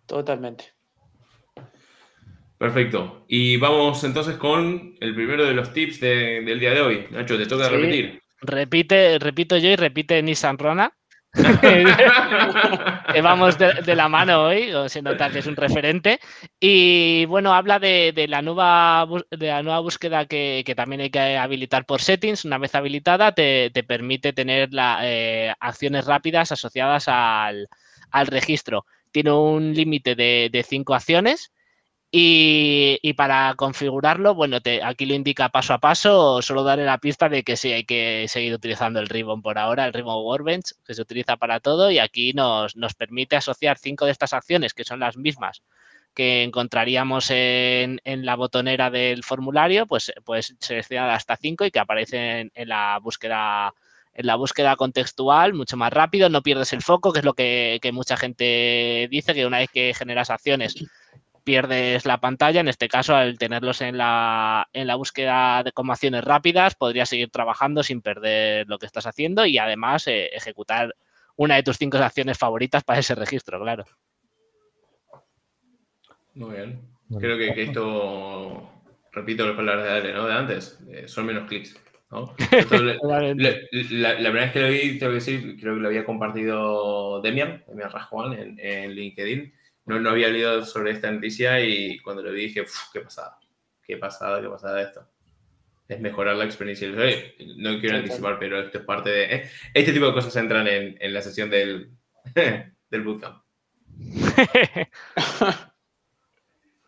Totalmente. 0.07 0.65
Perfecto. 2.59 3.25
Y 3.29 3.57
vamos 3.57 4.03
entonces 4.05 4.37
con 4.37 4.97
el 5.01 5.15
primero 5.15 5.47
de 5.47 5.55
los 5.55 5.73
tips 5.73 6.01
de, 6.01 6.43
del 6.43 6.61
día 6.61 6.75
de 6.75 6.81
hoy. 6.81 7.07
Nacho, 7.11 7.39
te 7.39 7.47
toca 7.47 7.69
sí. 7.69 7.75
repetir. 7.75 8.21
Repite, 8.41 9.19
repito 9.19 9.57
yo 9.57 9.69
y 9.69 9.77
repite 9.77 10.23
Nissan 10.23 10.59
Rona. 10.59 10.93
Vamos 13.23 13.57
de, 13.59 13.75
de, 13.85 13.95
la 13.95 14.09
mano 14.09 14.47
hoy, 14.47 14.73
se 14.89 15.03
nota 15.03 15.31
que 15.31 15.39
es 15.41 15.47
un 15.47 15.57
referente. 15.57 16.19
Y 16.59 17.25
bueno, 17.27 17.53
habla 17.55 17.79
de, 17.79 18.13
de 18.15 18.27
la, 18.27 18.43
nueva, 18.43 19.07
de 19.31 19.47
la 19.47 19.63
nueva 19.63 19.81
búsqueda 19.81 20.27
que, 20.27 20.63
que, 20.67 20.75
también 20.75 21.03
hay 21.03 21.11
que 21.11 21.37
habilitar 21.37 21.87
por 21.87 22.01
settings. 22.01 22.45
Una 22.45 22.59
vez 22.59 22.75
habilitada, 22.75 23.33
te, 23.33 23.71
te 23.73 23.85
permite 23.85 24.33
tener 24.33 24.73
la, 24.73 25.01
eh, 25.03 25.53
acciones 25.61 26.07
rápidas 26.07 26.51
asociadas 26.51 27.07
al, 27.09 27.69
al 28.11 28.27
registro. 28.27 28.85
Tiene 29.13 29.33
un 29.33 29.75
límite 29.75 30.15
de, 30.15 30.49
de 30.51 30.63
cinco 30.63 30.95
acciones 30.95 31.53
y, 32.13 33.13
para 33.15 33.55
configurarlo, 33.55 34.35
bueno, 34.35 34.61
te, 34.61 34.83
aquí 34.83 35.07
lo 35.07 35.15
indica 35.15 35.49
paso 35.51 35.75
a 35.75 35.79
paso, 35.79 36.43
solo 36.43 36.65
daré 36.65 36.85
la 36.85 36.99
pista 36.99 37.29
de 37.29 37.45
que 37.45 37.57
sí 37.57 37.73
hay 37.73 37.85
que 37.85 38.27
seguir 38.29 38.53
utilizando 38.53 38.99
el 38.99 39.09
ribbon 39.09 39.43
por 39.43 39.59
ahora, 39.59 39.87
el 39.87 39.93
ribbon 39.93 40.25
Workbench, 40.25 40.75
que 40.85 40.95
se 40.95 41.03
utiliza 41.03 41.37
para 41.37 41.61
todo 41.61 41.91
y 41.91 41.99
aquí 42.01 42.33
nos, 42.33 42.75
nos 42.77 42.95
permite 42.95 43.37
asociar 43.37 43.79
cinco 43.79 44.07
de 44.07 44.13
estas 44.13 44.33
acciones, 44.33 44.75
que 44.75 44.85
son 44.85 44.99
las 44.99 45.17
mismas 45.17 45.63
que 46.15 46.43
encontraríamos 46.43 47.31
en, 47.31 48.01
en 48.05 48.27
la 48.27 48.35
botonera 48.35 48.91
del 48.91 49.23
formulario, 49.23 49.87
pues, 49.87 50.13
pues 50.25 50.57
seleccionar 50.59 51.11
hasta 51.11 51.37
cinco 51.37 51.65
y 51.65 51.71
que 51.71 51.79
aparecen 51.79 52.51
en 52.55 52.69
la 52.69 52.99
búsqueda 53.01 53.73
en 54.13 54.27
la 54.27 54.35
búsqueda 54.35 54.75
contextual 54.75 55.55
mucho 55.55 55.77
más 55.77 55.93
rápido, 55.93 56.29
no 56.29 56.43
pierdes 56.43 56.73
el 56.73 56.83
foco, 56.83 57.13
que 57.13 57.21
es 57.21 57.25
lo 57.25 57.35
que, 57.35 57.79
que 57.81 57.93
mucha 57.93 58.17
gente 58.17 59.07
dice, 59.09 59.35
que 59.35 59.47
una 59.47 59.59
vez 59.59 59.71
que 59.71 59.95
generas 59.95 60.31
acciones 60.31 60.75
pierdes 61.43 62.07
la 62.07 62.19
pantalla. 62.19 62.61
En 62.61 62.69
este 62.69 62.89
caso, 62.89 63.15
al 63.15 63.39
tenerlos 63.39 63.81
en 63.81 63.99
la, 63.99 64.69
en 64.73 64.87
la 64.87 64.95
búsqueda 64.95 65.63
de 65.63 65.73
como 65.73 65.93
acciones 65.93 66.25
rápidas, 66.25 66.75
podrías 66.75 67.09
seguir 67.09 67.31
trabajando 67.31 67.83
sin 67.83 68.03
perder 68.03 68.69
lo 68.69 68.79
que 68.79 68.87
estás 68.87 69.07
haciendo 69.07 69.47
y 69.47 69.59
además 69.59 70.07
eh, 70.07 70.27
ejecutar 70.33 70.95
una 71.37 71.57
de 71.57 71.63
tus 71.63 71.79
cinco 71.79 71.99
acciones 71.99 72.39
favoritas 72.39 72.85
para 72.85 73.01
ese 73.01 73.15
registro, 73.15 73.61
claro. 73.61 73.85
Muy 76.35 76.57
bien. 76.57 76.81
Creo 77.19 77.37
que, 77.37 77.55
que 77.55 77.63
esto, 77.65 78.71
repito 79.13 79.47
las 79.47 79.57
palabras 79.57 79.85
de 79.85 79.91
Ale, 79.91 80.13
¿no? 80.13 80.27
De 80.27 80.35
antes, 80.35 80.79
eh, 80.89 81.09
son 81.09 81.27
menos 81.27 81.49
clics. 81.49 81.77
Claramente. 82.09 83.69
la, 83.91 84.15
la 84.15 84.31
primera 84.31 84.45
vez 84.47 84.53
que 84.53 84.61
lo 84.61 84.69
vi, 84.69 84.99
tengo 84.99 85.13
que 85.13 85.15
decir, 85.15 85.57
creo 85.61 85.75
que 85.75 85.81
lo 85.81 85.89
había 85.89 86.05
compartido 86.05 87.21
Demian, 87.21 87.65
Demian 87.69 87.91
Rajuan, 87.91 88.33
en, 88.33 88.59
en 88.59 88.93
LinkedIn. 88.93 89.53
No, 89.91 90.01
no 90.01 90.11
había 90.11 90.29
leído 90.29 90.65
sobre 90.65 90.93
esta 90.93 91.11
noticia 91.11 91.61
y 91.61 91.99
cuando 92.01 92.23
lo 92.23 92.31
vi 92.33 92.43
dije, 92.43 92.61
"Uf, 92.63 92.91
qué 92.93 93.01
pasada, 93.01 93.39
qué 93.83 93.97
pasada, 93.97 94.41
qué 94.41 94.49
pasada 94.49 94.83
esto. 94.83 95.07
Es 95.89 96.01
mejorar 96.01 96.37
la 96.37 96.45
experiencia 96.45 96.87
del 96.87 96.95
usuario. 96.97 97.17
No 97.57 97.81
quiero 97.81 97.97
Sí, 97.97 98.03
anticipar, 98.03 98.39
pero 98.39 98.61
esto 98.61 98.79
es 98.79 98.85
parte 98.85 99.11
de... 99.11 99.35
eh, 99.35 99.51
Este 99.75 99.93
tipo 99.93 100.07
de 100.07 100.13
cosas 100.13 100.37
entran 100.37 100.69
en, 100.69 100.97
en 101.01 101.13
la 101.13 101.21
sesión 101.21 101.51
del, 101.51 101.91
del 102.91 103.03
bootcamp. 103.03 103.43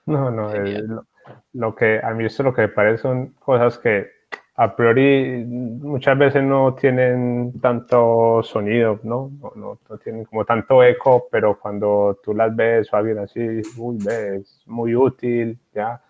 No, 0.07 0.31
no, 0.31 0.53
eh, 0.55 0.83
lo, 0.83 1.07
lo 1.53 1.75
que 1.77 2.01
a 2.03 2.11
mí 2.12 2.25
esto 2.25 2.43
lo 2.43 2.53
que 2.55 2.62
me 2.62 2.69
parece 2.69 3.03
son 3.03 3.29
cosas 3.35 3.79
que 3.79 4.11
a 4.55 4.77
priori 4.77 5.45
muchas 5.47 6.19
veces 6.19 6.43
no 6.43 6.75
tienen 6.75 7.59
tanto 7.61 8.43
sonido, 8.43 9.01
¿no? 9.03 9.31
No, 9.41 9.53
no, 9.57 9.79
no 9.88 9.99
tienen 9.99 10.25
como 10.25 10.45
tanto 10.45 10.83
eco, 10.85 11.27
pero 11.31 11.59
cuando 11.59 12.19
tú 12.23 12.35
las 12.35 12.55
ves 12.55 12.93
o 12.93 12.97
alguien 12.97 13.19
así, 13.19 13.41
uy, 13.79 13.99
ves, 14.05 14.62
muy 14.67 14.95
útil, 14.95 15.59
¿ya? 15.75 16.01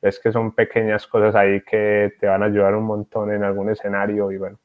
Ves 0.00 0.20
que 0.20 0.30
son 0.32 0.52
pequeñas 0.54 1.06
cosas 1.08 1.34
ahí 1.34 1.60
que 1.62 2.14
te 2.20 2.26
van 2.28 2.42
a 2.42 2.46
ayudar 2.46 2.74
un 2.76 2.84
montón 2.84 3.32
en 3.32 3.42
algún 3.42 3.70
escenario 3.70 4.30
y 4.32 4.38
bueno, 4.38 4.58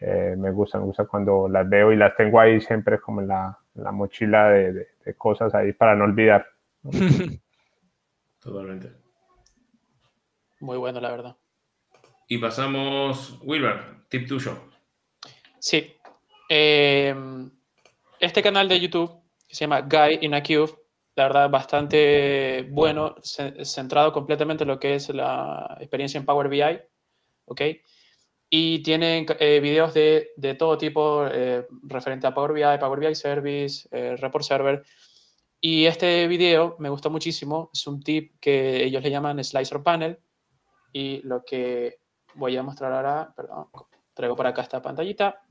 eh, 0.00 0.34
me 0.38 0.50
gusta, 0.50 0.78
me 0.78 0.84
gusta 0.86 1.06
cuando 1.06 1.48
las 1.48 1.68
veo 1.68 1.92
y 1.92 1.96
las 1.96 2.16
tengo 2.16 2.40
ahí 2.40 2.60
siempre 2.60 3.00
como 3.00 3.20
en 3.22 3.28
la, 3.28 3.58
en 3.76 3.84
la 3.84 3.92
mochila 3.92 4.50
de, 4.50 4.72
de- 4.72 4.88
de 5.04 5.14
cosas 5.14 5.54
ahí 5.54 5.72
para 5.72 5.96
no 5.96 6.04
olvidar. 6.04 6.46
Totalmente. 8.40 8.92
Muy 10.60 10.78
bueno, 10.78 11.00
la 11.00 11.10
verdad. 11.10 11.36
Y 12.32 12.38
pasamos, 12.38 13.38
Wilber, 13.42 14.06
tip 14.08 14.28
tuyo. 14.28 14.56
Sí. 15.58 15.96
Eh, 16.48 17.12
este 18.20 18.40
canal 18.40 18.68
de 18.68 18.78
YouTube, 18.78 19.10
que 19.48 19.54
se 19.56 19.64
llama 19.64 19.80
Guy 19.80 20.18
in 20.20 20.34
a 20.34 20.40
Cube, 20.42 20.70
la 21.16 21.24
verdad, 21.24 21.50
bastante 21.50 22.68
bueno, 22.70 23.16
ce- 23.20 23.64
centrado 23.64 24.12
completamente 24.12 24.62
en 24.62 24.68
lo 24.68 24.78
que 24.78 24.94
es 24.94 25.08
la 25.08 25.76
experiencia 25.80 26.18
en 26.18 26.24
Power 26.24 26.48
BI, 26.48 26.62
¿ok? 27.46 27.62
Y 28.48 28.80
tienen 28.84 29.26
eh, 29.40 29.58
videos 29.58 29.92
de, 29.92 30.30
de 30.36 30.54
todo 30.54 30.78
tipo 30.78 31.26
eh, 31.26 31.66
referente 31.82 32.28
a 32.28 32.32
Power 32.34 32.52
BI, 32.52 32.78
Power 32.78 33.00
BI 33.00 33.14
Service, 33.16 33.88
Report 34.18 34.44
Server. 34.44 34.84
Y 35.60 35.86
este 35.86 36.28
video 36.28 36.76
me 36.78 36.90
gustó 36.90 37.10
muchísimo. 37.10 37.70
Es 37.74 37.88
un 37.88 38.00
tip 38.00 38.34
que 38.40 38.84
ellos 38.84 39.02
le 39.02 39.10
llaman 39.10 39.42
Slicer 39.42 39.82
Panel. 39.82 40.16
Y 40.92 41.20
lo 41.22 41.44
que 41.44 41.98
voy 42.34 42.56
a 42.56 42.62
mostrar 42.62 42.92
ahora, 42.92 43.32
perdón, 43.36 43.68
traigo 44.14 44.36
para 44.36 44.50
acá 44.50 44.62
esta 44.62 44.82
pantallita. 44.82 45.42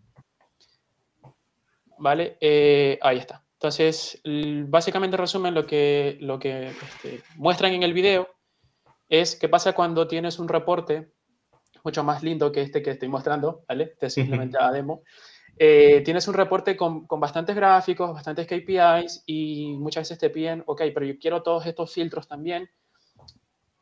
Vale, 1.97 2.37
eh, 2.39 2.97
ahí 3.01 3.17
está. 3.17 3.43
Entonces, 3.53 4.21
básicamente 4.67 5.17
resumen 5.17 5.53
lo 5.53 5.65
que, 5.65 6.17
lo 6.21 6.39
que 6.39 6.69
este, 6.69 7.21
muestran 7.35 7.73
en 7.73 7.83
el 7.83 7.93
video 7.93 8.29
es 9.09 9.35
qué 9.35 9.49
pasa 9.49 9.73
cuando 9.73 10.07
tienes 10.07 10.39
un 10.39 10.47
reporte 10.47 11.11
mucho 11.83 12.03
más 12.03 12.23
lindo 12.23 12.51
que 12.51 12.61
este 12.61 12.81
que 12.81 12.91
estoy 12.91 13.09
mostrando, 13.09 13.63
¿vale? 13.67 13.85
Este 13.85 14.05
es 14.05 14.13
simplemente 14.13 14.57
la 14.59 14.71
demo. 14.71 15.03
Eh, 15.57 16.01
tienes 16.05 16.25
un 16.29 16.35
reporte 16.35 16.77
con, 16.77 17.05
con 17.05 17.19
bastantes 17.19 17.53
gráficos, 17.53 18.13
bastantes 18.13 18.47
KPIs 18.47 19.23
y 19.25 19.75
muchas 19.77 20.03
veces 20.03 20.19
te 20.19 20.29
piden, 20.29 20.63
ok, 20.65 20.83
pero 20.93 21.05
yo 21.05 21.19
quiero 21.19 21.43
todos 21.43 21.65
estos 21.65 21.93
filtros 21.93 22.29
también. 22.29 22.69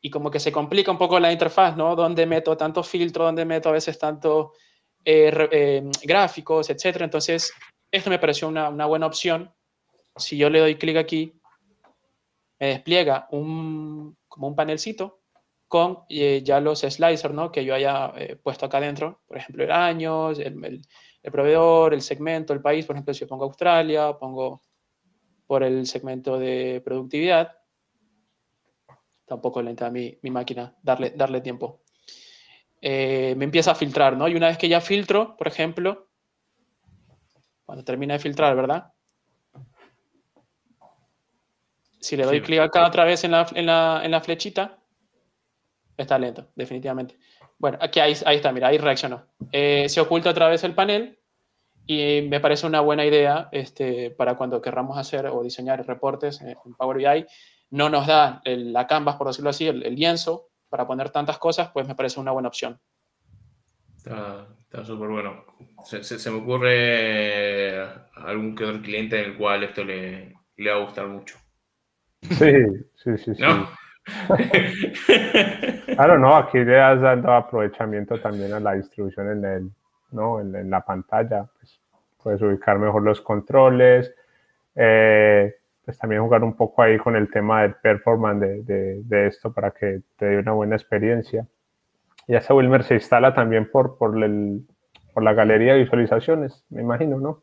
Y 0.01 0.09
como 0.09 0.29
que 0.29 0.39
se 0.39 0.51
complica 0.51 0.91
un 0.91 0.97
poco 0.97 1.19
la 1.19 1.31
interfaz, 1.31 1.75
¿no? 1.75 1.95
¿Dónde 1.95 2.25
meto 2.25 2.55
tantos 2.55 2.87
filtros? 2.87 3.25
¿Dónde 3.27 3.45
meto 3.45 3.69
a 3.69 3.73
veces 3.73 3.97
tantos 3.97 4.51
eh, 5.03 5.31
eh, 5.51 5.83
gráficos, 6.03 6.69
etcétera? 6.69 7.05
Entonces, 7.05 7.51
esto 7.91 8.09
me 8.09 8.19
pareció 8.19 8.47
una, 8.47 8.69
una 8.69 8.85
buena 8.85 9.07
opción. 9.07 9.51
Si 10.15 10.37
yo 10.37 10.49
le 10.49 10.59
doy 10.59 10.75
clic 10.75 10.97
aquí, 10.97 11.33
me 12.59 12.67
despliega 12.67 13.27
un, 13.31 14.17
como 14.27 14.47
un 14.47 14.55
panelcito 14.55 15.21
con 15.67 15.99
eh, 16.09 16.41
ya 16.43 16.59
los 16.61 16.79
slicers 16.79 17.33
¿no? 17.33 17.51
que 17.51 17.65
yo 17.65 17.75
haya 17.75 18.13
eh, 18.15 18.35
puesto 18.35 18.65
acá 18.65 18.77
adentro. 18.77 19.21
Por 19.27 19.37
ejemplo, 19.37 19.63
el 19.63 19.71
año, 19.71 20.31
el, 20.31 20.63
el- 20.63 20.81
el 21.23 21.31
proveedor, 21.31 21.93
el 21.93 22.01
segmento, 22.01 22.53
el 22.53 22.61
país. 22.61 22.85
Por 22.85 22.95
ejemplo, 22.95 23.13
si 23.13 23.21
yo 23.21 23.27
pongo 23.27 23.43
Australia, 23.45 24.13
pongo 24.17 24.61
por 25.45 25.61
el 25.63 25.85
segmento 25.85 26.37
de 26.39 26.81
productividad. 26.85 27.51
Tampoco 29.27 29.61
lenta 29.61 29.89
mi, 29.89 30.17
mi 30.21 30.31
máquina, 30.31 30.73
darle, 30.81 31.11
darle 31.11 31.41
tiempo. 31.41 31.81
Eh, 32.81 33.33
me 33.37 33.45
empieza 33.45 33.71
a 33.71 33.75
filtrar, 33.75 34.15
¿no? 34.15 34.27
Y 34.27 34.35
una 34.35 34.47
vez 34.47 34.57
que 34.57 34.69
ya 34.69 34.79
filtro, 34.81 35.35
por 35.35 35.47
ejemplo, 35.47 36.07
cuando 37.65 37.83
termina 37.83 38.13
de 38.13 38.19
filtrar, 38.19 38.55
¿verdad? 38.55 38.93
Si 41.99 42.15
le 42.15 42.23
doy 42.25 42.37
Sí. 42.39 42.45
clic 42.45 42.59
acá 42.59 42.87
otra 42.87 43.03
vez 43.03 43.23
en 43.23 43.31
la, 43.31 43.47
en 43.53 43.65
la- 43.65 44.01
en 44.03 44.11
la 44.11 44.21
flechita, 44.21 44.77
está 45.97 46.17
lento, 46.17 46.47
definitivamente. 46.55 47.17
Bueno, 47.57 47.77
aquí 47.81 47.99
ahí, 47.99 48.13
ahí 48.25 48.37
está, 48.37 48.51
mira, 48.51 48.67
ahí 48.67 48.77
reaccionó. 48.77 49.25
Eh, 49.51 49.89
se 49.89 49.99
oculta 49.99 50.29
otra 50.29 50.47
vez 50.47 50.63
el 50.63 50.75
panel 50.75 51.19
y 51.87 52.21
me 52.21 52.39
parece 52.39 52.67
una 52.67 52.81
buena 52.81 53.03
idea 53.05 53.49
este, 53.51 54.11
para 54.11 54.35
cuando 54.37 54.61
querramos 54.61 54.97
hacer 54.97 55.25
o 55.27 55.41
diseñar 55.43 55.85
reportes 55.85 56.39
en 56.41 56.49
en 56.49 56.73
Power 56.77 56.97
BI. 56.97 57.25
No 57.71 57.89
nos 57.89 58.07
da 58.07 58.41
el- 58.45 58.71
la 58.73 58.87
canvas, 58.87 59.15
por 59.15 59.27
decirlo 59.27 59.49
así, 59.49 59.67
el, 59.67 59.83
el 59.83 59.95
lienzo 59.95 60.49
para 60.69 60.85
poner 60.87 61.09
tantas 61.09 61.37
cosas, 61.37 61.69
pues 61.73 61.87
me 61.87 61.95
parece 61.95 62.19
una 62.19 62.31
buena 62.31 62.47
opción. 62.49 62.79
Está 63.97 64.47
está 64.63 64.83
súper 64.85 65.07
bueno. 65.09 65.45
Se, 65.83 66.03
se- 66.03 66.19
se 66.19 66.29
me 66.31 66.37
ocurre 66.39 67.79
algún 68.15 68.55
que 68.55 68.65
otro 68.65 68.81
cliente 68.81 69.19
en 69.19 69.31
el 69.31 69.37
cual 69.37 69.63
esto 69.63 69.83
le, 69.83 70.33
le 70.57 70.71
va 70.71 70.77
a 70.77 70.83
gustar 70.83 71.07
mucho. 71.07 71.37
Sí, 72.21 72.51
sí, 72.95 73.17
sí, 73.17 73.35
sí. 73.35 73.41
¿No? 73.41 73.69
Claro, 75.97 76.19
no, 76.19 76.35
aquí 76.35 76.59
le 76.59 76.73
das 76.73 77.01
dando 77.01 77.31
aprovechamiento 77.33 78.19
también 78.19 78.53
a 78.53 78.59
la 78.59 78.73
distribución 78.73 79.31
en, 79.31 79.45
el, 79.45 79.71
¿no? 80.11 80.39
en, 80.39 80.55
en 80.55 80.69
la 80.69 80.81
pantalla. 80.85 81.47
Pues, 81.57 81.79
puedes 82.21 82.41
ubicar 82.41 82.77
mejor 82.77 83.01
los 83.03 83.21
controles, 83.21 84.13
eh, 84.75 85.55
pues 85.87 85.97
también 85.97 86.21
jugar 86.21 86.43
un 86.43 86.53
poco 86.53 86.81
ahí 86.83 86.97
con 86.99 87.15
el 87.15 87.31
tema 87.31 87.61
del 87.61 87.75
performance 87.75 88.41
de, 88.41 88.63
de- 88.63 89.01
de 89.05 89.27
esto 89.27 89.53
para 89.53 89.71
que 89.71 90.01
te 90.17 90.25
dé 90.25 90.39
una 90.39 90.51
buena 90.51 90.75
experiencia. 90.75 91.47
Y 92.27 92.35
ese 92.35 92.53
Wilmer 92.53 92.83
se 92.83 92.95
instala 92.95 93.33
también 93.33 93.71
por, 93.71 93.97
por, 93.97 94.21
el, 94.23 94.67
por 95.13 95.23
la 95.23 95.33
galería 95.33 95.73
de 95.73 95.79
visualizaciones, 95.83 96.65
me 96.69 96.81
imagino, 96.81 97.19
¿no? 97.19 97.41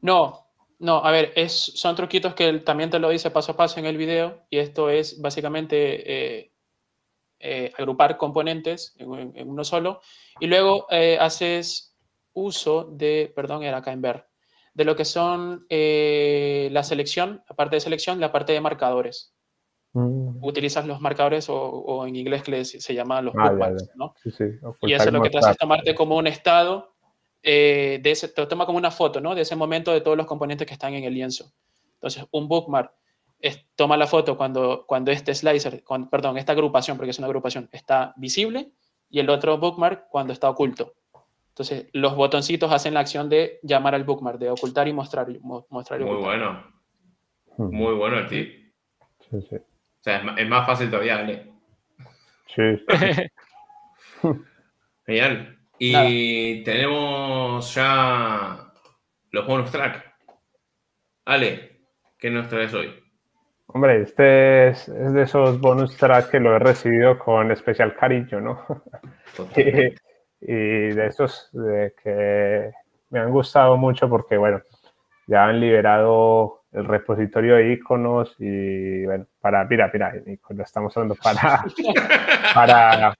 No, 0.00 0.46
no, 0.78 1.04
a 1.04 1.10
ver, 1.10 1.32
es, 1.36 1.52
son 1.52 1.94
truquitos 1.96 2.34
que 2.34 2.48
él 2.48 2.64
también 2.64 2.90
te 2.90 2.98
lo 2.98 3.10
dice 3.10 3.30
paso 3.30 3.52
a 3.52 3.56
paso 3.56 3.80
en 3.80 3.86
el 3.86 3.98
video 3.98 4.46
y 4.50 4.58
esto 4.58 4.90
es 4.90 5.20
básicamente 5.20 6.38
eh, 6.40 6.52
eh, 7.40 7.72
agrupar 7.78 8.16
componentes 8.16 8.94
en, 8.98 9.36
en- 9.36 9.48
uno 9.48 9.64
solo 9.64 10.00
y 10.40 10.46
luego 10.46 10.86
eh, 10.90 11.18
haces 11.20 11.96
uso 12.32 12.84
de, 12.92 13.32
perdón, 13.34 13.62
era 13.64 13.78
acá 13.78 13.92
en 13.92 14.02
ver, 14.02 14.26
de 14.78 14.84
lo 14.84 14.94
que 14.94 15.04
son 15.04 15.66
eh, 15.68 16.68
la 16.70 16.84
selección, 16.84 17.42
la 17.48 17.56
parte 17.56 17.74
de 17.74 17.80
selección, 17.80 18.20
la 18.20 18.30
parte 18.30 18.52
de 18.52 18.60
marcadores. 18.60 19.34
Mm, 19.92 20.38
Utilizas 20.44 20.86
los 20.86 21.00
marcadores 21.00 21.48
o, 21.48 21.56
o 21.60 22.06
en 22.06 22.14
inglés 22.14 22.44
que 22.44 22.52
les- 22.52 22.70
se 22.80 22.94
llaman 22.94 23.24
los 23.24 23.34
Ah, 23.36 23.48
sí, 24.22 24.30
sí, 24.30 24.44
Y 24.82 24.92
eso 24.92 25.08
y 25.08 25.12
lo 25.12 25.20
que 25.22 25.30
te 25.30 25.38
hace 25.38 25.50
es 25.50 25.58
tomarte 25.58 25.94
como 25.96 26.16
un 26.16 26.28
estado, 26.28 26.94
eh, 27.42 27.98
de 28.00 28.10
ese, 28.12 28.28
te 28.28 28.46
toma 28.46 28.66
como 28.66 28.78
una 28.78 28.92
foto, 28.92 29.20
¿no? 29.20 29.34
De 29.34 29.42
ese 29.42 29.56
momento 29.56 29.90
de 29.92 30.00
todos 30.00 30.16
los 30.16 30.26
componentes 30.26 30.64
que 30.64 30.74
están 30.74 30.94
en 30.94 31.02
el 31.02 31.12
lienzo. 31.14 31.52
Entonces, 31.94 32.24
un 32.30 32.46
bookmark 32.46 32.92
es- 33.40 33.66
toma 33.74 33.96
la 33.96 34.06
foto 34.06 34.36
cuando, 34.36 34.84
cuando 34.86 35.10
este 35.10 35.34
slicer, 35.34 35.82
cuando- 35.82 36.08
perdón, 36.08 36.38
esta 36.38 36.52
agrupación, 36.52 36.96
porque 36.96 37.10
es 37.10 37.18
una 37.18 37.26
agrupación, 37.26 37.68
está 37.72 38.14
visible, 38.16 38.70
y 39.10 39.18
el 39.18 39.28
otro 39.28 39.58
bookmark 39.58 40.06
cuando 40.08 40.32
está 40.32 40.48
oculto. 40.48 40.94
Entonces, 41.58 41.88
los 41.92 42.14
botoncitos 42.14 42.70
hacen 42.70 42.94
la 42.94 43.00
acción 43.00 43.28
de 43.28 43.58
llamar 43.64 43.92
al 43.96 44.04
bookmark, 44.04 44.38
de 44.38 44.48
ocultar 44.48 44.86
y 44.86 44.92
mostrar. 44.92 45.26
mostrar 45.70 46.00
y 46.00 46.04
Muy 46.04 46.12
ocultar. 46.14 46.38
bueno, 46.38 47.70
muy 47.72 47.94
bueno 47.94 48.16
el 48.18 48.28
tip. 48.28 48.72
Sí, 49.28 49.40
sí. 49.50 49.56
O 49.56 50.02
sea, 50.02 50.22
es 50.36 50.48
más 50.48 50.64
fácil 50.64 50.88
todavía, 50.88 51.16
¿vale? 51.16 51.50
Sí, 52.46 52.62
Genial. 55.04 55.58
Y 55.80 56.62
tenemos 56.62 57.74
ya 57.74 58.72
los 59.32 59.44
bonus 59.44 59.72
track. 59.72 60.14
Ale, 61.24 61.80
¿qué 62.20 62.30
nos 62.30 62.46
traes 62.46 62.72
hoy? 62.72 62.94
Hombre, 63.66 64.02
este 64.02 64.68
es, 64.68 64.86
de 64.86 65.22
esos 65.22 65.60
bonus 65.60 65.96
tracks 65.96 66.28
que 66.28 66.38
lo 66.38 66.54
he 66.54 66.60
recibido 66.60 67.18
con 67.18 67.50
especial 67.50 67.96
cariño, 67.96 68.40
¿no? 68.40 68.64
y, 70.40 70.54
de 70.54 71.06
esos 71.06 71.50
de 71.52 71.94
que 72.02 72.72
me 73.10 73.20
han 73.20 73.30
gustado 73.30 73.76
mucho 73.76 74.08
porque, 74.08 74.36
bueno, 74.36 74.60
ya 75.26 75.44
han 75.44 75.60
liberado 75.60 76.62
el 76.72 76.84
repositorio 76.84 77.56
de 77.56 77.72
iconos 77.72 78.34
y, 78.38 79.04
bueno, 79.04 79.26
para, 79.40 79.64
mira, 79.64 79.90
mira, 79.92 80.12
lo 80.50 80.62
estamos 80.62 80.96
usando 80.96 81.14
para, 81.14 81.64
para, 82.54 83.14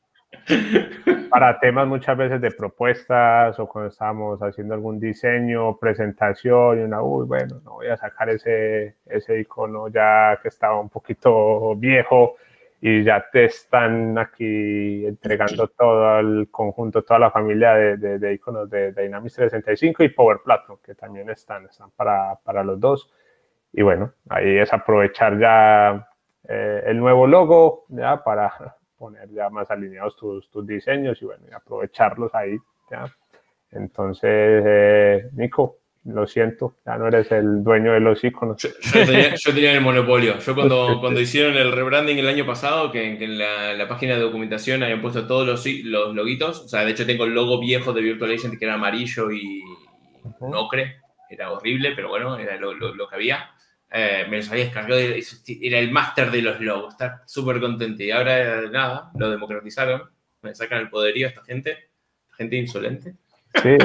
para 1.31 1.61
temas 1.61 1.87
muchas 1.87 2.17
veces 2.17 2.41
de 2.41 2.51
propuestas 2.51 3.59
o 3.59 3.67
cuando 3.67 3.91
estamos 3.91 4.41
haciendo 4.41 4.75
algún 4.75 5.01
diseño, 5.01 5.77
presentación 5.79 6.81
y 6.81 6.83
una, 6.83 7.03
uy, 7.03 7.27
bueno, 7.27 7.61
no 7.65 7.75
voy 7.75 7.89
a 7.89 7.97
sacar 7.97 8.29
ese, 8.29 8.97
ese 9.07 9.41
icono 9.41 9.89
ya 9.89 10.39
que 10.43 10.49
estaba 10.49 10.81
un 10.81 10.89
poquito 10.91 11.75
viejo 11.77 12.37
y 12.81 13.03
ya 13.03 13.27
te 13.33 13.47
están 13.47 14.17
aquí 14.19 15.05
entregando 15.05 15.67
todo 15.69 16.21
el 16.21 16.49
conjunto, 16.51 17.03
toda 17.03 17.19
la 17.19 17.31
familia 17.31 17.75
de, 17.75 18.19
de, 18.19 18.35
iconos 18.35 18.71
de, 18.71 18.93
Dynamics 18.93 19.35
365 19.35 20.05
y 20.05 20.09
Power 20.11 20.39
Platform, 20.45 20.79
que 20.85 20.95
también 20.95 21.29
están, 21.31 21.65
están 21.67 21.91
para, 21.91 22.37
para 22.45 22.63
los 22.63 22.79
dos. 22.79 23.13
Y 23.73 23.83
bueno, 23.83 24.13
ahí 24.29 24.59
es 24.59 24.73
aprovechar 24.73 25.39
ya 25.39 26.09
eh, 26.49 26.85
el 26.87 26.99
nuevo 26.99 27.27
logo 27.27 27.85
ya 27.89 28.23
para 28.23 28.53
poner 28.97 29.29
ya 29.31 29.51
más 29.51 29.71
alineados 29.71 30.17
tus, 30.17 30.49
tus 30.51 30.67
diseños 30.67 31.21
y 31.21 31.25
bueno, 31.25 31.45
y 31.51 31.53
aprovecharlos 31.53 32.33
ahí. 32.35 32.57
¿ya? 32.91 33.07
Entonces, 33.73 34.63
eh, 34.65 35.29
Nico, 35.33 35.79
lo 36.09 36.27
siento, 36.27 36.77
ya 36.85 36.97
no 36.97 37.09
eres 37.09 37.31
el 37.33 37.63
dueño 37.63 37.93
de 37.93 38.01
los 38.01 38.23
iconos. 38.25 38.61
Yo, 38.63 38.71
tenía, 39.53 39.73
el 39.73 39.81
monopolio. 39.81 40.39
Yo 40.39 40.55
cuando, 40.55 40.99
cuando 41.01 41.21
hicieron 41.21 41.57
el 41.57 41.73
rebranding 41.73 42.19
el 42.19 42.29
año 42.29 42.47
pasado, 42.47 42.91
que, 42.91 43.23
en 43.23 43.39
la, 43.39 43.87
página 43.89 44.15
de 44.15 44.21
documentación 44.21 44.83
habían 44.83 45.03
puesto 45.03 45.27
todos 45.27 45.47
los, 45.47 45.67
los 45.85 46.15
loguitos, 46.15 46.61
o 46.61 46.69
sea, 46.69 46.85
de 46.85 46.93
hecho 46.93 47.07
tengo 47.07 47.25
el 47.25 47.35
logo 47.35 47.61
viejo 47.61 47.93
de 47.93 48.03
Virtual 48.03 48.33
Agent 48.33 48.59
que 48.59 48.65
era 48.65 48.75
amarillo 48.75 49.31
y 49.31 49.63
no 50.41 50.61
ocre, 50.61 50.97
era 51.31 51.53
horrible, 51.53 51.93
pero 51.95 52.09
bueno, 52.09 52.39
era 52.39 52.57
lo, 52.57 52.75
lo 52.75 53.09
que 53.09 53.15
había. 53.15 53.51
Eh, 53.91 54.27
me 54.29 54.39
los 54.39 54.51
había 54.51 54.65
descargado, 54.65 55.01
era 55.01 55.79
el 55.79 55.91
máster 55.91 56.31
de 56.31 56.43
los 56.43 56.61
logos, 56.61 56.95
está 56.95 57.23
súper 57.27 57.61
contento. 57.61 58.03
Y 58.03 58.11
ahora 58.11 58.69
nada, 58.71 59.11
lo 59.15 59.31
democratizaron, 59.31 60.03
me 60.43 60.55
sacan 60.55 60.81
el 60.81 60.91
poderío 60.91 61.27
a 61.27 61.31
esta 61.31 61.45
gente, 61.45 61.91
gente 62.37 62.57
insolente. 62.57 63.15
Sí, 63.55 63.77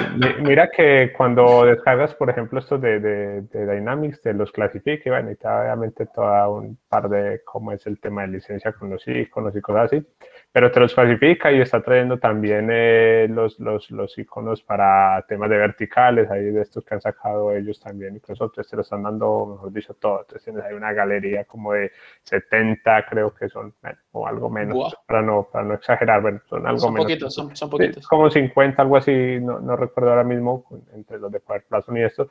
mira 0.41 0.69
que 0.69 1.13
cuando 1.13 1.65
descargas, 1.65 2.13
por 2.15 2.29
ejemplo, 2.29 2.59
estos 2.59 2.79
de, 2.81 2.99
de, 2.99 3.41
Dynamics, 3.51 4.21
te 4.21 4.33
los 4.33 4.51
clasifica 4.51 5.03
y 5.05 5.09
bueno, 5.09 5.31
y 5.31 5.35
obviamente 5.45 6.05
toda 6.05 6.47
un 6.49 6.77
par 6.89 7.09
de 7.09 7.41
cómo 7.43 7.71
es 7.71 7.85
el 7.87 7.99
tema 7.99 8.21
de 8.23 8.27
licencia 8.27 8.73
con 8.73 8.89
los 8.89 9.07
iconos 9.07 9.55
y 9.55 9.61
cosas 9.61 9.85
así 9.85 10.05
pero 10.53 10.71
te 10.71 10.79
los 10.79 10.93
clasifica 10.93 11.51
y 11.51 11.59
está 11.59 11.81
trayendo 11.81 12.19
también 12.19 12.69
eh, 12.71 13.25
los, 13.27 13.59
los, 13.59 13.89
los, 13.89 14.15
iconos 14.19 14.61
para 14.61 15.25
temas 15.27 15.49
de 15.49 15.57
verticales, 15.57 16.29
ahí 16.29 16.43
de 16.43 16.61
estos 16.61 16.85
que 16.85 16.93
han 16.93 17.01
sacado 17.01 17.51
ellos 17.51 17.79
también, 17.79 18.15
y 18.15 18.31
otros 18.39 18.69
te 18.69 18.75
lo 18.75 18.83
están 18.83 19.01
dando, 19.01 19.47
mejor 19.47 19.73
dicho, 19.73 19.95
todo. 19.95 20.19
Entonces 20.21 20.43
tienes 20.43 20.63
ahí 20.63 20.75
una 20.75 20.93
galería 20.93 21.45
como 21.45 21.73
de 21.73 21.91
70, 22.21 23.03
creo 23.09 23.33
que 23.33 23.49
son, 23.49 23.73
o 24.11 24.27
algo 24.27 24.51
menos, 24.51 24.95
para 25.07 25.23
no, 25.23 25.49
para 25.51 25.65
no 25.65 25.73
exagerar, 25.73 26.21
bueno, 26.21 26.39
son 26.45 26.67
algo 26.67 26.77
son 26.77 26.93
menos. 26.93 27.05
Poquitos, 27.05 27.33
son, 27.33 27.55
son 27.55 27.69
poquitos. 27.71 28.07
como 28.07 28.29
50, 28.29 28.79
algo 28.79 28.97
así, 28.97 29.39
no, 29.41 29.59
no 29.59 29.75
recuerdo 29.75 30.11
ahora 30.11 30.23
mismo, 30.23 30.65
entre 30.93 31.17
los 31.17 31.31
de 31.31 31.39
Power 31.39 31.65
Platform 31.67 31.97
y 31.97 32.03
estos 32.03 32.27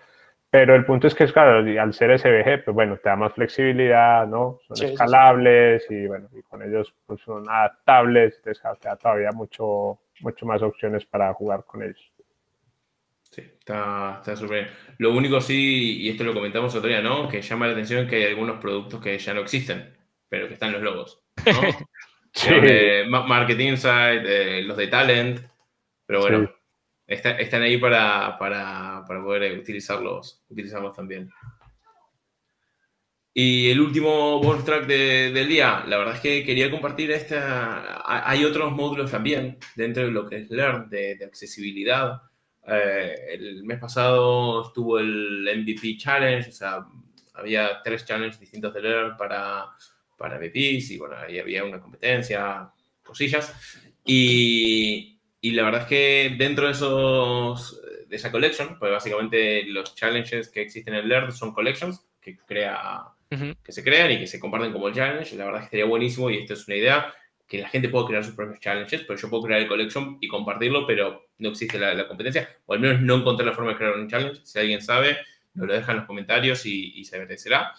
pero 0.53 0.77
el 0.77 0.85
punto 0.85 1.07
es 1.07 1.15
que, 1.15 1.25
claro, 1.33 1.61
al 1.81 1.95
ser 1.95 2.19
SVG, 2.19 2.65
pues 2.65 2.75
bueno, 2.75 2.99
te 2.99 3.09
da 3.09 3.17
más 3.17 3.33
flexibilidad, 3.33 4.27
¿no? 4.27 4.61
Son 4.69 4.87
escalables 4.87 5.87
y 5.89 6.07
bueno, 6.07 6.29
y 6.31 6.43
con 6.43 6.63
ellos 6.63 6.93
pues, 7.07 7.23
son 7.23 7.49
adaptables, 7.49 8.39
te 8.43 8.53
da 8.83 8.97
todavía 8.97 9.31
mucho, 9.33 10.01
mucho 10.21 10.45
más 10.45 10.61
opciones 10.61 11.07
para 11.07 11.33
jugar 11.33 11.65
con 11.65 11.83
ellos. 11.83 12.13
Sí, 13.31 13.41
está 13.41 14.21
súper 14.37 14.65
bien. 14.65 14.67
Lo 14.99 15.15
único 15.15 15.41
sí, 15.41 16.03
y 16.03 16.11
esto 16.11 16.23
lo 16.23 16.35
comentamos 16.35 16.75
otro 16.75 16.91
día, 16.91 17.01
¿no? 17.01 17.31
Que 17.31 17.41
llama 17.41 17.67
la 17.67 17.73
atención 17.73 18.07
que 18.07 18.17
hay 18.17 18.27
algunos 18.27 18.61
productos 18.61 19.01
que 19.01 19.19
ya 19.19 19.33
no 19.33 19.41
existen, 19.41 19.97
pero 20.29 20.49
que 20.49 20.53
están 20.53 20.69
en 20.69 20.75
los 20.75 20.83
logos, 20.83 21.23
¿no? 21.47 21.53
sí. 22.35 22.51
marketing 23.09 23.69
Insight, 23.69 24.23
eh, 24.27 24.63
los 24.65 24.77
de 24.77 24.89
Talent, 24.89 25.41
pero 26.05 26.21
bueno 26.21 26.62
están 27.13 27.63
ahí 27.63 27.79
para, 27.79 28.37
poder 29.07 29.59
utilizarlos, 29.59 30.43
utilizarlos 30.49 30.95
también. 30.95 31.31
Y 33.35 33.71
el 33.71 33.81
último 33.81 34.41
bonus 34.41 34.65
track 34.65 34.87
del 34.87 35.49
día, 35.49 35.85
la 35.87 35.97
verdad 35.97 36.17
es 36.17 36.21
que 36.21 36.45
quería 36.45 36.71
compartir 36.71 37.11
esta. 37.11 38.03
Hay 38.05 38.45
otros 38.45 38.73
módulos 38.73 39.11
también 39.11 39.59
dentro 39.75 40.05
de 40.05 40.11
lo 40.11 40.29
que 40.29 40.39
es 40.39 40.51
Learn, 40.51 40.91
de, 40.91 41.19
accesibilidad. 41.25 42.21
Eh, 42.67 43.15
el 43.33 43.65
mes 43.65 43.79
pasado 43.79 44.67
estuvo 44.67 44.99
el 44.99 45.49
MVP 45.57 45.97
Challenge, 45.97 46.49
o 46.49 46.53
sea, 46.53 46.87
había 47.35 47.81
tres 47.83 48.05
challenges 48.05 48.39
distintos 48.39 48.75
de 48.75 48.83
Learn 48.83 49.17
para, 49.17 49.67
para 50.17 50.39
MVPs 50.39 50.91
y 50.91 50.99
bueno, 50.99 51.17
ahí 51.17 51.39
había 51.39 51.65
una 51.65 51.81
competencia, 51.81 52.71
cosillas. 53.03 53.53
Y, 54.05 55.21
y 55.45 55.51
la 55.51 55.65
verdad 55.65 55.83
es 55.83 55.87
que 55.89 56.37
dentro 56.39 56.67
de, 56.67 56.71
esos, 56.73 57.83
de 58.07 58.15
esa 58.15 58.31
collection, 58.31 58.79
pues 58.79 58.93
básicamente 58.93 59.65
los 59.65 59.93
challenges 59.97 60.49
que 60.49 60.63
existen 60.63 60.95
en 60.95 61.09
LERD 61.09 61.33
son 61.33 61.53
collections 61.53 62.07
que, 62.21 62.39
crea, 62.39 63.03
que 63.29 63.73
se 63.73 63.83
crean 63.83 64.13
y 64.13 64.21
que 64.21 64.29
se 64.29 64.39
comparten 64.39 64.73
como 64.73 64.93
challenge. 64.93 65.35
La 65.35 65.47
verdad 65.47 65.63
es 65.63 65.69
que 65.69 65.77
estaría 65.77 65.87
buenísimo 65.87 66.31
y 66.31 66.39
esto 66.39 66.55
es 66.55 66.69
una 66.69 66.77
idea 66.77 67.13
que 67.49 67.59
la 67.59 67.69
gente 67.69 67.89
puede 67.89 68.07
crear 68.07 68.25
sus 68.25 68.37
propios 68.37 68.61
challenges, 68.61 69.01
pero 69.01 69.19
yo 69.19 69.29
puedo 69.29 69.43
crear 69.43 69.61
el 69.61 69.67
collection 69.67 70.17
y 70.21 70.29
compartirlo, 70.29 70.87
pero 70.87 71.27
no 71.39 71.49
existe 71.49 71.77
la, 71.77 72.07
competencia, 72.07 72.49
o 72.67 72.75
al 72.75 72.79
menos 72.79 73.01
no 73.01 73.17
encontré 73.17 73.45
la 73.45 73.53
forma 73.53 73.73
de 73.73 73.79
crear 73.79 73.95
un 73.95 74.09
challenge. 74.09 74.43
Si 74.45 74.61
alguien 74.61 74.81
sabe, 74.81 75.19
nos 75.55 75.67
lo 75.67 75.75
deja 75.75 75.91
en 75.91 75.99
los 75.99 76.07
comentarios 76.07 76.65
y, 76.67 77.05
se 77.05 77.17
agradecerá. 77.17 77.73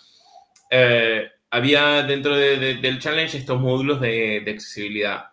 Eh, 0.70 1.30
había 1.50 2.04
dentro 2.04 2.36
del 2.36 3.00
challenge 3.00 3.38
estos 3.38 3.58
módulos 3.62 4.02
de, 4.02 4.42
de 4.44 4.52
accesibilidad 4.52 5.33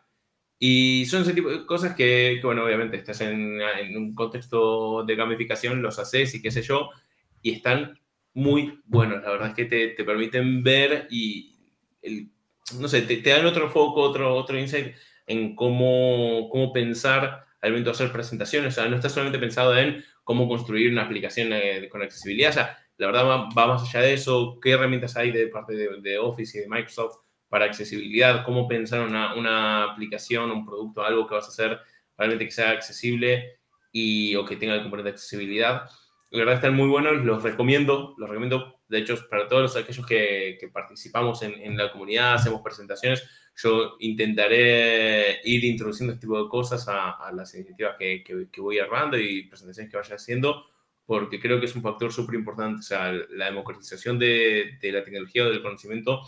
y 0.63 1.07
son 1.07 1.23
ese 1.23 1.33
tipo 1.33 1.49
de 1.49 1.65
cosas 1.65 1.95
que, 1.97 2.39
bueno, 2.43 2.65
obviamente 2.65 2.99
estás 2.99 3.23
en, 3.23 3.59
un 3.97 4.15
contexto 4.15 5.05
de 5.07 5.17
gamificación, 5.17 5.81
los 5.81 5.99
haces 5.99 6.35
y 6.35 6.43
qué 6.43 6.51
sé 6.51 6.61
yo, 6.61 6.91
y 7.41 7.53
están 7.53 7.99
muy 8.35 8.79
buenos. 8.85 9.23
La 9.23 9.31
verdad 9.31 9.49
es 9.49 9.55
que 9.55 9.65
te, 9.65 9.89
te 9.89 10.05
permiten 10.05 10.63
ver 10.63 11.09
y, 11.11 11.57
no 12.79 12.89
sé, 12.89 13.01
te, 13.01 13.23
dan 13.23 13.47
otro 13.47 13.71
foco, 13.71 14.03
otro, 14.03 14.37
otro 14.37 14.59
insight 14.59 14.95
en 15.27 15.57
cómo, 15.57 16.51
cómo 16.51 16.75
pensar 16.75 17.47
al 17.63 17.71
momento 17.71 17.89
de 17.89 17.95
hacer 17.95 18.13
presentaciones. 18.13 18.77
O 18.77 18.81
sea, 18.83 18.91
no 18.91 18.97
está 18.97 19.09
solamente 19.09 19.39
pensado 19.39 19.75
en 19.79 20.05
cómo 20.25 20.47
construir 20.47 20.93
una 20.93 21.05
aplicación 21.05 21.55
eh, 21.55 21.89
con 21.89 22.03
accesibilidad. 22.03 22.51
O 22.51 22.55
sea, 22.55 22.79
la 22.99 23.07
verdad 23.07 23.25
va, 23.27 23.49
va, 23.57 23.67
más 23.67 23.83
allá 23.83 24.03
de 24.03 24.13
eso. 24.13 24.59
¿Qué 24.61 24.73
herramientas 24.73 25.17
hay 25.17 25.31
de 25.31 25.47
parte 25.47 25.73
de, 25.75 26.03
de 26.03 26.19
Office 26.19 26.59
y 26.59 26.61
de 26.61 26.69
Microsoft? 26.69 27.30
Para 27.51 27.67
accesibilidad, 27.67 28.45
cómo 28.45 28.67
pensar 28.69 29.01
una, 29.07 29.35
una, 29.35 29.83
aplicación, 29.83 30.51
un 30.53 30.65
producto, 30.65 31.05
algo 31.05 31.27
que 31.27 31.35
vas 31.35 31.47
a 31.47 31.49
hacer 31.49 31.79
realmente 32.17 32.47
que 32.47 32.53
sea 32.53 32.71
accesible 32.71 33.59
y, 33.93 34.37
o 34.37 34.45
que 34.45 34.57
tenga 34.57 34.75
el 34.75 34.83
componente 34.83 35.11
de 35.11 35.15
accesibilidad. 35.15 35.83
La 36.31 36.39
verdad 36.39 36.55
están 36.55 36.77
muy 36.77 36.89
buenos, 36.89 37.25
los 37.25 37.43
recomiendo, 37.43 38.15
los 38.17 38.29
recomiendo, 38.29 38.81
de 38.89 38.99
hecho, 38.99 39.19
para 39.29 39.49
todos 39.49 39.77
aquellos 39.77 40.07
que, 40.07 40.59
que 40.61 40.69
participamos 40.69 41.43
en, 41.43 41.55
en, 41.55 41.77
la 41.77 41.91
comunidad, 41.91 42.35
hacemos 42.35 42.63
presentaciones, 42.63 43.29
yo 43.57 43.97
intentaré 43.99 45.41
ir 45.43 45.65
introduciendo 45.65 46.15
este 46.15 46.21
tipo 46.21 46.41
de 46.41 46.49
cosas 46.49 46.87
a, 46.87 47.11
a 47.11 47.33
las 47.33 47.53
iniciativas 47.57 47.97
que, 47.99 48.23
que, 48.23 48.61
voy 48.61 48.79
armando 48.79 49.19
y 49.19 49.49
presentaciones 49.49 49.91
que 49.91 49.97
vaya 49.97 50.15
haciendo, 50.15 50.67
porque 51.05 51.41
creo 51.41 51.59
que 51.59 51.67
es 51.67 51.75
un 51.75 51.83
factor 51.83 52.13
súper 52.13 52.37
importante, 52.37 52.79
o 52.79 52.83
sea, 52.83 53.13
la 53.31 53.47
democratización 53.47 54.21
de, 54.21 54.79
de 54.81 54.93
la 54.93 55.03
tecnología 55.03 55.45
o 55.45 55.51
del 55.51 55.63
conocimiento 55.63 56.23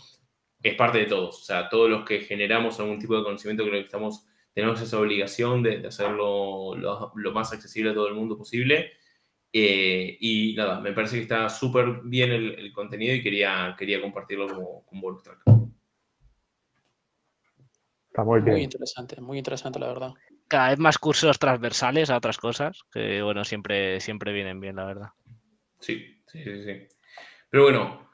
es 0.63 0.75
parte 0.75 0.99
de 0.99 1.05
todos. 1.05 1.41
O 1.41 1.43
sea, 1.43 1.67
todos 1.67 1.89
los 1.89 2.05
que 2.05 2.21
generamos 2.21 2.79
algún 2.79 2.97
tipo 2.97 3.15
de 3.17 3.23
conocimiento 3.23 3.63
creo 3.63 3.75
que 3.75 3.85
estamos, 3.85 4.25
tenemos 4.53 4.81
esa 4.81 4.97
obligación 4.97 5.61
de, 5.61 5.85
hacerlo 5.85 6.75
lo, 6.75 7.31
más 7.33 7.51
accesible 7.51 7.91
a 7.91 7.93
todo 7.93 8.07
el 8.07 8.15
mundo 8.15 8.37
posible. 8.37 8.93
Eh, 9.51 10.17
y 10.19 10.55
nada, 10.55 10.79
me 10.79 10.93
parece 10.93 11.17
que 11.17 11.23
está 11.23 11.47
súper 11.49 12.01
bien 12.05 12.31
el, 12.31 12.71
contenido 12.71 13.13
y 13.13 13.21
quería, 13.21 13.75
quería 13.77 14.01
compartirlo 14.01 14.47
como, 14.47 14.85
como 14.85 15.01
bonus 15.01 15.21
track. 15.21 15.39
Está 18.07 18.23
muy 18.23 18.41
bien. 18.41 18.55
Muy 18.55 18.63
interesante, 18.63 19.21
muy 19.21 19.37
interesante, 19.37 19.79
la 19.79 19.87
verdad. 19.87 20.13
Cada 20.47 20.69
vez 20.69 20.79
más 20.79 20.97
cursos 20.97 21.37
transversales 21.39 22.09
a 22.09 22.17
otras 22.17 22.37
cosas, 22.37 22.83
que 22.91 23.21
bueno, 23.21 23.43
siempre, 23.43 23.99
siempre 23.99 24.31
vienen 24.31 24.59
bien, 24.59 24.77
la 24.77 24.85
verdad. 24.85 25.09
Sí, 25.79 26.21
sí, 26.27 26.43
sí, 26.43 26.63
sí. 26.63 26.87
Pero 27.49 27.63
bueno, 27.63 28.09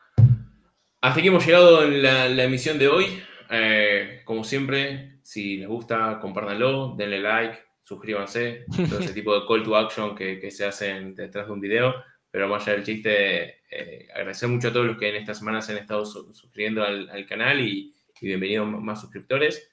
hasta 1.02 1.20
aquí 1.20 1.30
hemos 1.30 1.46
llegado 1.46 1.84
en 1.84 2.02
la, 2.02 2.44
emisión 2.44 2.78
de 2.78 2.88
hoy. 2.88 3.22
Eh, 3.50 4.22
como 4.26 4.44
siempre, 4.44 5.20
si 5.24 5.58
les 5.58 5.68
gusta, 5.68 6.20
compártanlo, 6.22 6.96
denle 6.98 7.20
like, 7.20 7.58
suscríbanse, 7.82 8.66
todo 8.90 9.00
ese 9.00 9.14
tipo 9.14 9.34
de 9.34 9.48
call 9.48 9.64
to 9.64 9.76
action 9.76 10.16
que, 10.16 10.52
se 10.52 10.66
hacen 10.66 11.16
detrás 11.16 11.48
de 11.48 11.54
un 11.54 11.62
video. 11.62 11.96
pero 12.30 12.48
más 12.48 12.64
allá 12.64 12.74
del 12.74 12.86
chiste, 12.86 13.62
eh, 13.72 14.08
agradecer 14.14 14.50
mucho 14.50 14.68
a 14.68 14.74
todos 14.74 14.86
los 14.86 14.98
que 14.98 15.10
en 15.10 15.16
estas 15.16 15.40
semanas 15.40 15.66
se 15.66 15.72
han 15.72 15.80
estado 15.80 16.06
suscribiendo 16.06 16.84
al, 16.84 17.26
canal 17.28 17.60
y, 17.62 17.94
bienvenidos 18.22 18.68
más 18.68 19.00
suscriptores. 19.00 19.72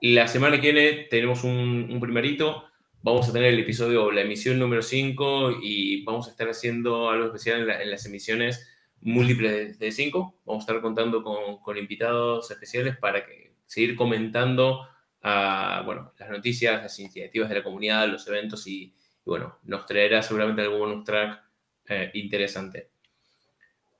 La 0.00 0.28
semana 0.28 0.60
que 0.60 0.72
viene 0.72 1.08
tenemos 1.10 1.42
un, 1.42 1.98
primerito. 2.00 2.64
Vamos 3.02 3.28
a 3.28 3.32
tener 3.32 3.52
el 3.52 3.58
episodio, 3.58 4.10
la 4.12 4.20
emisión 4.20 4.58
número 4.58 4.82
5 4.82 5.58
y 5.62 6.04
vamos 6.04 6.28
a 6.28 6.30
estar 6.30 6.48
haciendo 6.48 7.10
algo 7.10 7.26
especial 7.26 7.68
en, 7.68 7.90
las 7.90 8.06
emisiones 8.06 8.66
múltiples 9.02 9.78
de 9.78 9.92
5. 9.92 10.40
Vamos 10.44 10.62
a 10.62 10.64
estar 10.64 10.82
contando 10.82 11.22
con, 11.22 11.76
invitados 11.76 12.50
especiales 12.50 12.96
para 12.96 13.24
que, 13.24 13.54
seguir 13.66 13.96
comentando 13.96 14.80
uh, 15.22 15.84
bueno, 15.84 16.12
las 16.18 16.30
noticias, 16.30 16.82
las 16.82 16.98
iniciativas 16.98 17.48
de 17.48 17.56
la 17.56 17.62
comunidad, 17.62 18.08
los 18.08 18.26
eventos 18.26 18.66
y, 18.66 18.92
bueno, 19.24 19.58
nos 19.64 19.86
traerá 19.86 20.22
seguramente 20.22 20.62
algún 20.62 20.80
bonus 20.80 21.04
track 21.04 21.40
eh, 21.88 22.10
interesante. 22.14 22.90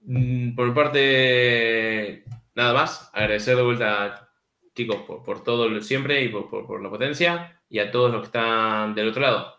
Mm, 0.02 0.54
por 0.54 0.68
mi 0.68 0.74
parte, 0.74 2.24
nada 2.54 2.74
más. 2.74 3.10
Agradecer 3.12 3.56
de 3.56 3.62
vuelta, 3.62 4.30
chicos, 4.74 5.02
por, 5.24 5.44
todo 5.44 5.68
lo 5.68 5.82
siempre 5.82 6.22
y 6.22 6.28
por, 6.28 6.82
la 6.82 6.90
potencia 6.90 7.60
y 7.68 7.78
a 7.78 7.90
todos 7.90 8.10
los 8.10 8.22
que 8.22 8.26
están 8.26 8.94
del 8.94 9.08
otro 9.08 9.22
lado. 9.22 9.54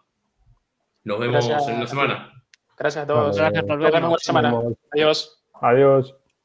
Nos 1.03 1.19
vemos 1.19 1.47
en 1.67 1.75
una 1.75 1.87
semana. 1.87 2.40
Gracias 2.81 3.03
a 3.03 3.07
todos. 3.07 3.37
Gracias 3.37 3.63
por 3.63 3.77
vernos. 3.77 4.23
semana. 4.23 4.51
Adiós. 4.91 5.39
Adiós. 5.53 6.15